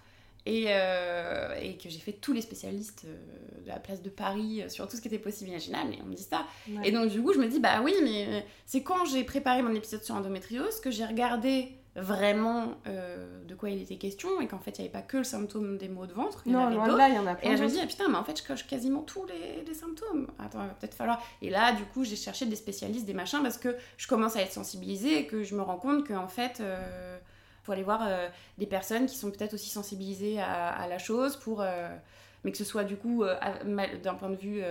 et, 0.46 0.66
euh, 0.68 1.58
et 1.60 1.76
que 1.76 1.88
j'ai 1.88 1.98
fait 1.98 2.12
tous 2.12 2.32
les 2.32 2.42
spécialistes 2.42 3.06
euh, 3.06 3.62
de 3.64 3.68
la 3.68 3.80
place 3.80 4.02
de 4.02 4.08
Paris 4.08 4.62
euh, 4.62 4.68
sur 4.68 4.86
tout 4.86 4.96
ce 4.96 5.02
qui 5.02 5.08
était 5.08 5.18
possible 5.18 5.50
imaginable 5.50 5.94
et 5.94 5.98
on 6.00 6.06
me 6.06 6.14
dit 6.14 6.22
ça. 6.22 6.46
Ouais. 6.68 6.88
Et 6.88 6.92
donc, 6.92 7.10
du 7.10 7.20
coup, 7.20 7.32
je 7.32 7.40
me 7.40 7.48
dis, 7.48 7.58
bah 7.58 7.80
oui, 7.82 7.94
mais 8.04 8.46
c'est 8.64 8.84
quand 8.84 9.04
j'ai 9.04 9.24
préparé 9.24 9.62
mon 9.62 9.74
épisode 9.74 10.04
sur 10.04 10.14
endométriose 10.14 10.78
que 10.80 10.92
j'ai 10.92 11.04
regardé 11.04 11.72
vraiment 12.00 12.74
euh, 12.86 13.44
de 13.44 13.54
quoi 13.54 13.70
il 13.70 13.82
était 13.82 13.96
question 13.96 14.40
et 14.40 14.46
qu'en 14.46 14.58
fait, 14.58 14.78
il 14.78 14.82
n'y 14.82 14.88
avait 14.88 14.92
pas 14.92 15.02
que 15.02 15.18
le 15.18 15.24
symptôme 15.24 15.78
des 15.78 15.88
maux 15.88 16.06
de 16.06 16.12
ventre, 16.12 16.42
il 16.46 16.52
y 16.52 16.56
en 16.56 16.60
non, 16.60 16.66
avait 16.66 16.76
loin 16.76 16.88
de 16.88 16.96
là, 16.96 17.08
il 17.08 17.14
y 17.14 17.18
en 17.18 17.26
a 17.26 17.32
Et 17.32 17.36
plein 17.36 17.50
là, 17.50 17.56
je 17.56 17.62
me 17.62 17.68
dis, 17.68 17.78
ah, 17.82 17.86
putain, 17.86 18.08
mais 18.08 18.16
en 18.16 18.24
fait, 18.24 18.38
je 18.38 18.46
coche 18.46 18.66
quasiment 18.66 19.02
tous 19.02 19.26
les, 19.26 19.64
les 19.64 19.74
symptômes. 19.74 20.28
Attends, 20.38 20.62
il 20.62 20.68
va 20.68 20.74
peut-être 20.74 20.94
falloir. 20.94 21.22
Et 21.42 21.50
là, 21.50 21.72
du 21.72 21.84
coup, 21.84 22.04
j'ai 22.04 22.16
cherché 22.16 22.46
des 22.46 22.56
spécialistes, 22.56 23.06
des 23.06 23.14
machins, 23.14 23.40
parce 23.42 23.58
que 23.58 23.76
je 23.96 24.06
commence 24.06 24.36
à 24.36 24.42
être 24.42 24.52
sensibilisée 24.52 25.18
et 25.18 25.26
que 25.26 25.42
je 25.42 25.54
me 25.54 25.62
rends 25.62 25.78
compte 25.78 26.06
qu'en 26.06 26.28
fait, 26.28 26.60
euh, 26.60 27.18
faut 27.62 27.72
aller 27.72 27.82
voir 27.82 28.02
euh, 28.06 28.28
des 28.58 28.66
personnes 28.66 29.06
qui 29.06 29.16
sont 29.16 29.30
peut-être 29.30 29.54
aussi 29.54 29.70
sensibilisées 29.70 30.40
à, 30.40 30.68
à 30.68 30.88
la 30.88 30.98
chose, 30.98 31.36
pour, 31.36 31.62
euh, 31.62 31.88
mais 32.44 32.52
que 32.52 32.58
ce 32.58 32.64
soit 32.64 32.84
du 32.84 32.96
coup, 32.96 33.24
d'un 33.24 34.14
point 34.14 34.30
de 34.30 34.36
vue 34.36 34.62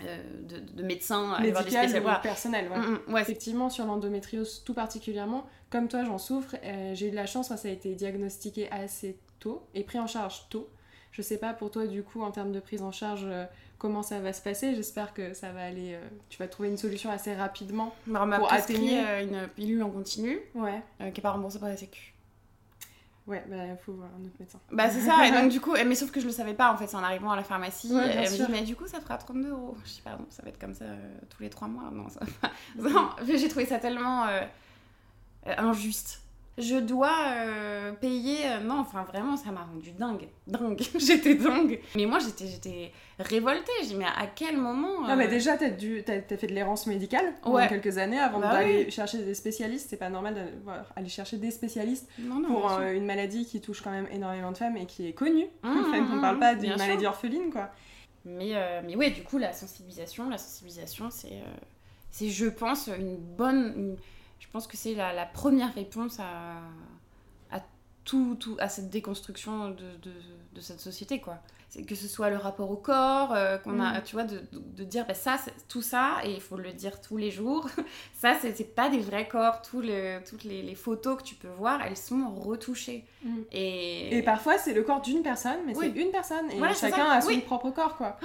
de, 0.00 0.58
de 0.60 0.82
médecin, 0.82 1.32
aller 1.32 1.50
voir 1.52 1.64
des 1.64 1.70
Médical 1.70 1.88
spécialistes. 1.88 2.02
Voilà. 2.02 2.18
personnel, 2.18 2.68
ouais. 2.70 2.78
Mm, 2.78 2.98
mm, 3.08 3.12
ouais, 3.14 3.22
Effectivement, 3.22 3.70
sur 3.70 3.86
l'endométriose 3.86 4.62
tout 4.64 4.74
particulièrement, 4.74 5.46
comme 5.70 5.88
toi, 5.88 6.04
j'en 6.04 6.18
souffre. 6.18 6.54
euh, 6.62 6.94
j'ai 6.94 7.08
eu 7.08 7.10
de 7.10 7.16
la 7.16 7.26
chance, 7.26 7.50
moi, 7.50 7.56
ça 7.56 7.68
a 7.68 7.70
été 7.70 7.94
diagnostiqué 7.94 8.70
assez 8.70 9.18
tôt 9.38 9.66
et 9.74 9.84
pris 9.84 9.98
en 9.98 10.06
charge 10.06 10.48
tôt. 10.50 10.68
Je 11.12 11.22
sais 11.22 11.38
pas 11.38 11.54
pour 11.54 11.70
toi, 11.70 11.86
du 11.86 12.02
coup, 12.02 12.20
en 12.22 12.30
termes 12.30 12.52
de 12.52 12.60
prise 12.60 12.82
en 12.82 12.92
charge, 12.92 13.24
euh, 13.24 13.46
comment 13.78 14.02
ça 14.02 14.20
va 14.20 14.34
se 14.34 14.42
passer. 14.42 14.74
J'espère 14.74 15.14
que 15.14 15.32
ça 15.32 15.50
va 15.50 15.64
aller. 15.64 15.94
euh, 15.94 16.00
tu 16.28 16.36
vas 16.38 16.46
trouver 16.46 16.68
une 16.68 16.76
solution 16.76 17.10
assez 17.10 17.34
rapidement. 17.34 17.94
Alors, 18.10 18.24
on 18.24 18.26
m'a 18.26 18.38
pour 18.38 18.52
atténuer. 18.52 19.00
euh, 19.02 19.22
une 19.22 19.48
pilule 19.48 19.82
en 19.82 19.88
continu 19.90 20.38
Ouais, 20.54 20.82
euh, 21.00 21.10
qui 21.10 21.20
n'est 21.20 21.22
pas 21.22 21.30
remboursée 21.30 21.58
par 21.58 21.70
la 21.70 21.76
Sécu. 21.78 22.12
Ouais, 23.26 23.44
bah, 23.48 23.76
faut 23.84 23.92
voir 23.92 24.08
un 24.18 24.24
autre 24.24 24.36
médecin. 24.38 24.58
Bah 24.70 24.88
c'est 24.90 25.00
ça, 25.00 25.26
et 25.26 25.32
donc 25.32 25.50
du 25.52 25.60
coup, 25.60 25.74
mais 25.86 25.94
sauf 25.94 26.10
que 26.10 26.20
je 26.20 26.26
le 26.26 26.32
savais 26.32 26.54
pas 26.54 26.72
en 26.72 26.76
fait, 26.76 26.86
c'est 26.86 26.96
en 26.96 27.02
arrivant 27.02 27.30
à 27.30 27.36
la 27.36 27.44
pharmacie, 27.44 27.92
Ouais, 27.92 28.08
elle 28.10 28.30
me 28.30 28.36
dit 28.36 28.46
mais 28.50 28.62
du 28.62 28.76
coup 28.76 28.86
ça 28.86 29.00
fera 29.00 29.16
32 29.18 29.50
euros. 29.50 29.76
Je 29.84 29.92
dis 29.92 30.00
pardon, 30.02 30.24
ça 30.30 30.42
va 30.42 30.48
être 30.48 30.58
comme 30.58 30.74
ça 30.74 30.84
euh, 30.84 31.18
tous 31.30 31.42
les 31.42 31.50
trois 31.50 31.68
mois, 31.68 31.90
non 31.92 32.08
ça 32.08 32.20
va 32.20 32.48
pas. 32.48 33.16
J'ai 33.24 33.48
trouvé 33.48 33.66
ça 33.66 33.78
tellement 33.78 34.26
euh, 34.26 34.42
euh, 35.46 35.54
injuste. 35.58 36.22
Je 36.58 36.76
dois 36.76 37.12
euh, 37.36 37.92
payer. 37.92 38.38
euh, 38.46 38.60
non, 38.60 38.78
enfin 38.80 39.02
vraiment, 39.04 39.36
ça 39.36 39.50
m'a 39.52 39.62
rendu 39.64 39.92
dingue. 39.92 40.26
Dingue. 40.46 40.80
j'étais 40.98 41.34
dingue. 41.34 41.78
Mais 41.94 42.06
moi, 42.06 42.18
j'étais, 42.18 42.46
j'étais 42.46 42.92
révoltée. 43.18 43.70
J'ai 43.82 43.88
dit, 43.88 43.94
mais 43.96 44.06
à 44.06 44.26
quel 44.34 44.56
moment. 44.56 45.02
Non, 45.06 45.16
mais 45.16 45.26
euh, 45.26 45.30
déjà, 45.30 45.56
t'as 45.56 45.68
dû- 45.70 46.02
t'as- 46.04 46.20
t'as 46.22 46.36
fait 46.36 46.46
de 46.46 46.54
l'errance 46.54 46.86
médicale 46.86 47.34
pendant 47.42 47.56
Ouais. 47.56 47.68
quelques 47.68 47.98
années 47.98 48.18
avant 48.18 48.40
Bah 48.40 48.52
d'aller 48.52 48.90
chercher 48.90 49.18
des 49.18 49.34
spécialistes. 49.34 49.88
C'est 49.90 49.96
pas 49.98 50.08
normal 50.08 50.34
d'aller 50.34 51.08
chercher 51.08 51.36
des 51.36 51.50
spécialistes 51.50 52.08
Non, 52.18 52.36
non, 52.40 52.48
pour 52.48 52.70
une 52.80 53.04
maladie 53.04 53.44
qui 53.44 53.60
touche 53.60 53.82
quand 53.82 53.90
même 53.90 54.08
énormément 54.10 54.52
de 54.52 54.56
femmes 54.56 54.76
et 54.78 54.86
qui 54.86 55.06
est 55.08 55.12
connue. 55.12 55.46
Mmh, 55.62 55.68
Enfin, 55.88 56.00
mmh, 56.00 56.14
on 56.18 56.20
parle 56.20 56.38
pas 56.38 56.54
mmh, 56.54 56.58
d'une 56.58 56.68
sûr. 56.70 56.78
maladie 56.78 57.06
orpheline, 57.06 57.50
quoi. 57.52 57.70
Mais, 58.24 58.52
mais 58.84 58.96
ouais, 58.96 59.10
du 59.10 59.22
coup, 59.22 59.38
la 59.38 59.52
sensibilisation, 59.52 60.28
la 60.30 60.38
sensibilisation, 60.38 61.10
c'est, 61.10 61.38
c'est 62.10 62.28
je 62.30 62.46
pense, 62.46 62.88
une 62.88 63.16
bonne. 63.16 63.72
une- 63.76 63.96
je 64.40 64.46
pense 64.52 64.66
que 64.66 64.76
c'est 64.76 64.94
la, 64.94 65.12
la 65.12 65.26
première 65.26 65.74
réponse 65.74 66.18
à, 66.20 66.58
à, 67.50 67.60
tout, 68.04 68.36
tout, 68.38 68.56
à 68.58 68.68
cette 68.68 68.90
déconstruction 68.90 69.70
de, 69.70 69.74
de, 70.02 70.12
de 70.54 70.60
cette 70.60 70.80
société, 70.80 71.20
quoi. 71.20 71.38
C'est 71.68 71.82
que 71.82 71.96
ce 71.96 72.06
soit 72.06 72.30
le 72.30 72.36
rapport 72.36 72.70
au 72.70 72.76
corps, 72.76 73.32
euh, 73.34 73.58
qu'on 73.58 73.80
a, 73.80 73.98
Mm. 73.98 74.02
tu 74.04 74.14
vois, 74.14 74.24
de, 74.24 74.40
de, 74.52 74.84
dire, 74.84 75.04
bah, 75.06 75.14
ça, 75.14 75.36
tout 75.68 75.82
ça, 75.82 76.18
et 76.24 76.32
il 76.32 76.40
faut 76.40 76.56
le 76.56 76.72
dire 76.72 77.00
tous 77.00 77.16
les 77.16 77.30
jours, 77.32 77.68
ça, 78.16 78.34
c'est, 78.40 78.74
pas 78.74 78.88
des 78.88 79.00
vrais 79.00 79.26
corps. 79.26 79.60
Tous 79.62 79.80
le, 79.82 80.20
toutes 80.24 80.44
les, 80.44 80.62
les 80.62 80.74
photos 80.76 81.18
que 81.18 81.22
tu 81.24 81.34
peux 81.34 81.48
voir, 81.48 81.82
elles 81.82 81.96
sont 81.96 82.32
retouchées. 82.36 83.04
Mm. 83.24 83.34
Et, 83.52 84.18
Et 84.18 84.22
parfois, 84.22 84.56
c'est 84.58 84.74
le 84.74 84.84
corps 84.84 85.00
d'une 85.02 85.22
personne, 85.22 85.58
mais 85.66 85.76
Oui. 85.76 85.90
c'est 85.92 86.00
une 86.00 86.10
personne. 86.12 86.48
Et 86.52 86.56
Voilà, 86.58 86.72
chacun 86.72 87.04
a 87.10 87.20
son 87.20 87.28
Oui. 87.28 87.38
propre 87.40 87.70
corps, 87.70 87.96
quoi. 87.96 88.16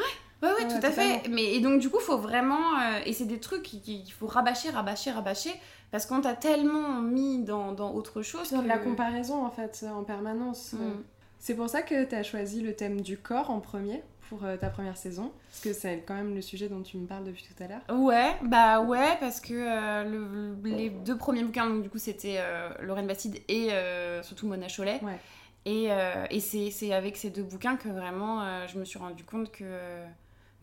Ouais, 0.43 0.47
ouais, 0.49 0.63
Ouais, 0.63 0.67
tout 0.67 0.85
à 0.85 0.91
fait. 0.91 1.27
Mais 1.29 1.55
et 1.55 1.59
donc, 1.61 1.79
du 1.81 1.89
coup, 1.89 1.99
faut 1.99 2.17
vraiment. 2.19 2.79
euh, 2.79 2.99
et 3.05 3.13
c'est 3.13 3.25
des 3.25 3.39
trucs 3.39 3.63
qu'il 3.63 3.81
qui, 3.81 4.03
qu'il 4.03 4.13
faut 4.13 4.27
rabâcher, 4.27 4.69
rabâcher, 4.69 5.11
rabâcher. 5.11 5.51
Parce 5.91 6.05
qu'on 6.05 6.21
t'a 6.21 6.33
tellement 6.33 7.01
mis 7.01 7.43
dans, 7.43 7.73
dans 7.73 7.93
autre 7.93 8.21
chose. 8.21 8.51
Dans 8.51 8.61
que... 8.63 8.67
la 8.67 8.77
comparaison, 8.77 9.45
en 9.45 9.51
fait, 9.51 9.85
en 9.93 10.03
permanence. 10.03 10.73
Mm. 10.73 11.03
C'est 11.39 11.55
pour 11.55 11.69
ça 11.69 11.81
que 11.81 12.05
tu 12.05 12.15
as 12.15 12.23
choisi 12.23 12.61
le 12.61 12.73
thème 12.75 13.01
du 13.01 13.17
corps 13.17 13.49
en 13.49 13.59
premier 13.59 14.01
pour 14.29 14.45
euh, 14.45 14.55
ta 14.55 14.69
première 14.69 14.95
saison. 14.95 15.31
Parce 15.49 15.61
que 15.61 15.73
c'est 15.73 16.03
quand 16.07 16.13
même 16.13 16.33
le 16.33 16.41
sujet 16.41 16.69
dont 16.69 16.81
tu 16.81 16.97
me 16.97 17.05
parles 17.07 17.25
depuis 17.25 17.43
tout 17.43 17.61
à 17.61 17.67
l'heure. 17.67 17.81
Ouais, 17.99 18.37
bah 18.43 18.79
ouais, 18.79 19.17
parce 19.19 19.41
que 19.41 19.53
euh, 19.53 20.03
le- 20.05 20.69
les 20.69 20.89
deux 20.89 21.17
premiers 21.17 21.43
bouquins, 21.43 21.67
donc 21.67 21.81
du 21.83 21.89
coup, 21.89 21.97
c'était 21.97 22.35
euh, 22.37 22.69
Lorraine 22.81 23.07
Bastide 23.07 23.39
et 23.49 23.73
euh, 23.73 24.23
surtout 24.23 24.47
Mona 24.47 24.67
Cholet. 24.67 25.01
Ouais. 25.03 25.19
Et, 25.65 25.89
et 26.31 26.39
c'est 26.39 26.91
avec 26.91 27.17
ces 27.17 27.29
deux 27.29 27.43
bouquins 27.43 27.75
que 27.75 27.87
vraiment 27.87 28.65
je 28.65 28.79
me 28.79 28.83
suis 28.83 28.97
rendu 28.97 29.23
compte 29.23 29.51
que, 29.51 30.01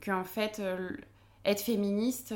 que 0.00 0.10
en 0.10 0.24
fait, 0.24 0.60
être 1.44 1.60
féministe, 1.60 2.34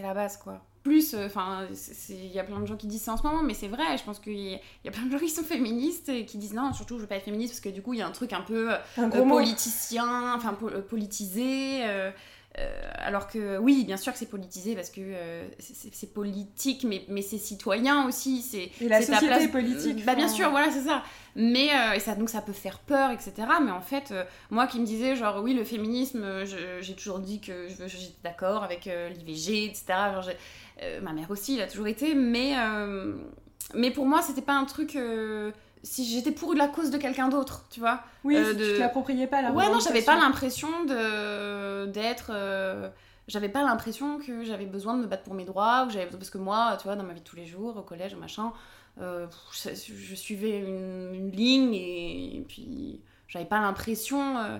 euh, 0.00 0.06
c'était 0.06 0.06
la 0.08 0.14
base, 0.14 0.36
quoi. 0.36 0.60
Plus, 0.82 1.14
enfin, 1.14 1.66
il 2.08 2.32
y 2.32 2.38
a 2.38 2.42
plein 2.44 2.58
de 2.58 2.64
gens 2.66 2.76
qui 2.76 2.86
disent 2.86 3.02
ça 3.02 3.12
en 3.12 3.16
ce 3.18 3.22
moment, 3.22 3.42
mais 3.42 3.52
c'est 3.52 3.68
vrai, 3.68 3.98
je 3.98 4.02
pense 4.02 4.18
qu'il 4.18 4.32
y, 4.38 4.54
a- 4.54 4.58
il 4.82 4.86
y 4.86 4.88
a 4.88 4.92
plein 4.92 5.04
de 5.04 5.10
gens 5.10 5.18
qui 5.18 5.28
sont 5.28 5.42
féministes 5.42 6.08
et 6.08 6.24
qui 6.24 6.38
disent 6.38 6.54
non, 6.54 6.72
surtout 6.72 6.96
je 6.96 7.02
veux 7.02 7.06
pas 7.06 7.16
être 7.16 7.24
féministe 7.24 7.52
parce 7.52 7.60
que 7.60 7.68
du 7.68 7.82
coup 7.82 7.92
il 7.92 7.98
y 7.98 8.02
a 8.02 8.06
un 8.06 8.12
truc 8.12 8.32
un 8.32 8.40
peu 8.40 8.70
Un 8.96 9.10
euh, 9.10 9.28
politicien, 9.28 10.34
enfin 10.34 10.54
po- 10.54 10.70
euh, 10.70 10.80
politisé. 10.80 11.82
Euh, 12.58 12.90
alors 12.96 13.28
que 13.28 13.58
oui, 13.58 13.84
bien 13.84 13.96
sûr 13.96 14.12
que 14.12 14.18
c'est 14.18 14.28
politisé 14.28 14.74
parce 14.74 14.90
que 14.90 15.00
euh, 15.00 15.48
c'est- 15.60 16.12
politique, 16.12 16.84
mais, 16.84 17.04
mais 17.08 17.22
c'est 17.22 17.38
citoyen 17.38 18.06
aussi. 18.06 18.42
C'est 18.42 18.70
Et 18.84 18.88
la 18.88 19.00
société 19.00 19.26
place- 19.26 19.44
est 19.44 19.48
politique, 19.48 20.04
Bah 20.04 20.14
bien 20.16 20.26
enfin. 20.26 20.34
sûr, 20.34 20.50
voilà, 20.50 20.70
c'est 20.72 20.82
ça. 20.82 21.02
Mais 21.36 21.68
euh, 21.72 21.92
et 21.94 22.00
ça, 22.00 22.16
donc 22.16 22.28
ça 22.28 22.42
peut 22.42 22.52
faire 22.52 22.80
peur, 22.80 23.12
etc. 23.12 23.32
Mais 23.64 23.70
en 23.70 23.80
fait, 23.80 24.12
moi 24.50 24.66
qui 24.66 24.80
me 24.80 24.84
disais 24.86 25.14
genre 25.14 25.40
oui, 25.42 25.54
le 25.54 25.62
féminisme, 25.64 26.44
j'ai 26.80 26.94
toujours 26.94 27.20
dit 27.20 27.40
que 27.40 27.68
j'étais 27.68 28.14
d'accord 28.24 28.64
avec 28.64 28.86
l'IVG, 28.86 29.66
etc. 29.66 29.84
Genre, 30.14 30.30
ma 31.02 31.12
mère 31.12 31.30
aussi, 31.30 31.54
il 31.54 31.60
a 31.62 31.68
toujours 31.68 31.86
été. 31.86 32.14
Mais 32.16 32.54
mais 33.74 33.92
pour 33.92 34.06
moi, 34.06 34.22
c'était 34.22 34.42
pas 34.42 34.54
un 34.54 34.64
truc. 34.64 34.98
Si 35.82 36.04
j'étais 36.04 36.32
pour 36.32 36.54
la 36.54 36.68
cause 36.68 36.90
de 36.90 36.98
quelqu'un 36.98 37.28
d'autre, 37.28 37.64
tu 37.70 37.80
vois. 37.80 38.02
Oui, 38.24 38.36
euh, 38.36 38.50
si 38.52 38.56
de- 38.58 38.64
tu 38.66 38.72
te 38.74 38.78
l'appropriais 38.80 39.26
pas, 39.26 39.42
la 39.42 39.52
Ouais, 39.52 39.70
non, 39.70 39.80
j'avais 39.80 40.02
pas 40.02 40.16
l'impression 40.16 40.84
de 40.84 41.86
d'être. 41.86 42.30
euh, 42.34 42.88
J'avais 43.28 43.48
pas 43.48 43.62
l'impression 43.62 44.18
que 44.18 44.42
j'avais 44.42 44.66
besoin 44.66 44.96
de 44.96 45.02
me 45.02 45.06
battre 45.06 45.22
pour 45.22 45.34
mes 45.34 45.44
droits, 45.44 45.84
ou 45.86 45.90
j'avais 45.90 46.06
parce 46.06 46.30
que 46.30 46.38
moi, 46.38 46.76
tu 46.78 46.84
vois, 46.84 46.96
dans 46.96 47.04
ma 47.04 47.12
vie 47.12 47.20
de 47.20 47.24
tous 47.24 47.36
les 47.36 47.46
jours, 47.46 47.76
au 47.76 47.82
collège, 47.82 48.16
machin, 48.16 48.52
euh, 49.00 49.26
je, 49.52 49.70
je 49.94 50.14
suivais 50.16 50.58
une, 50.58 51.14
une 51.14 51.30
ligne 51.30 51.72
et, 51.74 52.38
et 52.38 52.40
puis 52.40 53.00
j'avais 53.28 53.44
pas 53.44 53.60
l'impression 53.60 54.36
euh, 54.38 54.58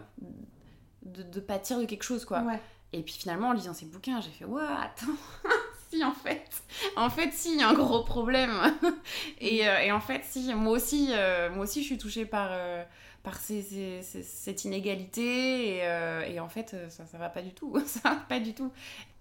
de, 1.03 1.23
de 1.25 1.41
pâtir 1.41 1.81
de 1.81 1.85
quelque 1.85 2.05
chose, 2.05 2.25
quoi. 2.25 2.43
Ouais. 2.43 2.61
Et 2.93 3.03
puis 3.03 3.15
finalement, 3.15 3.49
en 3.49 3.53
lisant 3.55 3.75
ces 3.75 3.87
bouquins, 3.87 4.21
j'ai 4.21 4.31
fait 4.31 4.45
ouais, 4.45 4.63
attends, 4.63 5.13
en 6.05 6.13
fait, 6.13 6.63
en 6.97 7.11
fait, 7.11 7.33
si, 7.33 7.53
il 7.55 7.61
y 7.61 7.63
a 7.63 7.69
un 7.69 7.75
gros 7.75 8.03
problème. 8.05 8.53
et, 9.41 9.69
euh, 9.69 9.79
et 9.81 9.93
en 9.93 10.01
fait, 10.01 10.23
si, 10.25 10.55
moi 10.55 10.73
aussi, 10.75 11.09
euh, 11.13 11.51
moi 11.51 11.65
aussi, 11.65 11.81
je 11.83 11.87
suis 11.87 11.99
touchée 11.99 12.25
par, 12.27 12.49
euh, 12.53 12.83
par 13.23 13.37
ces- 13.37 13.63
ces- 14.03 14.23
cette 14.23 14.65
inégalité. 14.65 15.79
Et, 16.33 16.41
en 16.41 16.49
fait, 16.49 16.77
ça, 16.89 17.07
ça 17.07 17.19
va 17.19 17.29
pas 17.29 17.43
du 17.43 17.53
tout. 17.53 17.75
ça 17.87 18.01
va 18.11 18.17
pas 18.17 18.41
du 18.41 18.55
tout. 18.55 18.73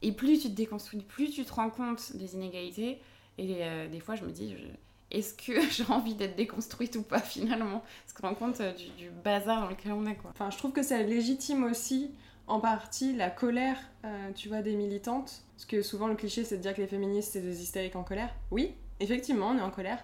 Et 0.02 0.12
plus 0.12 0.40
tu 0.40 0.50
te 0.50 0.56
déconstruis, 0.56 1.02
plus 1.02 1.32
tu 1.32 1.44
te 1.44 1.52
rends 1.54 1.70
compte 1.70 2.16
des 2.16 2.36
inégalités. 2.36 3.00
Et 3.38 3.64
des 3.92 4.00
fois, 4.00 4.16
je 4.16 4.24
me 4.26 4.32
dis, 4.32 4.56
est-ce 5.12 5.34
que 5.34 5.60
j'ai 5.72 5.86
envie 5.92 6.14
d'être 6.16 6.36
déconstruite 6.36 6.96
ou 6.98 7.04
pas 7.04 7.20
finalement? 7.20 7.84
Parce 8.06 8.14
qu'on 8.14 8.28
rend 8.30 8.36
compte 8.36 8.62
du, 8.78 8.90
du 8.98 9.10
bazar 9.10 9.62
dans 9.62 9.70
lequel 9.70 9.94
on 9.94 10.06
est, 10.06 10.16
quoi. 10.16 10.32
Enfin, 10.34 10.50
je 10.52 10.58
trouve 10.58 10.72
que 10.72 10.84
ça 10.84 11.02
légitime 11.02 11.64
aussi 11.64 12.12
en 12.48 12.60
partie 12.60 13.16
la 13.16 13.30
colère, 13.30 13.78
tu 14.36 14.50
vois, 14.50 14.62
des 14.62 14.76
militantes. 14.76 15.42
Parce 15.60 15.66
que 15.66 15.82
souvent 15.82 16.08
le 16.08 16.16
cliché 16.16 16.46
c'est 16.46 16.56
de 16.56 16.62
dire 16.62 16.74
que 16.74 16.80
les 16.80 16.88
féministes 16.88 17.32
c'est 17.34 17.42
des 17.42 17.62
hystériques 17.62 17.98
en 17.98 18.04
colère. 18.04 18.34
Oui, 18.50 18.76
effectivement, 19.02 19.50
on 19.50 19.58
est 19.58 19.62
en 19.62 19.72
colère. 19.72 20.02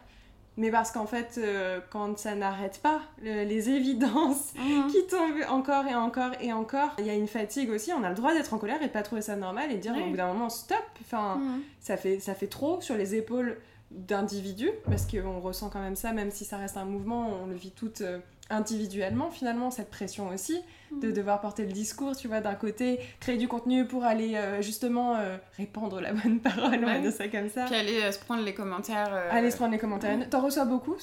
Mais 0.57 0.69
parce 0.69 0.91
qu'en 0.91 1.05
fait, 1.05 1.35
euh, 1.37 1.79
quand 1.91 2.17
ça 2.19 2.35
n'arrête 2.35 2.79
pas, 2.83 3.01
le- 3.21 3.45
les 3.45 3.69
évidences 3.77 4.53
Mhm. 4.57 4.87
qui 4.91 5.07
tombent 5.07 5.49
encore 5.49 5.85
et 5.87 5.95
encore 5.95 6.31
et 6.41 6.51
encore, 6.51 6.89
il 6.99 7.05
y 7.05 7.09
a 7.09 7.13
une 7.13 7.27
fatigue 7.29 7.69
aussi. 7.69 7.93
On 7.93 8.03
a 8.03 8.09
le 8.09 8.15
droit 8.15 8.33
d'être 8.33 8.53
en 8.53 8.57
colère 8.57 8.81
et 8.81 8.87
de 8.87 8.91
pas 8.91 9.01
trouver 9.03 9.21
ça 9.21 9.37
normal 9.37 9.71
et 9.71 9.75
de 9.75 9.79
dire 9.81 9.95
au 9.95 10.09
bout 10.09 10.17
d'un 10.17 10.27
moment 10.27 10.49
stop. 10.49 10.77
Enfin, 11.01 11.37
Mhm. 11.37 11.61
ça 11.79 11.95
fait, 11.95 12.19
ça 12.19 12.35
fait 12.35 12.47
trop 12.47 12.81
sur 12.81 12.95
les 12.97 13.15
épaules 13.15 13.57
d'individus, 13.91 14.71
parce 14.89 15.05
qu'on 15.05 15.39
ressent 15.39 15.69
quand 15.69 15.79
même 15.79 15.95
ça, 15.95 16.11
même 16.11 16.31
si 16.31 16.43
ça 16.43 16.57
reste 16.57 16.75
un 16.75 16.83
mouvement, 16.85 17.29
on 17.43 17.45
le 17.47 17.55
vit 17.55 17.71
toutes 17.71 18.01
euh, 18.01 18.19
individuellement 18.49 19.29
finalement, 19.31 19.71
cette 19.71 19.89
pression 19.89 20.27
aussi, 20.29 20.57
de 20.91 21.07
Mhm. 21.07 21.13
devoir 21.13 21.41
porter 21.41 21.65
le 21.65 21.71
discours, 21.71 22.15
tu 22.15 22.27
vois, 22.27 22.41
d'un 22.41 22.55
côté, 22.55 22.99
créer 23.19 23.37
du 23.37 23.47
contenu 23.47 23.85
pour 23.85 24.03
aller 24.05 24.35
euh, 24.35 24.61
justement 24.61 25.15
euh, 25.15 25.37
répandre 25.57 25.99
la 26.01 26.13
bonne 26.13 26.39
parole, 26.39 26.79
on 26.81 26.85
va 26.85 26.93
Ouais. 26.93 27.01
dire 27.01 27.11
ça 27.11 27.27
comme 27.27 27.49
ça. 27.49 27.65
Puis 27.65 27.75
aller 27.75 28.01
euh, 28.03 28.11
se 28.11 28.19
prendre 28.19 28.43
les 28.43 28.53
commentaires. 28.53 29.13
Aller 29.31 29.51
se 29.51 29.57
prendre 29.57 29.71
les 29.73 29.79
commentaires. 29.79 30.29
T'en 30.29 30.41
reçois 30.41 30.65
beaucoup 30.65 30.97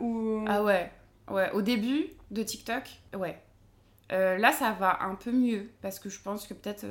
ou... 0.00 0.44
Ah 0.48 0.62
ouais, 0.62 0.90
ouais. 1.30 1.50
Au 1.52 1.62
début 1.62 2.06
de 2.30 2.42
TikTok, 2.42 2.82
ouais. 3.18 3.38
Là, 4.10 4.52
ça 4.52 4.70
va 4.78 5.02
un 5.02 5.14
peu 5.16 5.32
mieux 5.32 5.70
parce 5.82 5.98
que 5.98 6.08
je 6.08 6.20
pense 6.20 6.46
que 6.46 6.54
peut-être, 6.54 6.84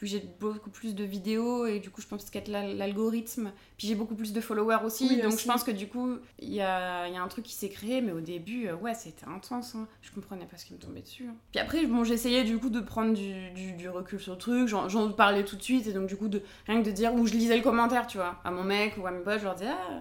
vu 0.00 0.06
que 0.06 0.06
j'ai 0.06 0.24
beaucoup 0.40 0.70
plus 0.70 0.94
de 0.94 1.04
vidéos 1.04 1.66
et 1.66 1.78
du 1.80 1.90
coup, 1.90 2.00
je 2.00 2.06
pense 2.06 2.28
qu'être 2.30 2.48
l'algorithme, 2.48 3.52
puis 3.78 3.86
j'ai 3.88 3.94
beaucoup 3.94 4.14
plus 4.14 4.32
de 4.32 4.40
followers 4.40 4.84
aussi, 4.84 5.06
Oui, 5.08 5.16
donc 5.22 5.32
aussi. 5.34 5.44
je 5.44 5.48
pense 5.48 5.64
que 5.64 5.70
du 5.70 5.86
coup, 5.88 6.16
il 6.40 6.52
y 6.52 6.60
a, 6.60 7.08
y 7.08 7.16
a 7.16 7.22
un 7.22 7.28
truc 7.28 7.44
qui 7.44 7.54
s'est 7.54 7.68
créé, 7.68 8.00
mais 8.00 8.12
au 8.12 8.20
début, 8.20 8.66
euh, 8.68 8.74
ouais, 8.76 8.94
c'était 8.94 9.26
intense. 9.26 9.74
hein. 9.74 9.86
Je 10.02 10.10
comprenais 10.10 10.46
pas 10.46 10.56
ce 10.56 10.64
qui 10.66 10.74
me 10.74 10.78
tombait 10.78 11.00
dessus. 11.02 11.26
hein. 11.28 11.34
Puis 11.52 11.60
après, 11.60 11.86
bon, 11.86 12.04
j'essayais 12.04 12.44
du 12.44 12.58
coup 12.58 12.70
de 12.70 12.80
prendre 12.80 13.14
du, 13.14 13.50
du- 13.50 13.72
du 13.72 13.88
recul 13.88 14.20
sur 14.20 14.32
le 14.32 14.38
truc, 14.38 14.68
j'en 14.68 15.12
parlais 15.12 15.44
tout 15.44 15.56
de 15.56 15.62
suite, 15.62 15.86
et 15.86 15.92
donc 15.92 16.06
du 16.06 16.16
coup, 16.16 16.28
de, 16.28 16.42
rien 16.66 16.80
que 16.82 16.86
de 16.86 16.92
dire, 16.92 17.14
ou 17.14 17.26
je 17.26 17.34
lisais 17.34 17.56
le 17.56 17.62
commentaire, 17.62 18.06
tu 18.06 18.18
vois, 18.18 18.40
à 18.44 18.50
mon 18.50 18.64
mec 18.64 18.94
ou 18.98 19.06
à 19.06 19.10
mes 19.10 19.22
potes, 19.22 19.38
je 19.38 19.44
leur 19.44 19.54
disais, 19.54 19.70
ah. 19.70 20.00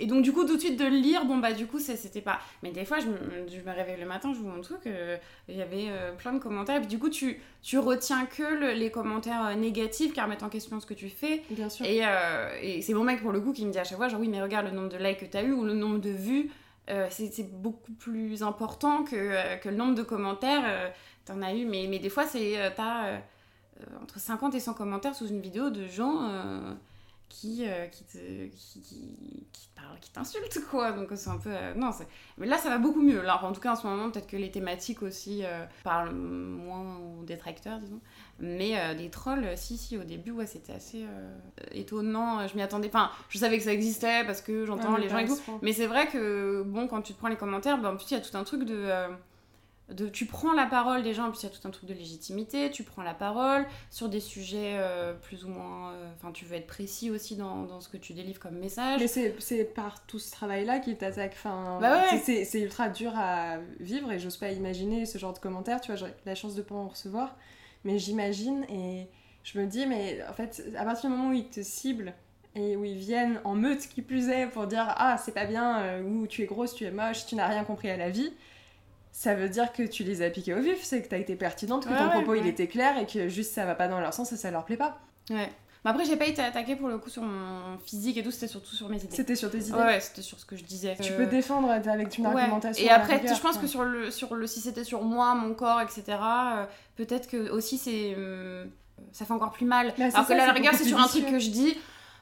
Et 0.00 0.06
donc 0.06 0.22
du 0.22 0.32
coup, 0.32 0.44
tout 0.44 0.56
de 0.56 0.60
suite 0.60 0.78
de 0.78 0.84
le 0.84 0.96
lire, 0.96 1.24
bon 1.26 1.38
bah 1.38 1.52
du 1.52 1.66
coup, 1.66 1.78
ça, 1.78 1.96
c'était 1.96 2.20
pas. 2.20 2.40
Mais 2.62 2.70
des 2.72 2.84
fois, 2.84 2.98
je 2.98 3.06
me, 3.06 3.16
je 3.48 3.60
me 3.60 3.74
réveille 3.74 4.00
le 4.00 4.06
matin, 4.06 4.32
je 4.32 4.38
vous 4.38 4.48
mon 4.48 4.60
truc, 4.60 4.80
euh, 4.86 5.16
il 5.48 5.56
y 5.56 5.62
avait 5.62 5.86
euh, 5.88 6.12
plein 6.12 6.32
de 6.32 6.38
commentaires, 6.38 6.76
et 6.76 6.80
puis 6.80 6.88
du 6.88 6.98
coup, 6.98 7.10
tu, 7.10 7.40
tu 7.62 7.78
retiens 7.78 8.26
que 8.26 8.42
le- 8.42 8.72
les 8.72 8.90
commentaires 8.90 9.33
euh, 9.42 9.54
négatifs 9.54 10.12
qui 10.12 10.20
remettent 10.20 10.42
en 10.42 10.48
question 10.48 10.80
ce 10.80 10.86
que 10.86 10.94
tu 10.94 11.08
fais. 11.08 11.42
Bien 11.50 11.68
sûr. 11.68 11.84
Et, 11.86 12.00
euh, 12.04 12.56
et 12.62 12.82
c'est 12.82 12.94
mon 12.94 13.04
mec 13.04 13.20
pour 13.22 13.32
le 13.32 13.40
coup 13.40 13.52
qui 13.52 13.64
me 13.66 13.72
dit 13.72 13.78
à 13.78 13.84
chaque 13.84 13.98
fois, 13.98 14.08
genre 14.08 14.20
oui, 14.20 14.28
mais 14.28 14.42
regarde 14.42 14.66
le 14.66 14.72
nombre 14.72 14.88
de 14.88 14.96
likes 14.96 15.18
que 15.20 15.26
t'as 15.26 15.42
eu 15.42 15.52
ou 15.52 15.64
le 15.64 15.74
nombre 15.74 15.98
de 15.98 16.10
vues, 16.10 16.50
euh, 16.90 17.06
c'est 17.10 17.50
beaucoup 17.50 17.92
plus 17.92 18.42
important 18.42 19.04
que, 19.04 19.16
euh, 19.16 19.56
que 19.56 19.68
le 19.68 19.76
nombre 19.76 19.94
de 19.94 20.02
commentaires. 20.02 20.62
euh, 20.66 20.88
T'en 21.24 21.40
as 21.40 21.54
eu, 21.54 21.64
mais, 21.64 21.86
mais 21.88 21.98
des 21.98 22.10
fois, 22.10 22.26
c'est 22.26 22.54
t'as 22.76 23.20
entre 24.02 24.18
50 24.18 24.54
et 24.54 24.60
100 24.60 24.74
commentaires 24.74 25.14
sous 25.14 25.26
une 25.28 25.40
vidéo 25.40 25.70
de 25.70 25.86
gens 25.86 26.20
qui, 27.34 27.66
euh, 27.66 27.86
qui, 27.88 28.04
te, 28.04 28.18
qui, 28.46 28.80
qui, 28.80 29.46
qui 29.52 29.68
te 29.68 29.74
parlent, 29.80 29.98
qui 30.00 30.10
t'insultent, 30.10 30.60
quoi. 30.70 30.92
Donc 30.92 31.08
c'est 31.16 31.30
un 31.30 31.38
peu... 31.38 31.50
euh, 31.50 31.74
non. 31.74 31.90
Mais 32.38 32.46
là, 32.46 32.58
ça 32.58 32.68
va 32.68 32.78
beaucoup 32.78 33.02
mieux. 33.02 33.22
Là, 33.22 33.44
en 33.44 33.52
tout 33.52 33.60
cas, 33.60 33.72
en 33.72 33.76
ce 33.76 33.86
moment, 33.86 34.08
peut-être 34.10 34.28
que 34.28 34.36
les 34.36 34.52
thématiques 34.52 35.02
aussi 35.02 35.44
euh, 35.44 35.64
parlent 35.82 36.14
moins 36.14 36.98
aux 36.98 37.24
détracteurs, 37.24 37.78
disons. 37.80 38.00
Mais 38.38 38.78
euh, 38.78 38.94
des 38.94 39.10
trolls, 39.10 39.56
si, 39.56 39.76
si, 39.76 39.98
au 39.98 40.04
début, 40.04 40.30
ouais, 40.30 40.46
c'était 40.46 40.74
assez 40.74 41.04
étonnant. 41.72 42.46
Je 42.46 42.54
m'y 42.54 42.62
attendais. 42.62 42.88
Enfin, 42.88 43.10
je 43.28 43.38
savais 43.38 43.58
que 43.58 43.64
ça 43.64 43.72
existait 43.72 44.24
parce 44.24 44.40
que 44.40 44.64
j'entends 44.64 44.94
Ouais, 44.94 45.00
les 45.00 45.08
gens 45.08 45.18
et 45.18 45.26
tout. 45.26 45.38
Mais 45.62 45.72
c'est 45.72 45.86
vrai 45.88 46.06
que, 46.06 46.62
bon, 46.64 46.86
quand 46.86 47.02
tu 47.02 47.14
te 47.14 47.18
prends 47.18 47.28
les 47.28 47.36
commentaires, 47.36 47.78
bah, 47.78 47.90
en 47.90 47.96
plus, 47.96 48.08
il 48.10 48.14
y 48.14 48.16
a 48.16 48.20
tout 48.20 48.36
un 48.36 48.44
truc 48.44 48.64
de. 48.64 48.88
De, 49.90 50.08
tu 50.08 50.24
prends 50.26 50.52
la 50.54 50.64
parole 50.66 51.02
déjà, 51.02 51.24
en 51.24 51.30
plus 51.30 51.42
il 51.42 51.46
y 51.46 51.46
a 51.46 51.50
tout 51.50 51.66
un 51.68 51.70
truc 51.70 51.88
de 51.88 51.94
légitimité, 51.94 52.70
tu 52.70 52.84
prends 52.84 53.02
la 53.02 53.12
parole 53.12 53.66
sur 53.90 54.08
des 54.08 54.20
sujets 54.20 54.76
euh, 54.78 55.12
plus 55.12 55.44
ou 55.44 55.48
moins... 55.48 55.92
euh, 55.92 56.10
Enfin, 56.16 56.32
tu 56.32 56.46
veux 56.46 56.54
être 56.56 56.66
précis 56.66 57.10
aussi 57.10 57.36
dans, 57.36 57.64
dans 57.64 57.80
ce 57.80 57.88
que 57.90 57.98
tu 57.98 58.14
délivres 58.14 58.40
comme 58.40 58.56
message. 58.58 59.00
Mais 59.00 59.06
c'est 59.08 59.64
par 59.64 60.04
tout 60.06 60.18
ce 60.18 60.30
travail-là 60.32 60.78
qu'il 60.78 60.96
t'attaque. 60.96 61.32
Enfin, 61.34 61.78
Bah 61.80 62.02
ouais. 62.10 62.18
c'est- 62.44 62.60
ultra 62.60 62.88
dur 62.88 63.12
à 63.14 63.58
vivre 63.78 64.10
et 64.10 64.18
j'ose 64.18 64.38
pas 64.38 64.50
imaginer 64.52 65.04
ce 65.04 65.18
genre 65.18 65.34
de 65.34 65.38
commentaires. 65.38 65.80
Tu 65.82 65.92
vois, 65.92 65.96
j'ai 65.96 66.12
la 66.24 66.34
chance 66.34 66.54
de 66.54 66.62
pas 66.62 66.74
en 66.74 66.88
recevoir, 66.88 67.36
mais 67.84 67.98
j'imagine 67.98 68.64
et 68.70 69.06
je 69.42 69.58
me 69.58 69.66
dis, 69.66 69.84
mais 69.86 70.20
en 70.28 70.32
fait, 70.32 70.62
à 70.78 70.84
partir 70.84 71.10
du 71.10 71.16
moment 71.16 71.28
où 71.28 71.34
ils 71.34 71.48
te 71.48 71.62
ciblent 71.62 72.14
et 72.56 72.76
où 72.76 72.84
ils 72.84 72.96
viennent 72.96 73.40
en 73.44 73.54
meute 73.54 73.80
qui 73.88 74.00
plus 74.00 74.28
est 74.30 74.46
pour 74.46 74.66
dire 74.66 74.86
ah 74.96 75.18
c'est 75.18 75.32
pas 75.34 75.44
bien 75.44 75.80
euh, 75.82 76.02
ou 76.02 76.26
tu 76.26 76.42
es 76.42 76.46
grosse, 76.46 76.74
tu 76.74 76.84
es 76.84 76.90
moche, 76.90 77.26
tu 77.26 77.34
n'as 77.34 77.48
rien 77.48 77.64
compris 77.64 77.90
à 77.90 77.96
la 77.96 78.10
vie. 78.10 78.32
Ça 79.16 79.34
veut 79.36 79.48
dire 79.48 79.72
que 79.72 79.84
tu 79.84 80.02
les 80.02 80.22
as 80.22 80.30
piqués 80.30 80.54
au 80.54 80.60
vif, 80.60 80.82
c'est 80.82 81.00
que 81.00 81.06
t'as 81.08 81.18
été 81.18 81.36
pertinente, 81.36 81.84
que 81.86 81.90
Ouais, 81.90 81.96
ton 81.96 82.04
ouais, 82.06 82.10
propos 82.10 82.34
il 82.34 82.48
était 82.48 82.66
clair 82.66 82.98
et 82.98 83.06
que 83.06 83.28
juste 83.28 83.52
ça 83.54 83.64
va 83.64 83.76
pas 83.76 83.86
dans 83.86 84.00
leur 84.00 84.12
sens 84.12 84.32
et 84.32 84.36
ça 84.36 84.50
leur 84.50 84.64
plaît 84.64 84.76
pas. 84.76 84.98
Ouais. 85.30 85.48
Mais 85.84 85.90
après, 85.90 86.04
j'ai 86.04 86.16
pas 86.16 86.26
été 86.26 86.42
attaquée 86.42 86.74
pour 86.74 86.88
le 86.88 86.98
coup 86.98 87.10
sur 87.10 87.22
mon 87.22 87.78
physique 87.78 88.16
et 88.16 88.24
tout, 88.24 88.32
c'était 88.32 88.48
surtout 88.48 88.74
sur 88.74 88.88
mes 88.88 88.96
idées. 88.96 89.14
C'était 89.14 89.36
sur 89.36 89.52
tes 89.52 89.58
idées. 89.58 89.72
Ouais, 89.72 90.00
c'était 90.00 90.22
sur 90.22 90.40
ce 90.40 90.44
que 90.44 90.56
je 90.56 90.64
disais. 90.64 90.96
Tu 91.00 91.12
Euh, 91.12 91.16
peux 91.16 91.26
défendre 91.26 91.70
avec 91.70 92.18
une 92.18 92.26
Ouais. 92.26 92.40
argumentation. 92.40 92.84
Et 92.84 92.90
après, 92.90 93.18
rigueur, 93.18 93.36
je 93.36 93.40
pense 93.40 93.58
que 93.58 93.68
sur 93.68 93.84
le, 93.84 94.10
sur 94.10 94.34
le 94.34 94.46
si 94.48 94.60
c'était 94.60 94.82
sur 94.82 95.02
moi, 95.02 95.34
mon 95.36 95.54
corps, 95.54 95.80
etc., 95.80 96.02
euh, 96.08 96.64
peut-être 96.96 97.28
que 97.28 97.50
aussi 97.50 97.78
c'est. 97.78 98.16
hum, 98.16 98.68
ça 99.12 99.24
fait 99.26 99.32
encore 99.32 99.52
plus 99.52 99.66
mal. 99.66 99.88
Bah, 99.88 99.92
c'est 100.10 100.14
Alors 100.14 100.22
que 100.22 100.28
ça, 100.28 100.34
là, 100.36 100.42
à 100.44 100.46
la 100.46 100.52
c'est 100.54 100.58
rigueur, 100.58 100.74
c'est 100.74 100.84
sur 100.88 100.98
un 100.98 101.06
truc 101.06 101.26
que 101.30 101.38
je 101.38 101.50
dis. 101.50 101.76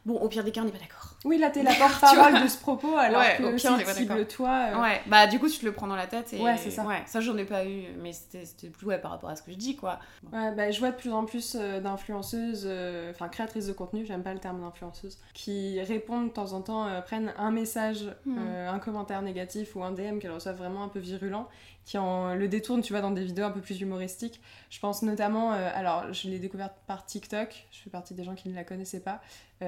Bon, 0.05 0.17
au 0.19 0.29
pire 0.29 0.43
des 0.45 0.51
cas, 0.51 0.61
on 0.63 0.65
n'est 0.65 0.73
pas 0.73 0.79
d'accord. 0.79 1.12
Oui, 1.25 1.39
là, 1.39 1.51
t'es 1.51 1.63
la 1.63 1.73
porte-parole 1.79 2.43
de 2.43 2.49
ce 2.49 2.59
propos, 2.59 2.97
alors 2.97 3.21
Ouais, 3.21 3.37
que 3.39 3.43
au 3.45 3.51
pire, 3.51 3.61
si 3.61 3.69
on 3.69 3.79
est 3.79 3.85
pas 3.85 3.95
cible 3.95 4.09
d'accord. 4.09 4.29
toi. 4.29 4.51
euh, 4.73 4.81
Ouais, 4.83 5.01
bah 5.07 5.27
du 5.29 5.39
coup, 5.39 5.49
tu 5.49 5.59
te 5.59 5.65
le 5.65 5.73
prends 5.73 5.87
dans 5.87 5.95
la 5.97 6.07
tête. 6.09 6.33
Et... 6.33 6.41
Ouais, 6.41 6.57
c'est 6.57 6.71
ça. 6.71 6.85
Ouais, 6.85 7.03
ça, 7.07 7.21
j'en 7.21 7.37
ai 7.37 7.45
pas 7.45 7.65
eu, 7.65 7.85
mais 8.01 8.13
c'était 8.13 8.69
plus 8.71 8.87
ouais, 8.87 8.99
par 8.99 9.13
rapport 9.13 9.31
à 9.31 9.37
ce 9.37 9.43
que 9.43 9.53
je 9.53 9.57
dis, 9.57 9.77
quoi. 9.77 10.01
Ouais, 10.33 10.53
bah, 10.55 10.71
je 10.73 10.79
vois 10.81 10.91
de 10.91 10.97
plus 10.97 11.13
en 11.13 11.25
plus 11.25 11.57
euh, 11.59 11.81
d'influenceuses, 11.81 12.65
euh, 12.67 13.11
enfin 13.13 13.29
créatrices 13.29 13.67
de 13.69 13.73
contenu, 13.73 14.05
j'aime 14.05 14.23
pas 14.25 14.35
le 14.35 14.41
terme 14.41 14.61
d'influenceuse, 14.61 15.19
qui 15.33 15.81
répondent 15.83 16.29
de 16.29 16.33
temps 16.33 16.53
en 16.55 16.61
temps, 16.63 16.87
euh, 16.89 17.01
prennent 17.01 17.33
un 17.39 17.51
message, 17.53 18.01
Hmm. 18.27 18.39
un 18.39 18.79
commentaire 18.79 19.23
négatif 19.23 19.77
ou 19.77 19.83
un 19.85 19.93
DM 19.93 20.19
qu'elles 20.19 20.31
reçoivent 20.33 20.57
vraiment 20.57 20.83
un 20.85 20.89
peu 20.89 20.99
virulent, 20.99 21.49
qui 21.85 21.99
en, 21.99 22.35
le 22.35 22.49
détournent, 22.49 22.83
tu 22.83 22.93
vois, 22.93 23.03
dans 23.03 23.11
des 23.11 23.25
vidéos 23.25 23.45
un 23.45 23.51
peu 23.51 23.61
plus 23.61 23.81
humoristiques. 23.81 24.41
Je 24.71 24.79
pense 24.81 25.03
notamment, 25.03 25.53
alors 25.53 26.13
je 26.13 26.29
l'ai 26.29 26.39
découverte 26.39 26.75
par 26.87 27.05
TikTok, 27.05 27.67
je 27.71 27.79
fais 27.83 27.91
partie 27.91 28.15
des 28.15 28.25
gens 28.25 28.35
qui 28.35 28.49
ne 28.49 28.55
la 28.55 28.65
connaissaient 28.65 29.01
pas, 29.01 29.21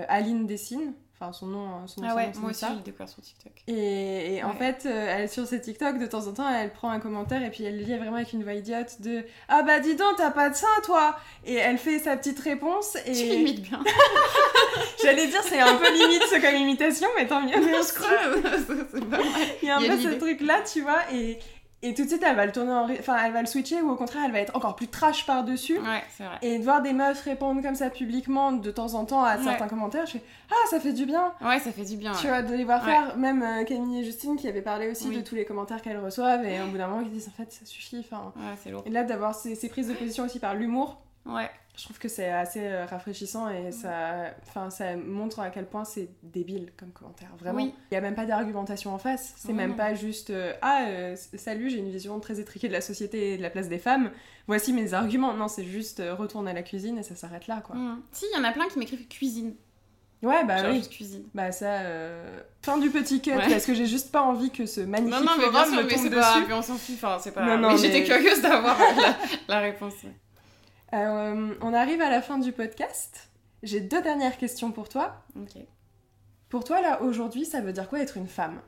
Aline 0.09 0.47
Dessine, 0.47 0.95
enfin 1.19 1.33
son 1.33 1.47
nom, 1.47 1.67
euh, 1.67 1.87
son 1.87 2.03
Ah 2.03 2.11
son 2.11 2.17
ouais, 2.17 2.27
nom, 2.27 2.33
c'est 2.35 2.41
moi 2.41 2.51
aussi, 2.51 2.65
l'ai 2.67 2.83
découvert 2.85 3.09
sur 3.09 3.23
TikTok. 3.23 3.53
Et, 3.69 4.35
et 4.37 4.45
en 4.45 4.55
fait, 4.55 4.85
euh, 4.87 5.17
elle, 5.17 5.29
sur 5.29 5.47
ses 5.47 5.61
TikTok, 5.61 5.99
de 5.99 6.07
temps 6.07 6.27
en 6.27 6.33
temps, 6.33 6.49
elle 6.49 6.73
prend 6.73 6.91
un 6.91 7.01
commentaire 7.01 7.43
et 7.43 7.51
puis 7.51 7.65
elle 7.65 7.79
lit 7.79 7.97
vraiment 7.97 8.17
avec 8.17 8.33
une 8.33 8.43
voix 8.43 8.55
idiote 8.55 9.01
de 9.01 9.25
Ah 9.49 9.63
bah 9.63 9.81
dis 9.81 9.95
donc, 9.95 10.17
t'as 10.17 10.31
pas 10.31 10.51
de 10.51 10.55
sein 10.55 10.67
toi 10.85 11.17
Et 11.45 11.55
elle 11.55 11.79
fait 11.79 11.99
sa 11.99 12.17
petite 12.17 12.41
réponse 12.41 12.97
Tu 13.05 13.11
et. 13.11 13.37
limites 13.37 13.63
bien. 13.63 13.83
J'allais 15.03 15.27
dire, 15.27 15.43
c'est 15.43 15.61
un 15.61 15.77
peu 15.77 15.93
limite 15.93 16.23
ce 16.25 16.41
comme 16.41 16.55
imitation, 16.55 17.09
mais 17.17 17.27
tant 17.27 17.41
mieux. 17.41 17.61
Mais 17.61 17.79
on 17.79 17.83
se 17.83 17.93
croit, 17.93 18.09
c'est 18.93 19.05
pas 19.05 19.17
mal. 19.19 19.27
Il 19.63 19.69
y 19.69 19.71
a 19.71 19.77
un 19.77 19.81
peu 19.81 19.99
ce 19.99 20.15
truc-là, 20.19 20.63
tu 20.63 20.83
vois, 20.83 21.01
et, 21.13 21.39
et 21.89 21.95
tout 21.95 22.03
de 22.05 22.09
suite, 22.09 22.23
elle 22.27 22.37
va 22.37 22.47
le 22.47 22.53
tourner 22.53 22.73
en. 22.73 22.87
ri- 22.87 22.97
Enfin, 22.99 23.17
elle 23.25 23.33
va 23.33 23.41
le 23.41 23.47
switcher 23.47 23.83
ou 23.83 23.91
au 23.91 23.97
contraire, 23.97 24.23
elle 24.27 24.33
va 24.33 24.41
être 24.41 24.55
encore 24.57 24.75
plus 24.77 24.89
trash 24.89 25.27
par-dessus. 25.27 25.79
Ouais, 25.79 26.03
c'est 26.11 26.25
vrai. 26.25 26.37
Et 26.43 26.59
de 26.59 26.65
voir 26.65 26.83
des 26.83 26.93
meufs 26.93 27.21
répondre 27.23 27.63
comme 27.63 27.75
ça 27.75 27.91
publiquement 27.91 28.53
de 28.53 28.71
temps 28.71 28.95
en 28.95 29.05
temps 29.05 29.23
à 29.25 29.37
Ouais. 29.37 29.43
certains 29.45 29.69
commentaires, 29.69 30.07
je 30.07 30.13
fais 30.13 30.23
Ah, 30.51 30.69
ça 30.71 30.81
fait 30.81 30.93
du 30.93 31.07
bien 31.07 31.33
Ouais, 31.41 31.59
ça 31.61 31.73
fait 31.73 31.85
du 31.85 31.97
bien. 31.97 32.13
Tu 32.13 32.27
ouais. 32.27 32.33
vois, 32.33 32.43
de 32.43 32.55
les 32.55 32.65
voir 32.65 32.85
Ouais. 32.85 32.91
faire, 32.93 33.17
même 33.17 33.43
euh, 33.43 33.65
Camille 33.65 34.01
et 34.01 34.05
Justine 34.05 34.37
qui 34.37 34.49
avaient 34.49 34.63
parlé 34.63 34.91
aussi 34.91 35.09
Oui. 35.09 35.17
de 35.17 35.21
tous 35.21 35.35
les 35.35 35.45
commentaires 35.45 35.83
qu'elles 35.83 35.99
reçoivent, 36.03 36.45
et 36.45 36.61
au 36.63 36.67
bout 36.67 36.79
d'un 36.79 36.87
moment, 36.89 37.03
ils 37.03 37.11
disent 37.11 37.29
en 37.29 37.37
fait, 37.43 37.53
ça 37.53 37.65
suffit. 37.65 37.99
Enfin, 38.01 38.33
Ouais, 38.37 38.55
c'est 38.63 38.71
lourd. 38.71 38.83
et 38.87 38.91
là, 38.91 39.05
d'avoir 39.05 39.35
ces, 39.35 39.55
ces 39.55 39.69
prises 39.69 39.89
de 39.89 39.95
position 39.95 40.25
aussi 40.25 40.39
par 40.39 40.55
l'humour, 40.55 40.99
Ouais. 41.27 41.51
Je 41.77 41.85
trouve 41.85 41.99
que 41.99 42.09
c'est 42.09 42.31
assez 42.31 42.61
euh, 42.61 42.87
rafraîchissant 42.87 43.49
et 43.51 43.73
ça, 43.73 44.31
enfin, 44.47 44.71
ça 44.71 44.97
montre 44.97 45.41
à 45.41 45.51
quel 45.51 45.67
point 45.67 45.85
c'est 45.85 46.09
débile 46.23 46.71
comme 46.77 46.91
commentaire. 46.93 47.31
Vraiment. 47.39 47.57
Oui. 47.63 47.75
Il 47.91 47.95
n'y 47.95 47.99
a 47.99 48.01
même 48.01 48.15
pas 48.15 48.27
d'argumentation 48.27 48.95
en 48.95 48.99
face. 48.99 49.35
C'est 49.37 49.49
Oui, 49.49 49.55
même 49.55 49.75
pas 49.75 49.93
juste 49.95 50.31
euh, 50.31 50.53
Ah, 50.63 50.85
euh, 50.87 51.17
salut, 51.37 51.71
j'ai 51.71 51.79
une 51.79 51.91
vision 51.91 52.21
très 52.21 52.39
étriquée 52.39 52.69
de 52.69 52.73
la 52.73 52.81
société 52.81 53.33
et 53.35 53.37
de 53.37 53.43
la 53.43 53.51
place 53.51 53.69
des 53.69 53.79
femmes. 53.79 54.11
Voici 54.47 54.73
mes 54.73 54.95
arguments. 54.95 55.35
Non, 55.35 55.49
c'est 55.49 55.65
juste 55.65 56.01
retourne 56.17 56.47
à 56.47 56.53
la 56.53 56.63
cuisine 56.63 56.99
et 56.99 57.03
ça 57.03 57.17
s'arrête 57.17 57.49
là, 57.49 57.61
quoi. 57.67 57.75
Mm. 57.75 58.03
Si, 58.13 58.27
il 58.33 58.37
y 58.37 58.41
en 58.41 58.45
a 58.45 58.53
plein 58.53 58.69
qui 58.69 58.79
m'écrivent 58.79 59.09
cuisine. 59.09 59.55
Ouais, 60.23 60.43
bah 60.45 60.57
Genre 60.63 60.71
oui. 60.73 60.89
cuisine. 60.89 61.25
Bah 61.35 61.53
ça, 61.53 61.67
euh, 61.81 62.41
fin 62.63 62.79
du 62.79 62.89
petit 62.89 63.21
cut, 63.21 63.33
Ouais. 63.33 63.47
parce 63.47 63.67
que 63.67 63.75
j'ai 63.75 63.85
juste 63.87 64.11
pas 64.11 64.23
envie 64.23 64.51
que 64.51 64.65
ce 64.65 64.81
magnifique 64.81 65.13
Non, 65.21 65.25
non, 65.25 65.33
mais 65.37 65.51
bien 65.51 65.65
forum 65.65 65.75
sûr, 65.75 65.83
me 65.83 65.83
mais 65.89 65.95
tombe 65.97 66.05
dessus. 66.05 66.19
pas. 66.21 66.41
Puis 66.45 66.53
on 66.55 66.63
s'en 66.63 66.75
fout, 66.77 66.95
enfin, 66.95 67.19
c'est 67.21 67.33
pas. 67.33 67.45
Non, 67.45 67.59
non, 67.59 67.73
mais 67.73 67.77
j'étais 67.79 67.99
mais- 68.01 68.05
curieuse 68.07 68.41
d'avoir 68.41 68.79
la, 68.97 69.17
la 69.49 69.61
réponse. 69.61 69.93
ouais. 70.05 70.15
Euh, 70.95 71.55
on 71.61 71.75
arrive 71.75 72.01
à 72.01 72.09
la 72.11 72.23
fin 72.23 72.39
du 72.39 72.53
podcast. 72.53 73.29
J'ai 73.63 73.81
deux 73.81 74.01
dernières 74.03 74.37
questions 74.39 74.71
pour 74.71 74.89
toi. 74.89 75.17
Pour 76.49 76.65
toi, 76.65 76.81
là, 76.81 77.03
aujourd'hui, 77.03 77.45
ça 77.45 77.61
veut 77.61 77.73
dire 77.73 77.89
quoi 77.89 78.01
être 78.01 78.17
une 78.17 78.29
femme? 78.29 78.61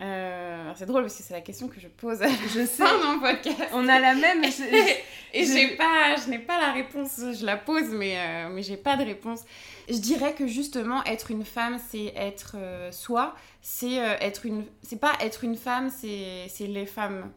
Euh, 0.00 0.72
c'est 0.76 0.86
drôle 0.86 1.02
parce 1.02 1.16
que 1.16 1.22
c'est 1.22 1.34
la 1.34 1.40
question 1.40 1.66
que 1.68 1.80
je 1.80 1.88
pose 1.88 2.22
à 2.22 2.28
Je 2.28 2.64
sais, 2.64 2.66
fin 2.66 2.98
de 2.98 3.04
mon 3.04 3.18
podcast. 3.20 3.70
on 3.72 3.88
a 3.88 3.98
la 3.98 4.14
même... 4.14 4.42
Et 5.34 5.44
j'ai- 5.44 5.76
pas, 5.76 6.16
je 6.16 6.30
n'ai 6.30 6.38
pas 6.38 6.58
la 6.58 6.72
réponse, 6.72 7.20
je 7.38 7.44
la 7.44 7.56
pose, 7.56 7.88
mais, 7.90 8.16
euh, 8.18 8.48
mais 8.48 8.62
j'ai 8.62 8.76
pas 8.76 8.96
de 8.96 9.04
réponse. 9.04 9.40
Je 9.88 9.98
dirais 9.98 10.32
que 10.34 10.46
justement, 10.46 11.04
être 11.04 11.30
une 11.30 11.44
femme, 11.44 11.78
c'est 11.90 12.12
être 12.16 12.52
euh, 12.56 12.90
soi, 12.92 13.34
c'est 13.60 13.96
être 13.96 14.46
une. 14.46 14.64
C'est 14.82 15.00
pas 15.00 15.12
être 15.20 15.44
une 15.44 15.56
femme, 15.56 15.90
c'est 15.90 16.46
c'est 16.48 16.66
les 16.66 16.86
femmes. 16.86 17.30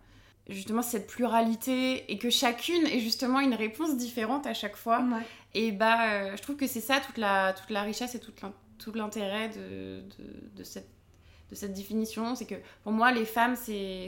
Justement, 0.51 0.81
cette 0.81 1.07
pluralité 1.07 2.11
et 2.11 2.17
que 2.17 2.29
chacune 2.29 2.85
ait 2.87 2.99
justement 2.99 3.39
une 3.39 3.53
réponse 3.53 3.97
différente 3.97 4.45
à 4.47 4.53
chaque 4.53 4.75
fois. 4.75 4.99
Ouais. 4.99 5.21
Et 5.53 5.71
bah, 5.71 6.09
euh, 6.13 6.35
je 6.37 6.41
trouve 6.41 6.55
que 6.55 6.67
c'est 6.67 6.81
ça 6.81 6.99
toute 6.99 7.17
la, 7.17 7.53
toute 7.53 7.69
la 7.69 7.81
richesse 7.83 8.15
et 8.15 8.19
toute 8.19 8.39
tout 8.77 8.93
l'intérêt 8.93 9.49
de, 9.49 10.01
de, 10.01 10.57
de 10.57 10.63
cette, 10.63 10.89
de 11.49 11.55
cette 11.55 11.73
définition. 11.73 12.35
C'est 12.35 12.45
que 12.45 12.55
pour 12.83 12.91
moi, 12.91 13.11
les 13.11 13.25
femmes, 13.25 13.55
c'est 13.55 14.07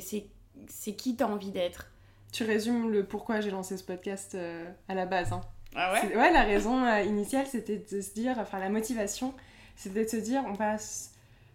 qui 0.97 1.15
t'as 1.15 1.25
envie 1.25 1.51
d'être. 1.51 1.87
Tu 2.31 2.43
résumes 2.43 2.89
le 2.91 3.05
pourquoi 3.05 3.41
j'ai 3.41 3.51
lancé 3.51 3.77
ce 3.77 3.83
podcast 3.83 4.33
euh, 4.35 4.69
à 4.87 4.95
la 4.95 5.05
base. 5.05 5.31
hein. 5.33 5.41
Ah 5.75 5.93
C'est- 6.01 6.15
ouais, 6.15 6.31
la 6.31 6.43
raison 6.43 6.83
euh, 6.85 7.01
initiale, 7.01 7.45
c'était 7.47 7.77
de 7.77 8.01
se 8.01 8.13
dire, 8.13 8.35
enfin 8.39 8.59
la 8.59 8.69
motivation, 8.69 9.33
c'était 9.75 10.03
de 10.05 10.09
se 10.09 10.17
dire, 10.17 10.43
on 10.47 10.55
passe 10.55 11.12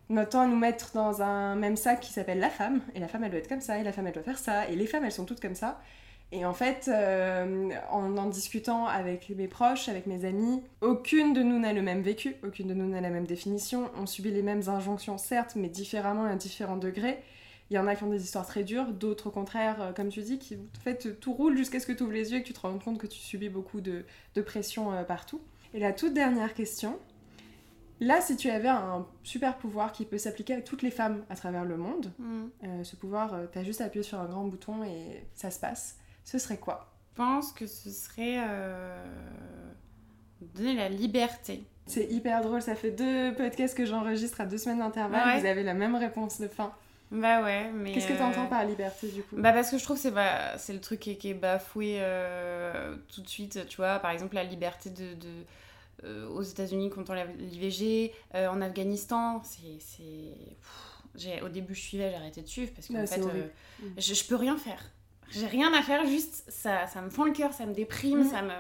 temps 0.09 0.41
à 0.41 0.47
nous 0.47 0.57
mettre 0.57 0.93
dans 0.95 1.23
un 1.23 1.55
même 1.55 1.77
sac 1.77 2.01
qui 2.01 2.13
s'appelle 2.13 2.39
la 2.39 2.51
femme, 2.51 2.81
et 2.95 3.01
la 3.01 3.09
femme 3.09 3.25
elle 3.25 3.31
doit 3.31 3.41
être 3.41 3.49
comme 3.49 3.61
ça, 3.61 3.79
et 3.79 3.83
la 3.83 3.93
femme 3.93 4.07
elle 4.07 4.15
doit 4.15 4.23
faire 4.23 4.39
ça, 4.39 4.69
et 4.69 4.77
les 4.77 4.87
femmes 4.87 5.05
elles 5.05 5.13
sont 5.13 5.25
toutes 5.25 5.41
comme 5.41 5.55
ça. 5.55 5.81
Et 6.31 6.45
en 6.45 6.53
fait, 6.53 6.89
euh, 6.89 7.71
en 7.91 8.17
en 8.19 8.27
discutant 8.27 8.87
avec 8.87 9.31
mes 9.31 9.49
proches, 9.49 9.89
avec 9.89 10.07
mes 10.07 10.27
amis, 10.27 10.63
aucune 10.83 11.33
de 11.33 11.43
nous 11.43 11.59
n'a 11.59 11.73
le 11.73 11.81
même 11.81 12.03
vécu, 12.03 12.37
aucune 12.47 12.69
de 12.69 12.75
nous 12.75 12.87
n'a 12.87 13.01
la 13.01 13.09
même 13.09 13.27
définition. 13.27 13.91
On 13.97 14.05
subit 14.05 14.31
les 14.31 14.43
mêmes 14.43 14.63
injonctions, 14.69 15.17
certes, 15.17 15.55
mais 15.57 15.69
différemment 15.69 16.25
à 16.25 16.35
différents 16.35 16.77
degrés. 16.77 17.19
Il 17.71 17.75
y 17.75 17.79
en 17.79 17.87
a 17.87 17.95
qui 17.95 18.05
ont 18.05 18.11
des 18.11 18.25
histoires 18.25 18.47
très 18.47 18.65
dures, 18.65 18.93
d'autres 18.93 19.29
au 19.29 19.31
contraire, 19.31 19.77
euh, 19.81 19.93
comme 19.93 20.09
tu 20.09 20.21
dis, 20.21 20.39
qui 20.39 20.57
en 20.57 20.81
fait 20.83 21.19
tout 21.21 21.33
roule 21.33 21.57
jusqu'à 21.57 21.81
ce 21.81 21.87
que 21.87 21.93
tu 21.93 22.03
ouvres 22.03 22.13
les 22.13 22.33
yeux 22.33 22.39
et 22.39 22.43
que 22.43 22.47
tu 22.47 22.55
te 22.55 22.61
rends 22.61 22.79
compte 22.79 22.99
que 22.99 23.07
tu 23.07 23.19
subis 23.19 23.49
beaucoup 23.51 23.81
de, 23.81 24.05
de 24.35 24.43
pression 24.43 24.93
euh, 24.93 25.05
partout. 25.05 25.41
Et 25.75 25.81
la 25.81 25.93
toute 25.93 26.15
dernière 26.15 26.55
question, 26.55 26.99
là 28.01 28.21
si 28.21 28.37
tu 28.37 28.49
avais 28.51 28.69
un 28.69 29.07
super 29.23 29.57
pouvoir 29.59 29.93
qui 29.93 30.05
peut 30.05 30.19
s'appliquer 30.19 30.55
à 30.55 30.61
toutes 30.63 30.83
les 30.83 30.91
femmes 30.91 31.25
à 31.31 31.37
travers 31.37 31.65
le 31.65 31.77
monde, 31.77 32.13
Mm. 32.19 32.45
euh, 32.65 32.85
ce 32.85 32.97
pouvoir, 32.97 33.35
euh, 33.35 33.47
t'as 33.51 33.63
juste 33.65 33.81
appuyé 33.81 34.03
sur 34.03 34.21
un 34.21 34.27
grand 34.27 34.45
bouton 34.45 34.85
et 34.85 35.25
ça 35.35 35.51
se 35.51 35.59
passe, 35.61 35.99
ce 36.25 36.39
serait 36.39 36.59
quoi? 36.59 36.93
Je 37.13 37.17
pense 37.25 37.53
que 37.53 37.67
ce 37.67 37.91
serait 37.91 38.37
euh, 38.39 39.05
donner 40.55 40.75
la 40.75 40.89
liberté. 40.89 41.65
C'est 41.87 42.05
hyper 42.07 42.43
drôle, 42.43 42.61
ça 42.63 42.75
fait 42.75 42.91
deux 42.91 43.35
podcasts 43.35 43.77
que 43.77 43.85
j'enregistre 43.87 44.41
à 44.41 44.47
deux 44.47 44.59
semaines 44.59 44.79
d'intervalle, 44.81 45.27
Ouais. 45.35 45.41
vous 45.41 45.47
avez 45.47 45.63
la 45.63 45.75
même 45.75 45.95
réponse 45.97 46.41
de 46.41 46.47
fin. 46.49 46.73
Bah 47.11 47.43
ouais, 47.43 47.71
mais... 47.73 47.93
Qu'est-ce 47.93 48.07
que 48.07 48.13
euh, 48.13 48.19
t'entends 48.19 48.47
par 48.47 48.65
liberté 48.67 49.09
du 49.09 49.23
coup? 49.23 49.37
Bah 49.39 49.53
parce 49.53 49.71
que 49.71 49.79
je 49.79 49.85
trouve 49.85 49.97
que 49.97 50.03
c'est 50.03 50.11
ba- 50.11 50.59
c'est 50.59 50.75
le 50.75 50.81
truc 50.81 51.01
qui 51.01 51.13
est, 51.13 51.17
qui 51.17 51.31
est 51.31 51.35
bafoué 51.35 51.97
euh, 52.01 52.95
tout 53.13 53.23
de 53.23 53.29
suite, 53.29 53.67
tu 53.69 53.79
vois, 53.79 53.99
par 53.99 54.11
exemple 54.11 54.35
la 54.35 54.45
liberté 54.45 54.91
de... 54.91 55.15
de- 55.15 55.45
aux 56.31 56.43
États-Unis 56.43 56.91
quand 56.91 57.11
on 57.11 57.15
l'IVG, 57.15 58.13
euh, 58.35 58.49
en 58.49 58.61
Afghanistan, 58.61 59.43
c'est... 59.45 59.79
Au 61.43 61.49
début 61.49 61.75
je 61.75 61.81
suivais, 61.81 62.11
j'ai 62.11 62.17
arrêté 62.17 62.43
de 62.43 62.47
suivre 62.47 62.73
parce 62.75 62.89
Ouais, 62.91 63.07
fait 63.07 63.21
euh, 63.21 63.49
je, 63.97 64.15
je 64.15 64.25
peux 64.25 64.37
rien 64.37 64.57
faire. 64.57 64.81
J'ai 65.31 65.47
rien 65.47 65.73
à 65.75 65.83
faire, 65.83 66.07
juste 66.07 66.45
ça, 66.49 66.87
ça 66.87 67.03
me 67.03 67.11
fend 67.11 67.25
le 67.25 67.33
cœur, 67.33 67.53
ça 67.53 67.67
me 67.67 67.75
déprime, 67.75 68.29
ça 68.31 68.41
me... 68.43 68.53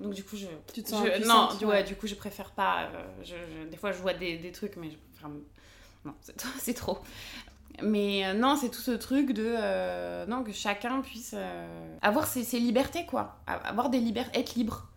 Donc 0.00 0.14
du 0.14 0.24
coup 0.24 0.36
je... 0.36 0.46
Tu 0.72 0.82
te 0.82 0.88
sens 0.88 1.06
je- 1.06 1.26
non, 1.26 1.54
du- 1.58 1.64
ouais. 1.66 1.70
ouais, 1.72 1.84
du 1.84 1.94
coup 1.94 2.06
je 2.06 2.14
préfère 2.14 2.50
pas. 2.52 2.84
euh, 2.84 3.04
je, 3.22 3.34
je- 3.36 3.68
des 3.68 3.76
fois 3.76 3.92
je 3.92 3.98
vois 3.98 4.14
des, 4.14 4.38
des 4.38 4.50
trucs, 4.50 4.76
mais 4.76 4.90
je 4.90 4.96
préfère... 5.12 5.28
Non, 6.04 6.14
c'est 6.58 6.74
trop-. 6.74 6.98
Mais 7.82 8.24
euh, 8.26 8.32
non, 8.34 8.56
c'est 8.56 8.70
tout 8.70 8.80
ce 8.80 8.92
truc 8.92 9.32
de 9.32 9.44
euh, 9.46 10.24
non 10.26 10.42
que 10.42 10.52
chacun 10.52 11.02
puisse 11.02 11.34
euh, 11.36 11.96
avoir 12.00 12.26
ses, 12.26 12.42
ses 12.42 12.58
libertés 12.58 13.04
quoi, 13.04 13.38
avoir 13.46 13.90
des 13.90 13.98
libertés, 14.00 14.38
être 14.40 14.54
libre, 14.54 14.88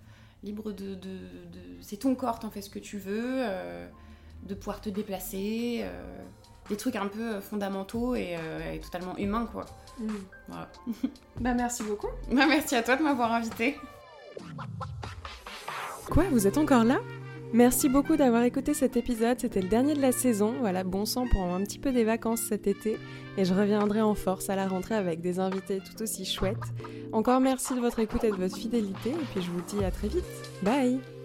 libre 0.43 0.71
de, 0.71 0.95
de, 0.95 1.09
de- 1.09 1.81
c'est 1.81 1.97
ton 1.97 2.15
corps, 2.15 2.39
t'en 2.39 2.49
fais 2.49 2.61
ce 2.61 2.69
que 2.69 2.79
tu 2.79 2.97
veux, 2.97 3.23
euh, 3.39 3.87
de 4.43 4.55
pouvoir 4.55 4.81
te 4.81 4.89
déplacer, 4.89 5.81
euh, 5.83 6.17
des 6.69 6.77
trucs 6.77 6.95
un 6.95 7.07
peu 7.07 7.39
fondamentaux 7.41 8.15
et, 8.15 8.37
et 8.73 8.79
totalement 8.79 9.17
humains, 9.17 9.47
quoi. 9.51 9.65
Mm. 9.99 10.53
bah 11.41 11.53
merci 11.53 11.83
beaucoup. 11.83 12.07
Bah, 12.31 12.45
merci 12.47 12.75
à 12.75 12.83
toi 12.83 12.95
de 12.95 13.03
m'avoir 13.03 13.33
invité. 13.33 13.75
Quoi, 16.09 16.23
vous 16.31 16.47
êtes 16.47 16.57
encore 16.57 16.83
là? 16.83 16.99
Merci 17.51 17.89
beaucoup 17.89 18.15
d'avoir 18.15 18.43
écouté 18.43 18.75
cet 18.75 18.95
épisode, 18.95 19.39
c'était 19.39 19.61
le 19.61 19.67
dernier 19.67 19.95
de 19.95 20.01
la 20.01 20.11
saison. 20.11 20.53
Voilà, 20.59 20.83
bon 20.83 21.05
sang 21.05 21.25
pour 21.27 21.41
un 21.41 21.61
petit 21.63 21.79
peu 21.79 21.91
des 21.91 22.03
vacances 22.03 22.41
cet 22.41 22.67
été 22.67 22.97
et 23.37 23.45
je 23.45 23.53
reviendrai 23.53 24.01
en 24.01 24.13
force 24.13 24.49
à 24.49 24.55
la 24.55 24.67
rentrée 24.67 24.95
avec 24.95 25.19
des 25.21 25.39
invités 25.39 25.79
tout 25.79 26.03
aussi 26.03 26.25
chouettes. 26.25 26.57
Encore 27.11 27.39
merci 27.39 27.73
de 27.73 27.79
votre 27.79 27.99
écoute 27.99 28.23
et 28.23 28.29
de 28.29 28.35
votre 28.35 28.55
fidélité 28.55 29.09
et 29.09 29.25
puis 29.33 29.41
je 29.41 29.49
vous 29.49 29.61
dis 29.61 29.83
à 29.83 29.89
très 29.89 30.09
vite. 30.09 30.25
Bye 30.61 31.18